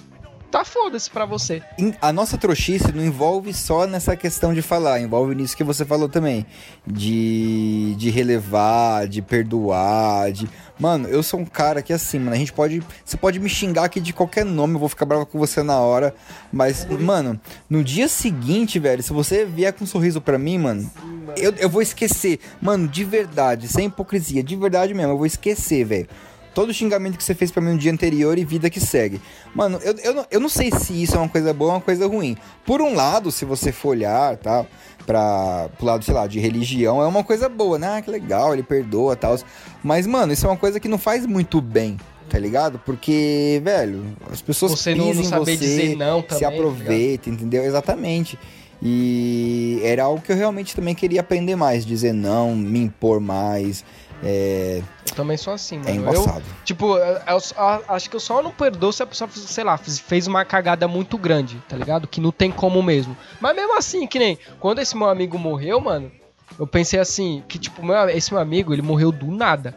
tá 0.50 0.64
foda-se 0.64 1.10
pra 1.10 1.26
você. 1.26 1.62
A 2.00 2.12
nossa 2.12 2.38
trouxice 2.38 2.92
não 2.92 3.04
envolve 3.04 3.52
só 3.52 3.86
nessa 3.86 4.16
questão 4.16 4.54
de 4.54 4.62
falar, 4.62 5.00
envolve 5.00 5.34
nisso 5.34 5.56
que 5.56 5.64
você 5.64 5.84
falou 5.84 6.08
também. 6.08 6.46
De, 6.86 7.94
de 7.96 8.10
relevar, 8.10 9.06
de 9.06 9.20
perdoar, 9.22 10.32
de. 10.32 10.48
Mano, 10.78 11.08
eu 11.08 11.22
sou 11.22 11.40
um 11.40 11.44
cara 11.44 11.82
que 11.82 11.92
assim, 11.92 12.18
mano, 12.18 12.32
a 12.32 12.38
gente 12.38 12.52
pode. 12.52 12.82
Você 13.04 13.16
pode 13.16 13.38
me 13.38 13.48
xingar 13.48 13.84
aqui 13.84 14.00
de 14.00 14.12
qualquer 14.12 14.44
nome, 14.44 14.74
eu 14.74 14.80
vou 14.80 14.88
ficar 14.88 15.06
bravo 15.06 15.26
com 15.26 15.38
você 15.38 15.62
na 15.62 15.78
hora. 15.80 16.14
Mas, 16.52 16.86
mano, 16.86 17.40
no 17.68 17.82
dia 17.82 18.08
seguinte, 18.08 18.78
velho, 18.78 19.02
se 19.02 19.12
você 19.12 19.44
vier 19.44 19.72
com 19.72 19.84
um 19.84 19.86
sorriso 19.86 20.20
pra 20.20 20.38
mim, 20.38 20.58
mano, 20.58 20.90
eu, 21.36 21.52
eu 21.58 21.68
vou 21.68 21.82
esquecer. 21.82 22.40
Mano, 22.60 22.86
de 22.88 23.04
verdade, 23.04 23.68
sem 23.68 23.86
hipocrisia, 23.86 24.42
de 24.42 24.56
verdade 24.56 24.94
mesmo, 24.94 25.12
eu 25.12 25.18
vou 25.18 25.26
esquecer, 25.26 25.84
velho 25.84 26.08
todo 26.56 26.70
o 26.70 26.72
xingamento 26.72 27.18
que 27.18 27.22
você 27.22 27.34
fez 27.34 27.50
para 27.50 27.60
mim 27.60 27.72
no 27.72 27.78
dia 27.78 27.92
anterior 27.92 28.38
e 28.38 28.42
vida 28.42 28.70
que 28.70 28.80
segue. 28.80 29.20
Mano, 29.54 29.78
eu, 29.82 29.94
eu, 30.02 30.14
não, 30.14 30.26
eu 30.30 30.40
não 30.40 30.48
sei 30.48 30.70
se 30.70 31.02
isso 31.02 31.14
é 31.14 31.18
uma 31.18 31.28
coisa 31.28 31.52
boa 31.52 31.72
ou 31.72 31.76
uma 31.76 31.82
coisa 31.82 32.06
ruim. 32.06 32.34
Por 32.64 32.80
um 32.80 32.94
lado, 32.94 33.30
se 33.30 33.44
você 33.44 33.70
for 33.70 33.90
olhar, 33.90 34.38
tá? 34.38 34.64
Pra, 35.04 35.68
pro 35.76 35.84
lado, 35.84 36.02
sei 36.02 36.14
lá, 36.14 36.26
de 36.26 36.40
religião, 36.40 37.02
é 37.02 37.06
uma 37.06 37.22
coisa 37.22 37.46
boa, 37.46 37.78
né? 37.78 37.98
Ah, 37.98 38.00
que 38.00 38.10
legal, 38.10 38.54
ele 38.54 38.62
perdoa 38.62 39.12
e 39.12 39.16
tal. 39.16 39.38
Mas, 39.84 40.06
mano, 40.06 40.32
isso 40.32 40.46
é 40.46 40.48
uma 40.48 40.56
coisa 40.56 40.80
que 40.80 40.88
não 40.88 40.96
faz 40.96 41.26
muito 41.26 41.60
bem 41.60 41.98
tá 42.28 42.40
ligado? 42.40 42.80
Porque, 42.84 43.60
velho, 43.62 44.04
as 44.32 44.42
pessoas 44.42 44.72
você 44.72 44.96
não, 44.96 45.14
não 45.14 45.22
saber 45.22 45.56
você, 45.56 45.56
dizer 45.56 45.96
não 45.96 46.20
também, 46.22 46.38
se 46.38 46.44
tá 46.44 46.48
aproveita, 46.48 47.24
tá 47.26 47.30
entendeu? 47.30 47.62
Exatamente. 47.62 48.36
E 48.82 49.80
era 49.84 50.02
algo 50.02 50.20
que 50.20 50.32
eu 50.32 50.36
realmente 50.36 50.74
também 50.74 50.94
queria 50.94 51.20
aprender 51.20 51.54
mais, 51.54 51.86
dizer 51.86 52.12
não, 52.12 52.56
me 52.56 52.80
impor 52.80 53.20
mais. 53.20 53.84
É, 54.22 54.82
Eu 55.08 55.14
também 55.14 55.36
sou 55.36 55.52
assim, 55.52 55.76
mano. 55.78 55.90
é 55.90 55.94
embaçado. 55.94 56.38
Eu, 56.38 56.64
tipo, 56.64 56.96
eu, 56.96 57.18
eu 57.26 57.40
acho 57.88 58.08
que 58.10 58.16
eu 58.16 58.20
só 58.20 58.42
não 58.42 58.50
perdoo 58.50 58.92
se 58.92 59.02
a 59.02 59.06
pessoa, 59.06 59.28
sei 59.32 59.62
lá, 59.64 59.76
fez- 59.76 59.98
fez 59.98 60.26
uma 60.26 60.44
cagada 60.44 60.88
muito 60.88 61.18
grande, 61.18 61.62
tá 61.68 61.76
ligado? 61.76 62.06
Que 62.08 62.20
não 62.20 62.32
tem 62.32 62.50
como 62.50 62.82
mesmo. 62.82 63.16
Mas 63.40 63.54
mesmo 63.54 63.76
assim, 63.76 64.06
que 64.06 64.18
nem 64.18 64.38
quando 64.58 64.78
esse 64.80 64.96
meu 64.96 65.08
amigo 65.08 65.38
morreu, 65.38 65.80
mano, 65.80 66.10
eu 66.58 66.66
pensei 66.66 66.98
assim, 66.98 67.42
que 67.46 67.58
tipo, 67.58 67.84
meu- 67.84 68.08
esse 68.08 68.32
meu 68.32 68.40
amigo, 68.40 68.72
ele 68.72 68.82
morreu 68.82 69.12
do 69.12 69.26
nada. 69.30 69.74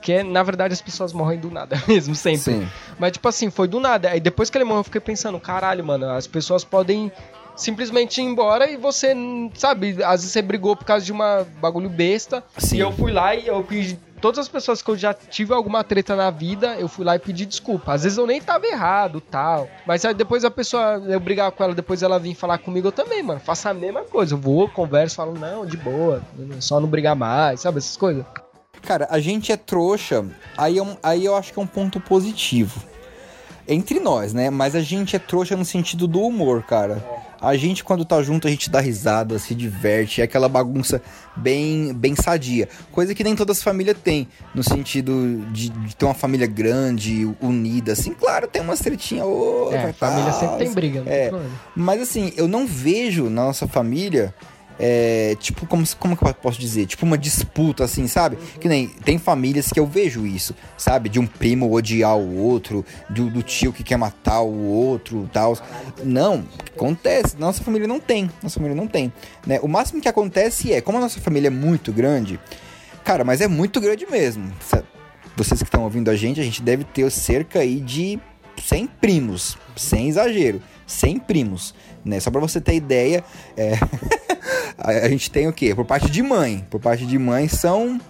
Que 0.00 0.14
é, 0.14 0.22
na 0.24 0.42
verdade, 0.42 0.72
as 0.74 0.80
pessoas 0.82 1.12
morrem 1.12 1.38
do 1.38 1.48
nada 1.50 1.80
mesmo, 1.86 2.14
sempre. 2.14 2.40
Sim. 2.54 2.68
Mas, 2.98 3.12
tipo 3.12 3.28
assim, 3.28 3.50
foi 3.50 3.68
do 3.68 3.78
nada. 3.78 4.08
Aí 4.10 4.18
depois 4.20 4.50
que 4.50 4.56
ele 4.58 4.64
morreu, 4.64 4.80
eu 4.80 4.84
fiquei 4.84 5.00
pensando, 5.00 5.38
caralho, 5.38 5.84
mano, 5.84 6.08
as 6.10 6.26
pessoas 6.26 6.64
podem 6.64 7.12
simplesmente 7.56 8.20
ir 8.20 8.24
embora 8.24 8.70
e 8.70 8.76
você, 8.76 9.14
sabe, 9.54 9.96
às 10.04 10.20
vezes 10.20 10.32
você 10.32 10.42
brigou 10.42 10.74
por 10.76 10.84
causa 10.84 11.04
de 11.04 11.12
uma 11.12 11.46
bagulho 11.60 11.88
besta. 11.88 12.42
Sim. 12.58 12.76
E 12.76 12.80
eu 12.80 12.92
fui 12.92 13.12
lá 13.12 13.34
e 13.34 13.46
eu 13.46 13.62
pedi. 13.62 13.98
Todas 14.20 14.38
as 14.38 14.48
pessoas 14.48 14.80
que 14.80 14.88
eu 14.88 14.96
já 14.96 15.12
tive 15.12 15.52
alguma 15.52 15.82
treta 15.82 16.14
na 16.14 16.30
vida, 16.30 16.76
eu 16.78 16.86
fui 16.86 17.04
lá 17.04 17.16
e 17.16 17.18
pedi 17.18 17.44
desculpa. 17.44 17.92
Às 17.92 18.04
vezes 18.04 18.16
eu 18.18 18.24
nem 18.26 18.40
tava 18.40 18.64
errado 18.68 19.20
tal. 19.20 19.68
Mas 19.84 20.04
aí 20.04 20.14
depois 20.14 20.44
a 20.44 20.50
pessoa, 20.50 21.02
eu 21.08 21.18
brigar 21.18 21.50
com 21.50 21.64
ela, 21.64 21.74
depois 21.74 22.04
ela 22.04 22.20
vir 22.20 22.36
falar 22.36 22.58
comigo, 22.58 22.86
eu 22.86 22.92
também, 22.92 23.20
mano. 23.20 23.40
Faço 23.40 23.68
a 23.68 23.74
mesma 23.74 24.02
coisa. 24.02 24.34
Eu 24.34 24.38
vou, 24.38 24.68
converso, 24.68 25.16
falo, 25.16 25.34
não, 25.36 25.66
de 25.66 25.76
boa, 25.76 26.22
só 26.60 26.78
não 26.78 26.86
brigar 26.88 27.16
mais, 27.16 27.60
sabe? 27.62 27.78
Essas 27.78 27.96
coisas. 27.96 28.24
Cara, 28.82 29.08
a 29.10 29.18
gente 29.18 29.50
é 29.50 29.56
trouxa, 29.56 30.24
aí, 30.56 30.78
é 30.78 30.82
um- 30.82 30.96
aí 31.02 31.24
eu 31.24 31.34
acho 31.34 31.52
que 31.52 31.58
é 31.58 31.62
um 31.62 31.66
ponto 31.66 31.98
positivo. 32.00 32.80
Entre 33.66 33.98
nós, 33.98 34.32
né? 34.32 34.50
Mas 34.50 34.74
a 34.76 34.80
gente 34.80 35.14
é 35.16 35.18
trouxa 35.18 35.56
no 35.56 35.64
sentido 35.64 36.06
do 36.06 36.20
humor, 36.20 36.62
cara. 36.62 37.02
A 37.42 37.56
gente, 37.56 37.82
quando 37.82 38.04
tá 38.04 38.22
junto, 38.22 38.46
a 38.46 38.50
gente 38.50 38.70
dá 38.70 38.80
risada, 38.80 39.36
se 39.36 39.52
diverte, 39.52 40.20
é 40.20 40.24
aquela 40.24 40.48
bagunça 40.48 41.02
bem, 41.36 41.92
bem 41.92 42.14
sadia. 42.14 42.68
Coisa 42.92 43.16
que 43.16 43.24
nem 43.24 43.34
todas 43.34 43.58
as 43.58 43.62
famílias 43.64 43.96
têm, 44.02 44.28
no 44.54 44.62
sentido 44.62 45.44
de, 45.50 45.68
de 45.70 45.96
ter 45.96 46.04
uma 46.04 46.14
família 46.14 46.46
grande, 46.46 47.28
unida, 47.40 47.92
assim. 47.92 48.14
Claro, 48.14 48.46
tem 48.46 48.62
umas 48.62 48.78
tretinhas, 48.78 49.26
outra, 49.26 49.76
É, 49.76 49.92
família 49.92 50.30
tal, 50.30 50.40
sempre 50.40 50.64
tem 50.64 50.72
briga, 50.72 51.02
não 51.02 51.10
É, 51.10 51.32
mas 51.74 52.00
assim, 52.00 52.32
eu 52.36 52.46
não 52.46 52.64
vejo 52.64 53.24
na 53.24 53.42
nossa 53.46 53.66
família. 53.66 54.32
É, 54.78 55.36
tipo, 55.38 55.66
como, 55.66 55.84
como 55.98 56.16
que 56.16 56.24
eu 56.24 56.34
posso 56.34 56.58
dizer? 56.58 56.86
Tipo 56.86 57.04
uma 57.06 57.18
disputa, 57.18 57.84
assim, 57.84 58.06
sabe? 58.06 58.36
Que 58.60 58.68
nem 58.68 58.88
tem 58.88 59.18
famílias 59.18 59.68
que 59.68 59.78
eu 59.78 59.86
vejo 59.86 60.26
isso, 60.26 60.54
sabe? 60.76 61.08
De 61.08 61.18
um 61.18 61.26
primo 61.26 61.72
odiar 61.72 62.16
o 62.16 62.36
outro, 62.38 62.84
do, 63.08 63.30
do 63.30 63.42
tio 63.42 63.72
que 63.72 63.82
quer 63.82 63.96
matar 63.96 64.40
o 64.40 64.64
outro 64.64 65.28
tal. 65.32 65.56
Não, 66.02 66.44
acontece. 66.74 67.36
Nossa 67.38 67.62
família 67.62 67.86
não 67.86 68.00
tem. 68.00 68.30
Nossa 68.42 68.56
família 68.56 68.76
não 68.76 68.86
tem. 68.86 69.12
Né? 69.46 69.58
O 69.62 69.68
máximo 69.68 70.00
que 70.00 70.08
acontece 70.08 70.72
é, 70.72 70.80
como 70.80 70.98
a 70.98 71.00
nossa 71.00 71.20
família 71.20 71.48
é 71.48 71.50
muito 71.50 71.92
grande, 71.92 72.40
cara, 73.04 73.24
mas 73.24 73.40
é 73.40 73.48
muito 73.48 73.80
grande 73.80 74.06
mesmo. 74.10 74.52
Vocês 75.36 75.60
que 75.60 75.68
estão 75.68 75.84
ouvindo 75.84 76.10
a 76.10 76.16
gente, 76.16 76.40
a 76.40 76.44
gente 76.44 76.62
deve 76.62 76.84
ter 76.84 77.10
cerca 77.10 77.60
aí 77.60 77.80
de 77.80 78.18
100 78.60 78.86
primos, 79.00 79.56
sem 79.76 80.08
exagero, 80.08 80.62
100 80.86 81.18
primos, 81.20 81.74
né? 82.04 82.20
Só 82.20 82.30
pra 82.30 82.40
você 82.40 82.60
ter 82.60 82.74
ideia, 82.74 83.24
é, 83.56 83.72
a, 84.78 84.90
a 84.90 85.08
gente 85.08 85.30
tem 85.30 85.48
o 85.48 85.52
quê? 85.52 85.74
Por 85.74 85.84
parte 85.84 86.10
de 86.10 86.22
mãe, 86.22 86.66
por 86.70 86.80
parte 86.80 87.06
de 87.06 87.18
mãe 87.18 87.48
são 87.48 88.00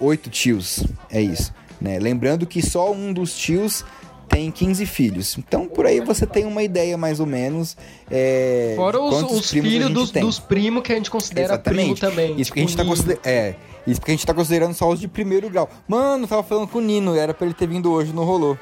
oito 0.00 0.30
tios, 0.30 0.84
é 1.10 1.20
isso, 1.20 1.52
né? 1.80 1.98
Lembrando 1.98 2.46
que 2.46 2.62
só 2.62 2.92
um 2.92 3.12
dos 3.12 3.36
tios 3.36 3.84
tem 4.28 4.50
15 4.50 4.86
filhos, 4.86 5.36
então 5.36 5.66
por 5.66 5.86
aí 5.86 6.00
você 6.00 6.24
tem 6.24 6.44
uma 6.46 6.62
ideia 6.62 6.96
mais 6.96 7.18
ou 7.18 7.26
menos. 7.26 7.76
É, 8.10 8.74
Fora 8.76 9.00
os, 9.00 9.22
os 9.32 9.50
filhos 9.50 9.90
dos, 9.90 10.10
dos 10.12 10.38
primos 10.38 10.82
que 10.84 10.92
a 10.92 10.96
gente 10.96 11.10
considera 11.10 11.58
primo 11.58 11.80
Exatamente. 11.80 12.00
também. 12.00 12.40
Isso 12.40 12.50
porque 12.50 12.60
a 12.60 12.62
gente 12.62 12.76
tá 12.76 12.82
Tipo, 12.82 12.94
considerando. 12.94 13.26
É. 13.26 13.54
Isso 13.86 13.98
porque 14.00 14.12
a 14.12 14.14
gente 14.14 14.26
tá 14.26 14.34
considerando 14.34 14.74
só 14.74 14.88
os 14.88 15.00
de 15.00 15.08
primeiro 15.08 15.50
grau. 15.50 15.68
Mano, 15.88 16.28
tava 16.28 16.42
falando 16.42 16.68
com 16.68 16.78
o 16.78 16.80
Nino, 16.80 17.16
era 17.16 17.34
pra 17.34 17.46
ele 17.46 17.54
ter 17.54 17.66
vindo 17.66 17.90
hoje, 17.90 18.12
não 18.12 18.24
rolou. 18.24 18.56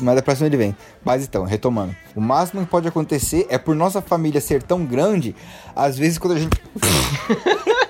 Mas 0.00 0.16
da 0.16 0.22
próxima 0.22 0.46
ele 0.46 0.56
vem. 0.56 0.76
Mas 1.04 1.24
então, 1.24 1.44
retomando. 1.44 1.94
O 2.14 2.20
máximo 2.20 2.62
que 2.64 2.70
pode 2.70 2.88
acontecer 2.88 3.46
é 3.48 3.58
por 3.58 3.74
nossa 3.74 4.00
família 4.00 4.40
ser 4.40 4.62
tão 4.62 4.84
grande, 4.84 5.34
às 5.74 5.98
vezes 5.98 6.18
quando 6.18 6.34
a 6.34 6.38
gente. 6.38 6.60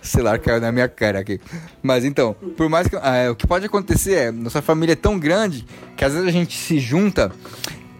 O 0.00 0.06
celular 0.10 0.38
caiu 0.38 0.58
na 0.58 0.72
minha 0.72 0.88
cara 0.88 1.18
aqui. 1.18 1.38
Mas 1.82 2.02
então, 2.02 2.34
por 2.56 2.66
mais 2.68 2.88
que. 2.88 2.96
ah, 2.96 3.30
o 3.30 3.36
que 3.36 3.46
pode 3.46 3.66
acontecer 3.66 4.14
é, 4.14 4.32
nossa 4.32 4.62
família 4.62 4.94
é 4.94 4.96
tão 4.96 5.18
grande 5.18 5.66
que 5.96 6.04
às 6.04 6.14
vezes 6.14 6.26
a 6.26 6.32
gente 6.32 6.56
se 6.56 6.78
junta. 6.78 7.30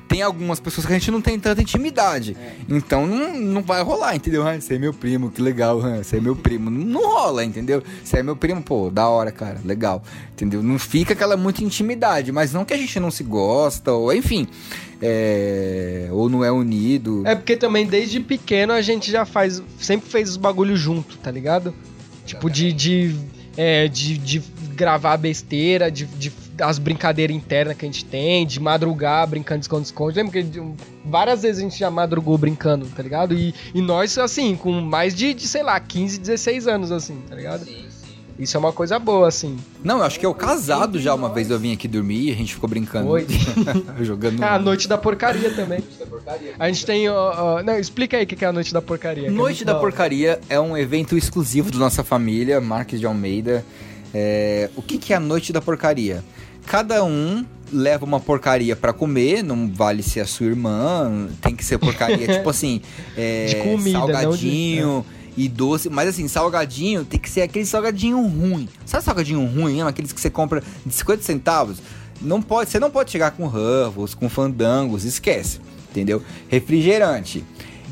Tem 0.09 0.23
algumas 0.23 0.59
pessoas 0.59 0.87
que 0.87 0.93
a 0.93 0.99
gente 0.99 1.11
não 1.11 1.21
tem 1.21 1.39
tanta 1.39 1.61
intimidade. 1.61 2.35
Então 2.69 3.07
não, 3.07 3.39
não 3.39 3.63
vai 3.63 3.83
rolar, 3.83 4.17
entendeu? 4.17 4.47
Ah, 4.47 4.59
você 4.59 4.75
é 4.75 4.79
meu 4.79 4.95
primo, 4.95 5.31
que 5.31 5.43
legal. 5.43 5.81
ah, 5.85 6.03
Você 6.03 6.17
é 6.17 6.21
meu 6.21 6.35
primo. 6.35 6.71
Não, 6.71 6.81
não 6.81 7.09
rola, 7.13 7.45
entendeu? 7.45 7.83
Você 8.03 8.19
é 8.19 8.23
meu 8.23 8.35
primo, 8.35 8.63
pô, 8.63 8.91
da 8.91 9.07
hora, 9.09 9.31
cara. 9.31 9.61
Legal. 9.65 10.03
Entendeu? 10.33 10.63
Não 10.63 10.79
fica 10.79 11.13
aquela 11.13 11.37
muita 11.37 11.63
intimidade. 11.63 12.33
Mas 12.33 12.53
não 12.55 12.65
que 12.65 12.73
a 12.73 12.77
gente 12.79 12.99
não 12.99 13.11
se 13.11 13.23
gosta, 13.23 13.93
ou 13.93 14.13
enfim. 14.13 14.49
é, 15.03 16.09
ou 16.11 16.29
não 16.29 16.45
é 16.45 16.51
unido. 16.51 17.23
É 17.27 17.35
porque 17.35 17.57
também 17.57 17.87
desde 17.87 18.21
pequeno 18.21 18.73
a 18.73 18.81
gente 18.81 19.11
já 19.11 19.25
faz. 19.25 19.63
Sempre 19.79 20.11
fez 20.11 20.31
os 20.31 20.37
bagulhos 20.37 20.81
junto, 20.81 21.17
tá 21.19 21.31
ligado? 21.31 21.75
Tipo, 22.25 22.49
de. 22.51 22.73
de 22.73 23.15
é, 23.57 23.89
de, 23.89 24.17
de 24.17 24.43
gravar 24.77 25.17
besteira, 25.17 25.91
de, 25.91 26.05
de 26.07 26.31
as 26.61 26.79
brincadeiras 26.79 27.35
internas 27.37 27.77
que 27.77 27.85
a 27.85 27.89
gente 27.89 28.05
tem, 28.05 28.47
de 28.47 28.59
madrugar 28.61 29.27
brincando 29.27 29.61
de 29.61 29.65
esconde-esconde. 29.65 30.17
Lembra 30.19 30.33
que 30.33 30.43
de- 30.43 30.63
várias 31.05 31.43
vezes 31.43 31.59
a 31.59 31.63
gente 31.63 31.79
já 31.79 31.91
madrugou 31.91 32.37
brincando, 32.39 32.87
tá 32.87 33.03
ligado? 33.03 33.35
E, 33.35 33.55
e 33.75 33.81
nós, 33.81 34.17
assim, 34.19 34.57
com 34.57 34.73
mais 34.81 35.15
de, 35.15 35.35
de, 35.35 35.47
sei 35.47 35.63
lá, 35.63 35.79
15, 35.79 36.19
16 36.19 36.67
anos, 36.67 36.93
assim, 36.93 37.19
tá 37.29 37.35
ligado? 37.35 37.67
Isso 38.39 38.57
é 38.57 38.61
uma 38.61 38.73
coisa 38.73 39.01
boa, 39.01 39.27
assim. 39.27 39.57
Não, 39.83 39.99
eu 39.99 40.05
acho 40.05 40.21
que 40.21 40.25
é 40.25 40.29
o 40.29 40.35
casado 40.35 41.01
já 41.01 41.13
uma 41.13 41.29
vez 41.29 41.51
eu 41.51 41.59
vim 41.59 41.73
aqui 41.73 41.89
dormir 41.89 42.29
e 42.29 42.33
a 42.33 42.37
gente 42.37 42.55
ficou 42.55 42.69
brincando. 42.71 43.09
Oi. 43.09 43.27
Jogando. 44.03 44.41
Ah, 44.45 44.55
a 44.57 44.59
noite 44.61 44.87
da 44.87 44.97
porcaria 44.97 45.51
também. 45.55 45.81
A 46.57 46.69
gente 46.69 46.87
tem. 46.87 47.09
ó, 47.09 47.57
ó, 47.57 47.63
não, 47.65 47.77
explica 47.77 48.17
aí 48.17 48.23
o 48.23 48.27
que 48.29 48.45
é 48.45 48.49
a 48.49 48.53
noite 48.53 48.73
da 48.73 48.81
porcaria. 48.81 49.25
que 49.25 49.29
a 49.29 49.33
Noite 49.33 49.65
da 49.65 49.73
fala. 49.73 49.83
Porcaria 49.83 50.41
é 50.49 50.61
um 50.61 50.77
evento 50.77 51.17
exclusivo 51.19 51.73
da 51.73 51.79
nossa 51.79 52.05
família, 52.05 52.61
Marques 52.61 53.01
de 53.01 53.07
Almeida. 53.07 53.65
É, 54.15 54.71
o 54.77 54.83
que, 54.83 54.99
que 54.99 55.13
é 55.13 55.17
a 55.17 55.21
Noite 55.21 55.53
da 55.53 55.61
Porcaria? 55.61 56.23
Cada 56.69 57.03
um 57.03 57.45
leva 57.73 58.05
uma 58.05 58.21
porcaria 58.21 58.77
pra 58.77 58.93
comer, 58.93 59.43
não 59.43 59.69
vale 59.73 60.03
ser 60.03 60.21
a 60.21 60.27
sua 60.27 60.47
irmã, 60.47 61.29
tem 61.41 61.55
que 61.57 61.65
ser 61.65 61.79
porcaria, 61.79 62.27
tipo 62.35 62.49
assim, 62.51 62.81
é, 63.17 63.61
comida, 63.63 63.99
não 63.99 64.07
de- 64.07 64.13
salgadinho 64.13 65.07
e 65.37 65.49
doce, 65.49 65.89
mas 65.89 66.09
assim, 66.09 66.27
salgadinho 66.29 67.05
tem 67.05 67.19
que 67.19 67.31
ser 67.31 67.43
aquele 67.43 67.65
salgadinho 67.65 68.21
ruim. 68.27 68.69
Sabe 68.85 69.05
salgadinho 69.05 69.45
ruim, 69.47 69.75
mesmo? 69.77 69.89
aqueles 69.89 70.13
que 70.13 70.21
você 70.21 70.29
compra 70.31 70.63
de 70.85 70.93
50 70.95 71.23
centavos? 71.23 71.79
Não 72.21 72.43
pode, 72.43 72.71
você 72.71 72.81
não 72.81 72.91
pode 72.91 73.11
chegar 73.11 73.31
com 73.31 73.47
Ruffles, 73.47 74.15
com 74.15 74.29
fandangos, 74.29 75.05
esquece, 75.05 75.61
entendeu? 75.91 76.23
Refrigerante. 76.49 77.45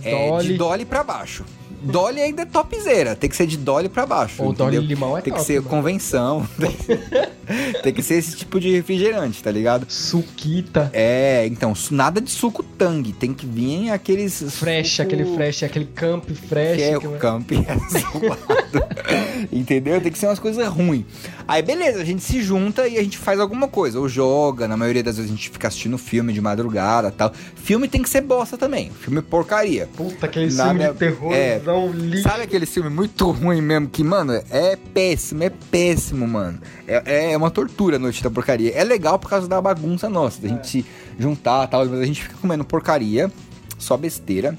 É, 0.02 0.28
Dolly. 0.28 0.48
de 0.48 0.54
Dolly 0.58 0.84
pra 0.84 1.02
baixo. 1.02 1.44
Dolly 1.82 2.20
ainda 2.20 2.42
é 2.42 2.44
topzera, 2.44 3.14
tem 3.14 3.28
que 3.30 3.36
ser 3.36 3.46
de 3.46 3.56
Dolly 3.56 3.88
pra 3.88 4.04
baixo. 4.06 4.42
Ou 4.42 4.50
entendeu? 4.52 4.80
Dolly 4.80 4.86
limão 4.86 5.16
é 5.16 5.20
Tem 5.20 5.32
que 5.32 5.38
top, 5.38 5.46
ser 5.46 5.58
mano. 5.60 5.68
convenção. 5.70 6.48
tem 7.82 7.92
que 7.92 8.02
ser 8.02 8.14
esse 8.14 8.36
tipo 8.36 8.58
de 8.60 8.70
refrigerante, 8.72 9.42
tá 9.42 9.50
ligado? 9.50 9.86
Suquita. 9.88 10.90
É, 10.92 11.46
então, 11.46 11.72
nada 11.90 12.20
de 12.20 12.30
suco 12.30 12.62
tangue, 12.62 13.12
tem 13.12 13.32
que 13.32 13.46
vir 13.46 13.90
aqueles. 13.90 14.42
Fresh, 14.56 14.90
suco 14.96 15.02
aquele 15.02 15.24
fresh, 15.36 15.62
aquele 15.62 15.84
camp 15.86 16.28
fresh. 16.48 16.76
Que 16.76 16.82
é 16.82 16.98
que- 16.98 17.06
o 17.06 17.12
camp 17.18 17.50
Entendeu? 19.52 20.00
Tem 20.00 20.10
que 20.12 20.18
ser 20.18 20.26
umas 20.26 20.38
coisas 20.38 20.66
ruins. 20.68 21.04
Aí, 21.46 21.62
beleza, 21.62 22.00
a 22.00 22.04
gente 22.04 22.22
se 22.22 22.42
junta 22.42 22.86
e 22.88 22.98
a 22.98 23.02
gente 23.02 23.18
faz 23.18 23.38
alguma 23.40 23.68
coisa. 23.68 23.98
Ou 24.00 24.08
joga, 24.08 24.66
na 24.66 24.76
maioria 24.76 25.02
das 25.02 25.16
vezes 25.16 25.30
a 25.30 25.34
gente 25.34 25.48
fica 25.50 25.68
assistindo 25.68 25.96
filme 25.98 26.32
de 26.32 26.40
madrugada 26.40 27.10
tal. 27.10 27.32
Filme 27.54 27.88
tem 27.88 28.02
que 28.02 28.08
ser 28.08 28.20
bosta 28.22 28.56
também. 28.56 28.90
Filme 28.90 29.18
é 29.18 29.22
porcaria. 29.22 29.88
Puta, 29.96 30.26
aquele 30.26 30.52
Na 30.54 30.64
filme 30.64 30.78
minha- 30.80 30.92
de 30.92 30.98
terror, 30.98 31.32
é. 31.32 31.60
não. 31.64 31.92
Sabe 32.22 32.42
aquele 32.42 32.66
filme 32.66 32.90
muito 32.90 33.30
ruim 33.30 33.60
mesmo 33.60 33.88
que, 33.88 34.02
mano, 34.02 34.32
é 34.50 34.76
péssimo, 34.94 35.42
é 35.44 35.50
péssimo, 35.50 36.26
mano. 36.26 36.58
É, 36.86 37.32
é 37.32 37.36
uma 37.36 37.50
tortura 37.50 37.96
a 37.96 37.98
noite 37.98 38.22
da 38.22 38.30
porcaria. 38.30 38.72
É 38.74 38.82
legal 38.84 39.18
por 39.18 39.28
causa 39.30 39.46
da 39.48 39.60
bagunça 39.60 40.08
nossa, 40.08 40.40
da 40.42 40.48
gente 40.48 40.66
se 40.68 40.86
juntar 41.18 41.64
e 41.66 41.70
tal, 41.70 41.86
mas 41.86 42.00
a 42.00 42.04
gente 42.04 42.22
fica 42.22 42.34
comendo 42.40 42.64
porcaria, 42.64 43.30
só 43.78 43.96
besteira, 43.96 44.56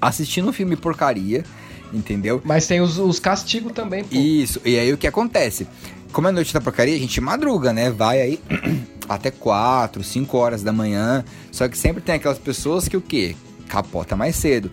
assistindo 0.00 0.48
um 0.48 0.52
filme 0.52 0.76
porcaria, 0.76 1.44
entendeu? 1.92 2.40
Mas 2.44 2.66
tem 2.66 2.80
os, 2.80 2.98
os 2.98 3.18
castigos 3.18 3.72
também, 3.72 4.04
pô. 4.04 4.16
Isso, 4.16 4.60
e 4.64 4.78
aí 4.78 4.92
o 4.92 4.98
que 4.98 5.06
acontece? 5.06 5.66
Como 6.12 6.26
é 6.26 6.32
noite 6.32 6.52
da 6.52 6.60
porcaria, 6.60 6.94
a 6.94 6.98
gente 6.98 7.20
madruga, 7.20 7.72
né? 7.72 7.90
Vai 7.90 8.20
aí 8.20 8.40
até 9.08 9.30
4, 9.30 10.02
5 10.02 10.36
horas 10.36 10.62
da 10.62 10.72
manhã. 10.72 11.24
Só 11.52 11.68
que 11.68 11.78
sempre 11.78 12.02
tem 12.02 12.16
aquelas 12.16 12.38
pessoas 12.38 12.88
que 12.88 12.96
o 12.96 13.00
quê? 13.00 13.36
Capota 13.68 14.16
mais 14.16 14.34
cedo. 14.36 14.70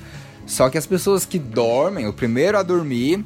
Só 0.48 0.70
que 0.70 0.78
as 0.78 0.86
pessoas 0.86 1.26
que 1.26 1.38
dormem, 1.38 2.08
o 2.08 2.14
primeiro 2.14 2.58
a 2.58 2.64
dormir, 2.64 3.24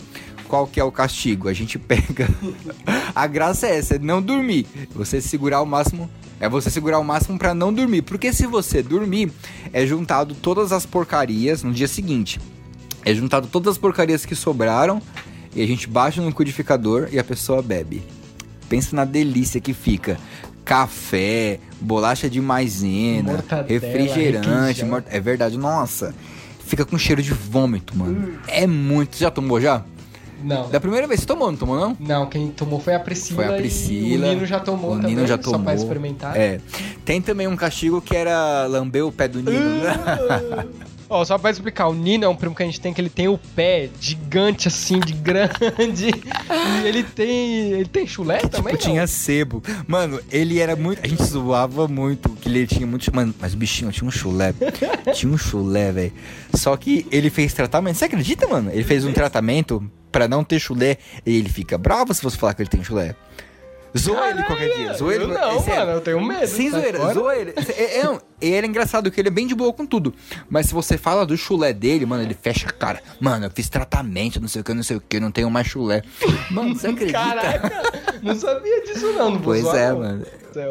qual 0.48 0.68
que 0.68 0.80
é 0.80 0.84
o 0.84 0.92
castigo? 0.92 1.48
A 1.48 1.54
gente 1.54 1.80
pega. 1.80 2.28
a 3.16 3.28
graça 3.28 3.68
é 3.68 3.78
essa, 3.78 3.96
é 3.96 4.00
não 4.00 4.22
dormir. 4.22 4.68
Você 4.94 5.22
segurar 5.22 5.62
o 5.62 5.66
máximo 5.66 6.10
É 6.40 6.50
você 6.50 6.70
segurar 6.70 7.00
o 7.00 7.04
máximo 7.04 7.38
pra 7.38 7.54
não 7.54 7.72
dormir. 7.74 8.02
Porque 8.02 8.34
se 8.34 8.46
você 8.46 8.84
dormir, 8.84 9.32
é 9.72 9.86
juntado 9.86 10.36
todas 10.36 10.74
as 10.74 10.86
porcarias 10.86 11.64
no 11.64 11.72
dia 11.72 11.88
seguinte. 11.88 12.42
É 13.06 13.14
juntado 13.14 13.48
todas 13.48 13.74
as 13.74 13.78
porcarias 13.78 14.26
que 14.26 14.36
sobraram 14.36 15.02
e 15.56 15.62
a 15.62 15.68
gente 15.68 15.88
baixa 15.88 16.22
no 16.22 16.28
liquidificador 16.28 17.10
e 17.12 17.20
a 17.20 17.24
pessoa 17.24 17.62
bebe. 17.62 18.04
Pensa 18.70 18.96
na 18.96 19.06
delícia 19.06 19.60
que 19.60 19.74
fica. 19.74 20.18
Café, 20.64 21.60
bolacha 21.82 22.30
de 22.30 22.40
maisena, 22.40 23.34
Mortadela, 23.34 23.68
refrigerante. 23.68 24.86
É 25.10 25.20
verdade, 25.20 25.58
nossa. 25.58 26.14
Fica 26.66 26.86
com 26.86 26.98
cheiro 26.98 27.22
de 27.22 27.34
vômito, 27.34 27.98
mano. 27.98 28.40
É 28.48 28.66
muito. 28.68 29.18
Você 29.18 29.24
já 29.26 29.32
tomou 29.32 29.60
já? 29.60 29.84
Não. 30.44 30.70
Da 30.70 30.80
primeira 30.80 31.06
vez, 31.08 31.20
você 31.20 31.26
tomou, 31.26 31.52
não 31.52 31.58
tomou 31.58 31.78
não? 31.78 31.98
Não, 32.00 32.26
quem 32.28 32.48
tomou 32.50 32.80
foi 32.80 32.96
a 32.96 33.00
Priscila. 33.00 33.44
Foi 33.44 33.54
a 33.54 33.58
Priscila. 33.58 34.28
o 34.28 34.30
Nino 34.34 34.46
já 34.46 34.60
tomou 34.60 34.92
O 34.94 34.96
também, 34.96 35.16
Nino 35.16 35.28
já 35.28 35.36
só 35.38 35.52
tomou. 35.52 35.62
pra 35.66 35.76
experimentar. 35.76 36.38
É. 36.38 36.60
Tem 37.04 37.22
também 37.22 37.48
um 37.48 37.56
castigo 37.56 38.02
que 38.02 38.16
era 38.16 38.66
lamber 38.68 39.06
o 39.06 39.12
pé 39.12 39.28
do 39.28 39.40
Nino. 39.42 39.60
né? 39.60 39.94
Ó, 41.12 41.26
só 41.26 41.38
pra 41.38 41.52
explicar, 41.52 41.90
o 41.90 41.94
Nino 41.94 42.24
é 42.24 42.28
um 42.30 42.36
primo 42.38 42.56
que 42.56 42.64
a 42.64 42.66
gente 42.66 42.80
tem 42.80 42.94
que 42.94 43.02
ele 43.02 43.10
tem 43.10 43.28
o 43.28 43.38
pé 43.38 43.90
gigante 44.00 44.70
assim, 44.70 44.98
de 44.98 45.12
grande. 45.12 46.08
e 46.08 46.88
ele 46.88 47.04
tem. 47.04 47.74
Ele 47.74 47.86
tem 47.86 48.08
chulé 48.08 48.40
também? 48.40 48.78
tipo, 48.78 48.86
tinha 48.86 49.06
sebo. 49.06 49.62
Mano, 49.86 50.22
ele 50.32 50.58
era 50.58 50.74
muito. 50.74 51.04
A 51.04 51.08
gente 51.10 51.22
zoava 51.26 51.86
muito 51.86 52.30
que 52.30 52.48
ele 52.48 52.66
tinha 52.66 52.88
muito. 52.88 53.14
Mano, 53.14 53.36
mas 53.42 53.54
o 53.54 53.58
bichinho 53.58 53.92
tinha 53.92 54.08
um 54.08 54.12
chulé. 54.12 54.54
tinha 55.14 55.30
um 55.30 55.38
chulé, 55.38 55.92
velho. 55.92 56.14
Só 56.54 56.78
que 56.78 57.06
ele 57.12 57.30
fez 57.30 57.54
tratamento. 57.54 57.98
Você 57.98 58.06
acredita, 58.06 58.48
mano? 58.48 58.72
Ele 58.72 58.86
fez 58.86 59.04
um 59.04 59.12
tratamento 59.12 59.84
pra 60.14 60.30
não 60.30 60.46
ter 60.46 60.62
chulé. 60.62 60.98
E 61.26 61.36
ele 61.36 61.50
fica 61.50 61.78
bravo 61.78 62.14
se 62.14 62.24
você 62.24 62.38
falar 62.38 62.54
que 62.54 62.62
ele 62.62 62.70
tem 62.70 62.82
chulé. 62.82 63.18
Zoa 63.98 64.30
ele 64.30 64.44
qualquer 64.44 64.76
dia. 64.76 64.94
Zoa 64.94 65.14
ele. 65.14 65.28
Não, 65.28 65.36
é 65.36 65.78
mano, 65.78 65.92
eu 65.92 66.02
tenho 66.02 66.22
medo. 66.22 66.48
Sem 66.48 66.70
zoeira, 66.70 66.98
fora. 67.00 67.14
zoa 67.14 67.36
ele. 67.36 67.54
É, 67.58 68.00
é, 68.00 68.20
ele 68.42 68.68
é 68.68 68.70
engraçado 68.70 69.12
que 69.12 69.20
ele 69.20 69.28
é 69.28 69.32
bem 69.32 69.46
de 69.46 69.54
boa 69.54 69.72
com 69.74 69.86
tudo. 69.86 70.14
Mas 70.50 70.68
se 70.68 70.74
você 70.74 70.98
fala 70.98 71.26
do 71.26 71.38
chulé 71.38 71.74
dele, 71.74 72.06
mano, 72.06 72.24
ele 72.24 72.36
fecha 72.40 72.68
a 72.68 72.72
cara. 72.72 73.02
Mano, 73.20 73.46
eu 73.46 73.52
fiz 73.52 73.70
tratamento, 73.70 74.40
não 74.40 74.48
sei 74.48 74.62
o 74.62 74.64
que, 74.64 74.74
não 74.74 74.84
sei 74.84 74.98
o 74.98 75.02
que, 75.02 75.20
não 75.20 75.32
tenho 75.32 75.50
mais 75.50 75.68
chulé. 75.68 76.02
Mano, 76.50 76.76
você 76.76 76.88
acredita? 76.88 77.20
Caraca, 77.20 78.11
não 78.22 78.36
sabia 78.36 78.82
disso 78.84 79.12
não. 79.14 79.32
não 79.32 79.42
Pois 79.42 79.64
zoar, 79.64 79.78
é, 79.78 79.90
não. 79.90 80.00
mano. 80.00 80.26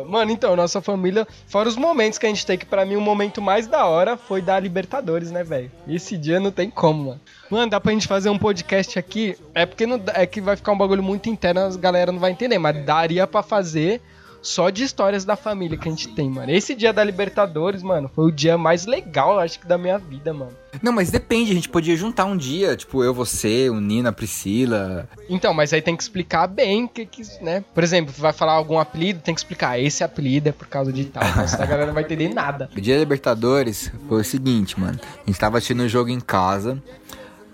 Mano, 0.06 0.30
então, 0.30 0.54
nossa 0.54 0.80
família, 0.80 1.26
fora 1.46 1.68
os 1.68 1.76
momentos 1.76 2.18
que 2.18 2.26
a 2.26 2.28
gente 2.28 2.44
tem, 2.44 2.58
que 2.58 2.66
pra 2.66 2.84
mim 2.84 2.96
o 2.96 3.00
momento 3.00 3.40
mais 3.40 3.66
da 3.66 3.86
hora 3.86 4.16
foi 4.16 4.42
da 4.42 4.58
Libertadores, 4.60 5.30
né, 5.30 5.42
velho? 5.42 5.70
Esse 5.88 6.18
dia 6.18 6.38
não 6.38 6.50
tem 6.50 6.68
como, 6.68 7.04
mano. 7.04 7.20
Mano, 7.50 7.70
dá 7.70 7.80
pra 7.80 7.92
gente 7.92 8.06
fazer 8.06 8.28
um 8.30 8.38
podcast 8.38 8.98
aqui, 8.98 9.36
é 9.54 9.64
porque 9.64 9.86
não, 9.86 10.00
é 10.14 10.26
que 10.26 10.40
vai 10.40 10.54
ficar 10.54 10.72
um 10.72 10.78
bagulho 10.78 11.02
muito 11.02 11.28
interno, 11.28 11.62
as 11.62 11.76
galera 11.76 12.12
não 12.12 12.18
vai 12.18 12.30
entender, 12.30 12.58
mas 12.58 12.84
daria 12.84 13.26
pra 13.26 13.42
fazer 13.42 14.00
só 14.42 14.70
de 14.70 14.84
histórias 14.84 15.24
da 15.24 15.36
família 15.36 15.76
que 15.76 15.88
a 15.88 15.90
gente 15.90 16.08
tem, 16.08 16.30
mano. 16.30 16.50
Esse 16.50 16.74
dia 16.74 16.92
da 16.92 17.04
Libertadores, 17.04 17.82
mano, 17.82 18.10
foi 18.14 18.26
o 18.26 18.32
dia 18.32 18.56
mais 18.56 18.86
legal, 18.86 19.38
acho 19.38 19.60
que 19.60 19.66
da 19.66 19.76
minha 19.76 19.98
vida, 19.98 20.32
mano. 20.32 20.52
Não, 20.82 20.92
mas 20.92 21.10
depende, 21.10 21.50
a 21.50 21.54
gente 21.54 21.68
podia 21.68 21.96
juntar 21.96 22.24
um 22.24 22.36
dia, 22.36 22.76
tipo, 22.76 23.02
eu, 23.02 23.12
você, 23.12 23.68
o 23.68 23.80
Nina, 23.80 24.10
a 24.10 24.12
Priscila. 24.12 25.08
Então, 25.28 25.52
mas 25.52 25.72
aí 25.72 25.82
tem 25.82 25.96
que 25.96 26.02
explicar 26.02 26.46
bem 26.46 26.86
que, 26.86 27.04
que, 27.04 27.22
né? 27.42 27.64
Por 27.74 27.82
exemplo, 27.82 28.14
vai 28.16 28.32
falar 28.32 28.52
algum 28.52 28.78
apelido, 28.78 29.20
tem 29.20 29.34
que 29.34 29.40
explicar, 29.40 29.78
esse 29.78 30.04
apelido 30.04 30.48
é 30.48 30.52
por 30.52 30.68
causa 30.68 30.92
de 30.92 31.04
tal, 31.06 31.22
a 31.22 31.66
galera 31.66 31.86
não 31.86 31.94
vai 31.94 32.04
entender 32.04 32.32
nada. 32.32 32.70
O 32.76 32.80
dia 32.80 32.94
da 32.94 33.00
Libertadores 33.00 33.92
foi 34.08 34.20
o 34.20 34.24
seguinte, 34.24 34.78
mano. 34.78 34.98
A 35.02 35.26
gente 35.26 35.38
tava 35.38 35.58
assistindo 35.58 35.80
o 35.80 35.88
jogo 35.88 36.10
em 36.10 36.20
casa. 36.20 36.82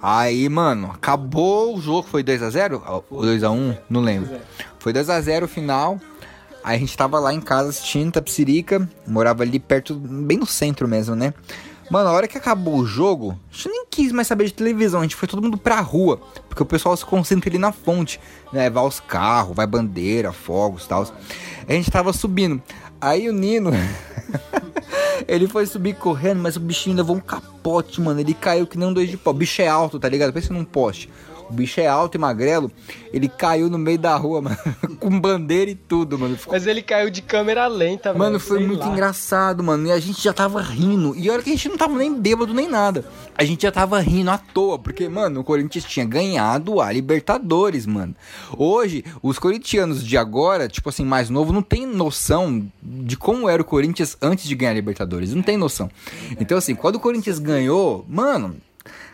Aí, 0.01 0.49
mano, 0.49 0.91
acabou 0.95 1.77
o 1.77 1.81
jogo, 1.81 2.07
foi 2.07 2.23
2x0? 2.23 3.05
Ou 3.11 3.23
2x1? 3.23 3.79
Não 3.89 4.03
lembro. 4.03 4.39
Foi 4.79 4.93
2x0 4.93 5.45
o 5.45 5.49
final. 5.49 5.99
A 6.67 6.77
gente 6.77 6.97
tava 6.97 7.21
lá 7.21 7.33
em 7.33 7.41
casa 7.41 7.69
assistindo 7.69 8.11
Tapsirica. 8.11 8.89
Morava 9.07 9.45
ali 9.45 9.61
perto, 9.61 9.95
bem 9.95 10.37
no 10.37 10.47
centro 10.47 10.89
mesmo, 10.89 11.15
né? 11.15 11.33
Mano, 11.89 12.09
a 12.09 12.13
hora 12.13 12.27
que 12.27 12.37
acabou 12.37 12.79
o 12.79 12.85
jogo, 12.85 13.39
a 13.49 13.55
gente 13.55 13.69
nem 13.69 13.87
quis 13.89 14.11
mais 14.11 14.27
saber 14.27 14.47
de 14.47 14.53
televisão. 14.53 14.99
A 14.99 15.05
gente 15.05 15.15
foi 15.15 15.29
todo 15.29 15.41
mundo 15.41 15.57
pra 15.57 15.79
rua. 15.79 16.21
Porque 16.49 16.61
o 16.61 16.67
pessoal 16.67 16.97
se 16.97 17.07
concentra 17.07 17.49
ali 17.49 17.57
na 17.57 17.71
fonte. 17.71 18.19
Né? 18.53 18.69
Vai 18.69 18.85
os 18.85 18.99
carros, 18.99 19.55
vai 19.55 19.65
bandeira, 19.65 20.33
fogos 20.33 20.87
e 20.87 20.89
tal. 20.89 21.07
A 21.69 21.73
gente 21.73 21.89
tava 21.89 22.13
subindo. 22.13 22.61
Aí 23.01 23.29
o 23.29 23.33
Nino. 23.33 23.71
Ele 25.29 25.47
foi 25.47 25.67
subir 25.67 25.95
correndo, 25.95 26.43
mas 26.43 26.57
o 26.57 26.61
bichinho 26.61 26.97
levou 26.97 27.15
um 27.15 27.21
capote, 27.21 28.01
mano. 28.01 28.19
Ele 28.19 28.35
caiu 28.35 28.67
que 28.67 28.77
nem 28.77 28.89
um 28.89 28.93
dois 28.93 29.09
de 29.09 29.17
pau. 29.17 29.33
O 29.33 29.37
bicho 29.37 29.63
é 29.63 29.69
alto, 29.69 30.01
tá 30.01 30.09
ligado? 30.09 30.33
Pensa 30.33 30.53
num 30.53 30.65
poste. 30.65 31.09
O 31.49 31.53
bicho 31.53 31.81
é 31.81 31.87
alto 31.87 32.17
e 32.17 32.19
magrelo. 32.19 32.71
Ele 33.13 33.29
caiu 33.29 33.71
no 33.71 33.79
meio 33.79 33.99
da 33.99 34.17
rua, 34.17 34.41
mano. 34.43 34.57
Com 34.99 35.21
bandeira 35.21 35.71
e 35.71 35.75
tudo, 35.75 36.19
mano. 36.19 36.37
Ficou- 36.37 36.53
Mas 36.55 36.67
ele 36.67 36.83
caiu 36.83 37.09
de 37.11 37.23
câmera 37.23 37.67
lenta, 37.69 38.13
Mano, 38.13 38.33
velho, 38.39 38.41
foi 38.41 38.59
muito 38.67 38.81
lá. 38.81 38.89
engraçado, 38.93 39.63
mano. 39.63 39.87
E 39.87 39.93
a 39.93 39.99
gente 40.01 40.23
já 40.23 40.33
tava 40.33 40.61
rindo. 40.61 41.15
E 41.17 41.31
olha 41.31 41.43
que 41.43 41.51
a 41.51 41.53
gente 41.53 41.69
não 41.69 41.77
tava 41.77 41.95
nem 41.97 42.13
bêbado 42.21 42.53
nem 42.53 42.69
nada. 42.69 43.05
A 43.39 43.45
gente 43.45 43.63
já 43.63 43.71
tava 43.73 44.01
rindo 44.01 44.31
à 44.31 44.39
toa. 44.39 44.79
Porque, 44.79 45.09
mano, 45.09 45.41
o 45.41 45.45
Corinthians 45.45 45.85
tinha 45.85 46.05
ganhado 46.05 46.81
a 46.81 46.91
Libertadores, 46.93 47.87
mano. 47.87 48.15
Hoje, 48.57 49.05
os 49.23 49.39
corintianos 49.39 50.05
de 50.05 50.17
agora, 50.19 50.69
tipo 50.69 50.89
assim, 50.89 51.05
mais 51.05 51.31
novo, 51.31 51.53
não 51.53 51.63
tem 51.63 51.87
noção 51.87 52.67
de 52.83 53.17
como 53.17 53.49
era 53.49 53.63
o 53.63 53.65
Corinthians 53.65 54.17
antes 54.21 54.47
de 54.47 54.55
ganhar 54.55 54.73
a 54.73 54.75
Libertadores. 54.75 55.33
Não 55.33 55.43
tem 55.43 55.57
noção. 55.57 55.89
Então, 56.41 56.59
assim, 56.59 56.75
quando 56.75 56.97
o 56.97 57.01
Corinthians 57.01 57.39
ganhou, 57.39 58.05
mano. 58.09 58.57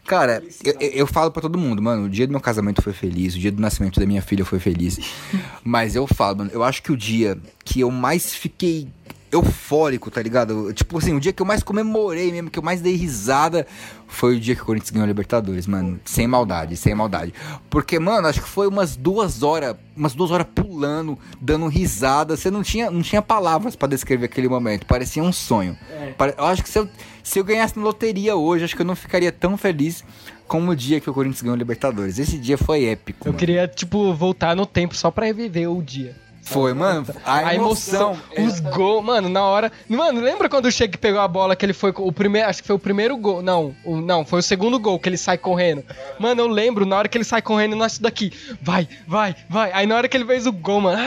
Cara, 0.07 0.43
eu, 0.65 0.75
eu- 0.81 1.07
falo 1.07 1.31
pra 1.31 1.41
todo 1.41 1.57
mundo, 1.57 1.81
mano, 1.81 2.05
o 2.07 2.09
dia 2.09 2.27
do 2.27 2.31
meu 2.33 2.41
casamento 2.41 2.83
foi 2.83 2.93
feliz, 2.93 3.35
o 3.35 3.39
dia 3.39 3.53
do 3.53 3.61
nascimento 3.63 4.01
da 4.01 4.07
minha 4.07 4.21
filha 4.21 4.45
foi 4.45 4.59
feliz. 4.59 4.99
Mas 5.63 5.95
eu 5.95 6.07
falo, 6.07 6.39
mano, 6.39 6.51
eu 6.53 6.63
acho 6.65 6.83
que 6.83 6.91
o 6.91 6.97
dia 6.97 7.39
que 7.65 7.81
eu 7.81 7.91
mais 7.91 8.35
fiquei 8.35 8.89
eufórico, 9.33 10.11
tá 10.11 10.23
ligado? 10.23 10.73
Tipo 10.75 10.99
assim, 10.99 11.15
o 11.15 11.21
dia 11.21 11.33
que 11.33 11.41
eu 11.41 11.47
mais 11.47 11.63
comemorei 11.63 12.31
mesmo, 12.31 12.51
que 12.51 12.59
eu 12.59 12.63
mais 12.63 12.81
dei 12.83 12.95
risada, 12.95 13.67
foi 14.07 14.37
o 14.37 14.41
dia 14.41 14.55
que 14.55 14.63
o 14.63 14.65
Corinthians 14.67 14.91
ganhou 14.91 15.05
a 15.05 15.09
Libertadores, 15.09 15.67
mano. 15.67 15.99
Sem 16.05 16.27
maldade, 16.27 16.77
sem 16.77 16.95
maldade. 16.95 17.33
Porque, 17.71 17.99
mano, 17.99 18.29
acho 18.29 18.43
que 18.43 18.49
foi 18.49 18.69
umas 18.69 18.95
duas 18.95 19.43
horas, 19.43 19.75
umas 19.97 20.15
duas 20.15 20.31
horas 20.31 20.47
pulando, 20.55 21.19
dando 21.41 21.67
risada. 21.67 22.37
Você 22.37 22.51
não 22.51 22.63
tinha, 22.63 22.91
não 22.91 23.01
tinha 23.03 23.23
palavras 23.23 23.75
pra 23.75 23.89
descrever 23.89 24.27
aquele 24.27 24.49
momento. 24.49 24.85
Parecia 24.87 25.23
um 25.23 25.33
sonho. 25.33 25.77
Pare- 26.19 26.35
Eu 26.37 26.45
acho 26.45 26.63
que 26.63 26.69
se 26.69 26.79
eu, 26.79 26.89
se 27.23 27.39
eu 27.39 27.45
ganhasse 27.45 27.77
na 27.79 27.83
loteria 27.85 28.37
hoje, 28.37 28.65
acho 28.65 28.77
que 28.77 28.83
eu 28.83 28.87
não 28.87 28.95
ficaria 28.97 29.33
tão 29.33 29.57
feliz 29.57 30.05
como 30.47 30.73
o 30.73 30.77
dia 30.77 31.01
que 31.01 31.09
o 31.09 31.15
Corinthians 31.15 31.41
ganhou 31.41 31.55
a 31.55 31.59
Libertadores. 31.59 32.19
Esse 32.19 32.37
dia 32.37 32.59
foi 32.59 32.85
épico. 32.85 33.27
Eu 33.27 33.33
mano. 33.33 33.39
queria, 33.39 33.67
tipo, 33.67 34.13
voltar 34.13 34.55
no 34.55 34.67
tempo 34.67 34.95
só 34.95 35.11
pra 35.11 35.25
reviver 35.25 35.71
o 35.71 35.83
dia. 35.83 36.15
Foi, 36.43 36.75
mano. 36.75 37.07
A, 37.25 37.49
A 37.49 37.55
emoção, 37.55 38.19
os 38.37 38.61
gols, 38.61 39.05
mano, 39.05 39.29
na 39.29 39.45
hora. 39.45 39.73
Mano, 39.89 40.21
lembra 40.21 40.49
quando 40.49 40.67
o 40.67 40.73
Sheik 40.73 40.99
pegou 40.99 41.21
a 41.21 41.29
bola 41.29 41.55
que 41.55 41.65
ele 41.65 41.73
foi 41.73 41.93
o 41.97 42.13
primeiro, 42.13 42.49
acho 42.49 42.61
que 42.63 42.67
foi 42.67 42.77
o 42.77 42.81
primeiro 42.81 43.17
gol. 43.17 43.41
Não, 43.41 43.75
o, 43.85 44.01
não, 44.01 44.25
foi 44.25 44.41
o 44.41 44.43
segundo 44.43 44.79
gol 44.79 44.99
que 44.99 45.09
ele 45.09 45.17
sai 45.17 45.39
correndo. 45.39 45.85
Mano, 46.19 46.43
eu 46.43 46.49
lembro 46.49 46.85
na 46.85 46.97
hora 46.97 47.09
que 47.09 47.17
ele 47.17 47.25
sai 47.25 47.41
correndo, 47.41 47.77
nós 47.77 47.99
daqui, 47.99 48.33
vai, 48.61 48.89
vai, 49.07 49.35
vai. 49.49 49.71
Aí 49.73 49.87
na 49.87 49.97
hora 49.97 50.09
que 50.09 50.17
ele 50.17 50.25
fez 50.25 50.47
o 50.47 50.53
gol, 50.53 50.81
mano. 50.81 51.01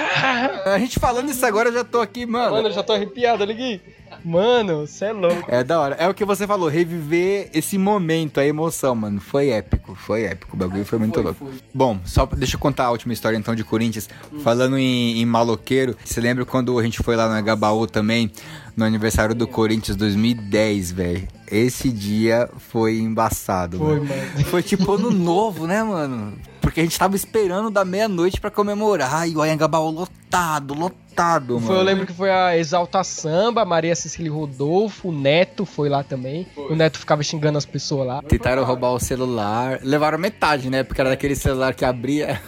A 0.66 0.80
gente 0.80 1.00
falando 1.00 1.30
isso 1.30 1.46
agora, 1.46 1.70
eu 1.70 1.74
já 1.74 1.84
tô 1.84 2.00
aqui, 2.00 2.26
mano. 2.26 2.52
Mano, 2.52 2.70
eu 2.70 2.74
já 2.74 2.82
tô 2.82 2.94
arrepiado, 2.94 3.44
aqui. 3.44 3.82
Mano, 4.26 4.88
cê 4.88 5.06
é 5.06 5.12
louco. 5.14 5.44
É 5.48 5.64
da 5.64 5.80
hora. 5.80 5.96
É 5.96 6.08
o 6.10 6.14
que 6.14 6.26
você 6.26 6.48
falou, 6.48 6.68
reviver 6.68 7.50
esse 7.54 7.78
momento, 7.78 8.40
a 8.40 8.46
emoção, 8.46 8.96
mano. 8.96 9.22
Foi 9.22 9.50
épico, 9.50 9.96
foi 9.96 10.24
épico. 10.24 10.56
O 10.56 10.60
bagulho 10.60 10.84
foi 10.86 10.98
muito 10.98 11.22
louco. 11.22 11.48
Bom, 11.74 12.00
só 12.06 12.26
pra- 12.26 12.38
deixa 12.38 12.56
eu 12.56 12.60
contar 12.60 12.86
a 12.86 12.92
última 12.92 13.14
história 13.14 13.38
então 13.38 13.54
de 13.54 13.64
Corinthians. 13.64 14.10
Falando 14.44 14.78
em, 14.78 15.22
em 15.22 15.26
maloqueiro, 15.26 15.96
você 16.04 16.20
lembra 16.20 16.44
quando 16.46 16.78
a 16.80 16.84
gente 16.84 17.02
foi 17.04 17.16
lá 17.16 17.28
no 17.30 17.36
Agabaú 17.36 17.86
também, 17.88 18.32
no 18.76 18.84
aniversário 18.84 19.36
do 19.36 19.48
Corinthians 19.48 19.96
2010, 19.96 20.92
velho? 20.92 21.28
Esse 21.52 21.92
dia 21.92 22.50
foi 22.58 22.98
embaçado, 22.98 23.78
Foi, 23.78 24.00
mano. 24.00 24.06
mano. 24.06 24.46
Foi 24.46 24.64
tipo 24.64 24.92
ano 24.94 25.12
novo, 25.12 25.68
né, 25.68 25.84
mano? 25.84 26.34
Porque 26.60 26.80
a 26.80 26.84
gente 26.84 26.98
tava 26.98 27.16
esperando 27.16 27.70
da 27.70 27.86
meia-noite 27.86 28.42
pra 28.42 28.50
comemorar. 28.50 29.30
E 29.30 29.36
o 29.38 29.42
Anhangabaú 29.44 29.92
lotado, 29.92 30.74
lotado, 30.74 30.96
mano. 31.24 31.62
Foi, 31.62 31.76
eu 31.76 31.82
lembro 31.82 32.06
que 32.06 32.14
foi 32.14 32.30
a 32.30 32.58
Exalta 32.58 33.04
Samba, 33.04 33.64
Maria 33.66 33.96
Cecília 33.96 34.32
Rodolfo, 34.32 35.10
o 35.10 35.12
Neto 35.12 35.66
foi 35.66 35.90
lá 35.90 36.04
também. 36.04 36.48
O 36.56 36.76
Neto 36.76 37.00
ficava 37.00 37.24
xingando 37.24 37.58
as 37.58 37.66
pessoas 37.66 38.08
lá. 38.08 38.22
Tentaram 38.22 38.64
roubar 38.64 38.92
o 38.92 39.00
celular. 39.00 39.80
Levaram 39.82 40.18
metade, 40.18 40.70
né? 40.70 40.84
Porque 40.84 41.02
era 41.02 41.10
daquele 41.10 41.36
celular 41.36 41.74
que 41.74 41.86
abria. 41.86 42.42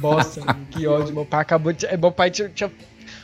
Bosta, 0.00 0.42
que 0.70 0.86
ódio. 0.86 1.14
Meu 1.14 1.24
pai 1.24 1.40
acabou 1.40 1.72
de. 1.72 1.86
Meu 1.96 2.12
pai 2.12 2.30
tinha, 2.30 2.48
tinha 2.48 2.70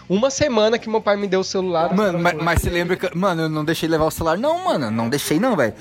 uma 0.09 0.31
semana 0.31 0.79
que 0.79 0.89
meu 0.89 1.01
pai 1.01 1.17
me 1.17 1.27
deu 1.27 1.41
o 1.41 1.45
celular. 1.45 1.95
Mano, 1.95 2.19
mas, 2.19 2.35
mas 2.35 2.63
você 2.63 2.71
lembra 2.71 2.97
que. 2.97 3.17
Mano, 3.17 3.43
eu 3.43 3.49
não 3.49 3.65
deixei 3.65 3.89
levar 3.89 4.05
o 4.05 4.11
celular. 4.11 4.39
Não, 4.39 4.65
mano, 4.65 4.91
não 4.91 5.09
deixei 5.09 5.39
não, 5.39 5.57
velho. 5.57 5.75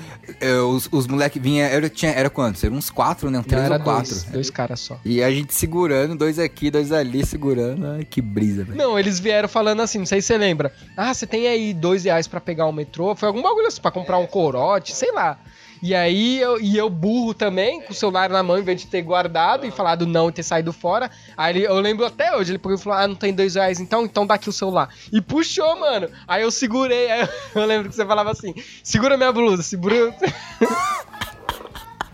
Os, 0.70 0.88
os 0.90 1.06
moleques 1.06 1.40
vinham. 1.40 1.66
Era, 1.66 1.88
tinha, 1.88 2.12
era 2.12 2.28
quantos? 2.28 2.62
Era 2.62 2.72
uns 2.74 2.90
quatro, 2.90 3.30
né? 3.30 3.38
Um 3.38 3.42
três 3.42 3.70
ou 3.70 3.80
quatro. 3.80 4.10
dois, 4.10 4.24
dois 4.24 4.50
caras 4.50 4.80
só. 4.80 4.98
E 5.04 5.22
a 5.22 5.30
gente 5.30 5.54
segurando, 5.54 6.16
dois 6.16 6.38
aqui, 6.38 6.70
dois 6.70 6.92
ali, 6.92 7.24
segurando. 7.24 7.86
Ai, 7.86 8.04
que 8.04 8.20
brisa, 8.20 8.64
velho. 8.64 8.76
Não, 8.76 8.98
eles 8.98 9.18
vieram 9.18 9.48
falando 9.48 9.80
assim, 9.80 9.98
não 9.98 10.06
sei 10.06 10.20
se 10.20 10.28
você 10.28 10.38
lembra. 10.38 10.72
Ah, 10.96 11.12
você 11.12 11.26
tem 11.26 11.46
aí 11.46 11.72
dois 11.72 12.04
reais 12.04 12.26
pra 12.26 12.40
pegar 12.40 12.66
o 12.66 12.72
metrô? 12.72 13.14
Foi 13.14 13.28
algum 13.28 13.42
bagulho 13.42 13.66
assim, 13.66 13.80
pra 13.80 13.90
comprar 13.90 14.18
um 14.18 14.26
corote, 14.26 14.94
sei 14.94 15.12
lá. 15.12 15.38
E 15.82 15.94
aí 15.94 16.40
eu, 16.40 16.60
e 16.60 16.76
eu 16.76 16.90
burro 16.90 17.32
também, 17.34 17.80
com 17.82 17.92
o 17.92 17.94
celular 17.94 18.28
na 18.30 18.42
mão, 18.42 18.58
em 18.58 18.62
vez 18.62 18.80
de 18.80 18.86
ter 18.86 19.02
guardado 19.02 19.66
e 19.66 19.70
falado 19.70 20.06
não 20.06 20.28
e 20.28 20.32
ter 20.32 20.42
saído 20.42 20.72
fora. 20.72 21.10
Aí 21.36 21.56
ele, 21.56 21.66
eu 21.66 21.78
lembro 21.80 22.04
até 22.04 22.34
hoje, 22.36 22.50
ele 22.52 22.58
pegou 22.58 22.74
e 22.76 22.80
falou: 22.80 22.98
Ah, 22.98 23.06
não 23.06 23.14
tem 23.14 23.32
dois 23.32 23.54
reais 23.54 23.80
então? 23.80 24.04
Então 24.04 24.26
dá 24.26 24.34
aqui 24.34 24.48
o 24.48 24.52
celular. 24.52 24.88
E 25.12 25.20
puxou, 25.20 25.78
mano. 25.78 26.08
Aí 26.26 26.42
eu 26.42 26.50
segurei. 26.50 27.10
Aí 27.10 27.20
eu, 27.20 27.28
eu 27.62 27.66
lembro 27.66 27.88
que 27.88 27.94
você 27.94 28.04
falava 28.04 28.30
assim: 28.30 28.54
segura 28.82 29.16
minha 29.16 29.32
blusa, 29.32 29.62
segura. 29.62 29.94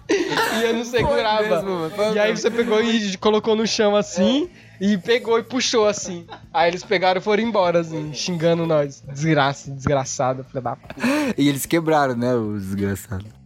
e 0.09 0.63
eu 0.63 0.75
não 0.75 0.85
segurava. 0.85 1.63
mesmo, 1.63 1.91
e 2.15 2.19
aí 2.19 2.37
você 2.37 2.51
pegou 2.51 2.83
e 2.83 3.17
colocou 3.17 3.57
no 3.57 3.67
chão 3.67 3.97
assim. 3.97 4.51
E 4.81 4.99
pegou 4.99 5.39
e 5.39 5.43
puxou 5.43 5.87
assim. 5.87 6.27
Aí 6.53 6.69
eles 6.69 6.83
pegaram 6.83 7.21
e 7.21 7.23
foram 7.23 7.43
embora, 7.43 7.81
assim, 7.81 8.13
xingando 8.13 8.67
nós. 8.67 9.03
Desgraça, 9.07 9.71
desgraçado, 9.71 10.43
filha 10.45 10.61
da 10.61 10.75
puta. 10.75 10.97
E 11.39 11.49
eles 11.49 11.65
quebraram, 11.65 12.17
né, 12.17 12.35
os 12.35 12.65
desgraçados. 12.65 13.44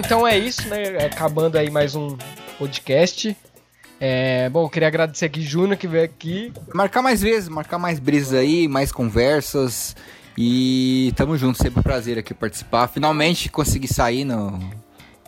Então 0.00 0.26
é 0.26 0.38
isso, 0.38 0.66
né? 0.68 1.04
Acabando 1.04 1.58
aí 1.58 1.70
mais 1.70 1.94
um 1.94 2.16
podcast. 2.58 3.36
É, 4.00 4.48
bom, 4.48 4.66
queria 4.66 4.88
agradecer 4.88 5.26
aqui 5.26 5.42
Júnior 5.42 5.76
que 5.76 5.86
veio 5.86 6.04
aqui. 6.04 6.52
Marcar 6.72 7.02
mais 7.02 7.20
vezes, 7.20 7.50
marcar 7.50 7.78
mais 7.78 7.98
brisas 7.98 8.32
aí, 8.32 8.66
mais 8.66 8.90
conversas. 8.90 9.94
E 10.38 11.12
tamo 11.16 11.36
junto, 11.36 11.58
sempre 11.58 11.80
um 11.80 11.82
prazer 11.82 12.18
aqui 12.18 12.32
participar. 12.32 12.88
Finalmente 12.88 13.50
consegui 13.50 13.86
sair 13.86 14.24
no. 14.24 14.58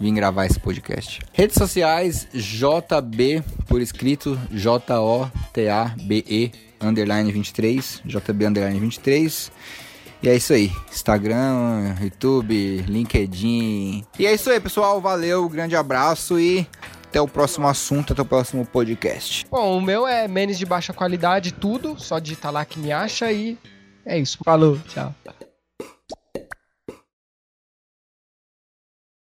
Vim 0.01 0.15
gravar 0.15 0.47
esse 0.47 0.59
podcast. 0.59 1.21
Redes 1.35 1.57
sociais, 1.57 2.27
JB, 2.33 3.45
por 3.69 3.81
escrito, 3.81 4.41
J-O-T-A-B-E, 4.51 6.51
underline 6.81 7.31
23, 7.31 8.03
JB 8.07 8.47
underline 8.47 8.81
23. 8.81 9.53
E 10.23 10.29
é 10.29 10.37
isso 10.37 10.53
aí. 10.53 10.71
Instagram, 10.91 11.97
YouTube, 12.01 12.85
LinkedIn. 12.89 14.05
E 14.19 14.27
é 14.27 14.33
isso 14.33 14.51
aí, 14.51 14.61
pessoal. 14.61 15.01
Valeu, 15.01 15.49
grande 15.49 15.75
abraço 15.75 16.39
e 16.39 16.67
até 17.09 17.21
o 17.21 17.27
próximo 17.27 17.67
assunto, 17.67 18.13
até 18.13 18.23
o 18.23 18.25
próximo 18.25 18.65
podcast. 18.65 19.45
Bom, 19.51 19.77
o 19.77 19.81
meu 19.81 20.07
é 20.07 20.29
menos 20.29 20.57
de 20.57 20.65
baixa 20.65 20.93
qualidade, 20.93 21.53
tudo. 21.53 21.99
Só 21.99 22.19
digitar 22.19 22.53
lá 22.53 22.65
que 22.65 22.79
me 22.79 22.93
acha 22.93 23.31
e 23.33 23.59
é 24.07 24.19
isso. 24.19 24.39
Falou, 24.45 24.79
tchau. 24.89 25.15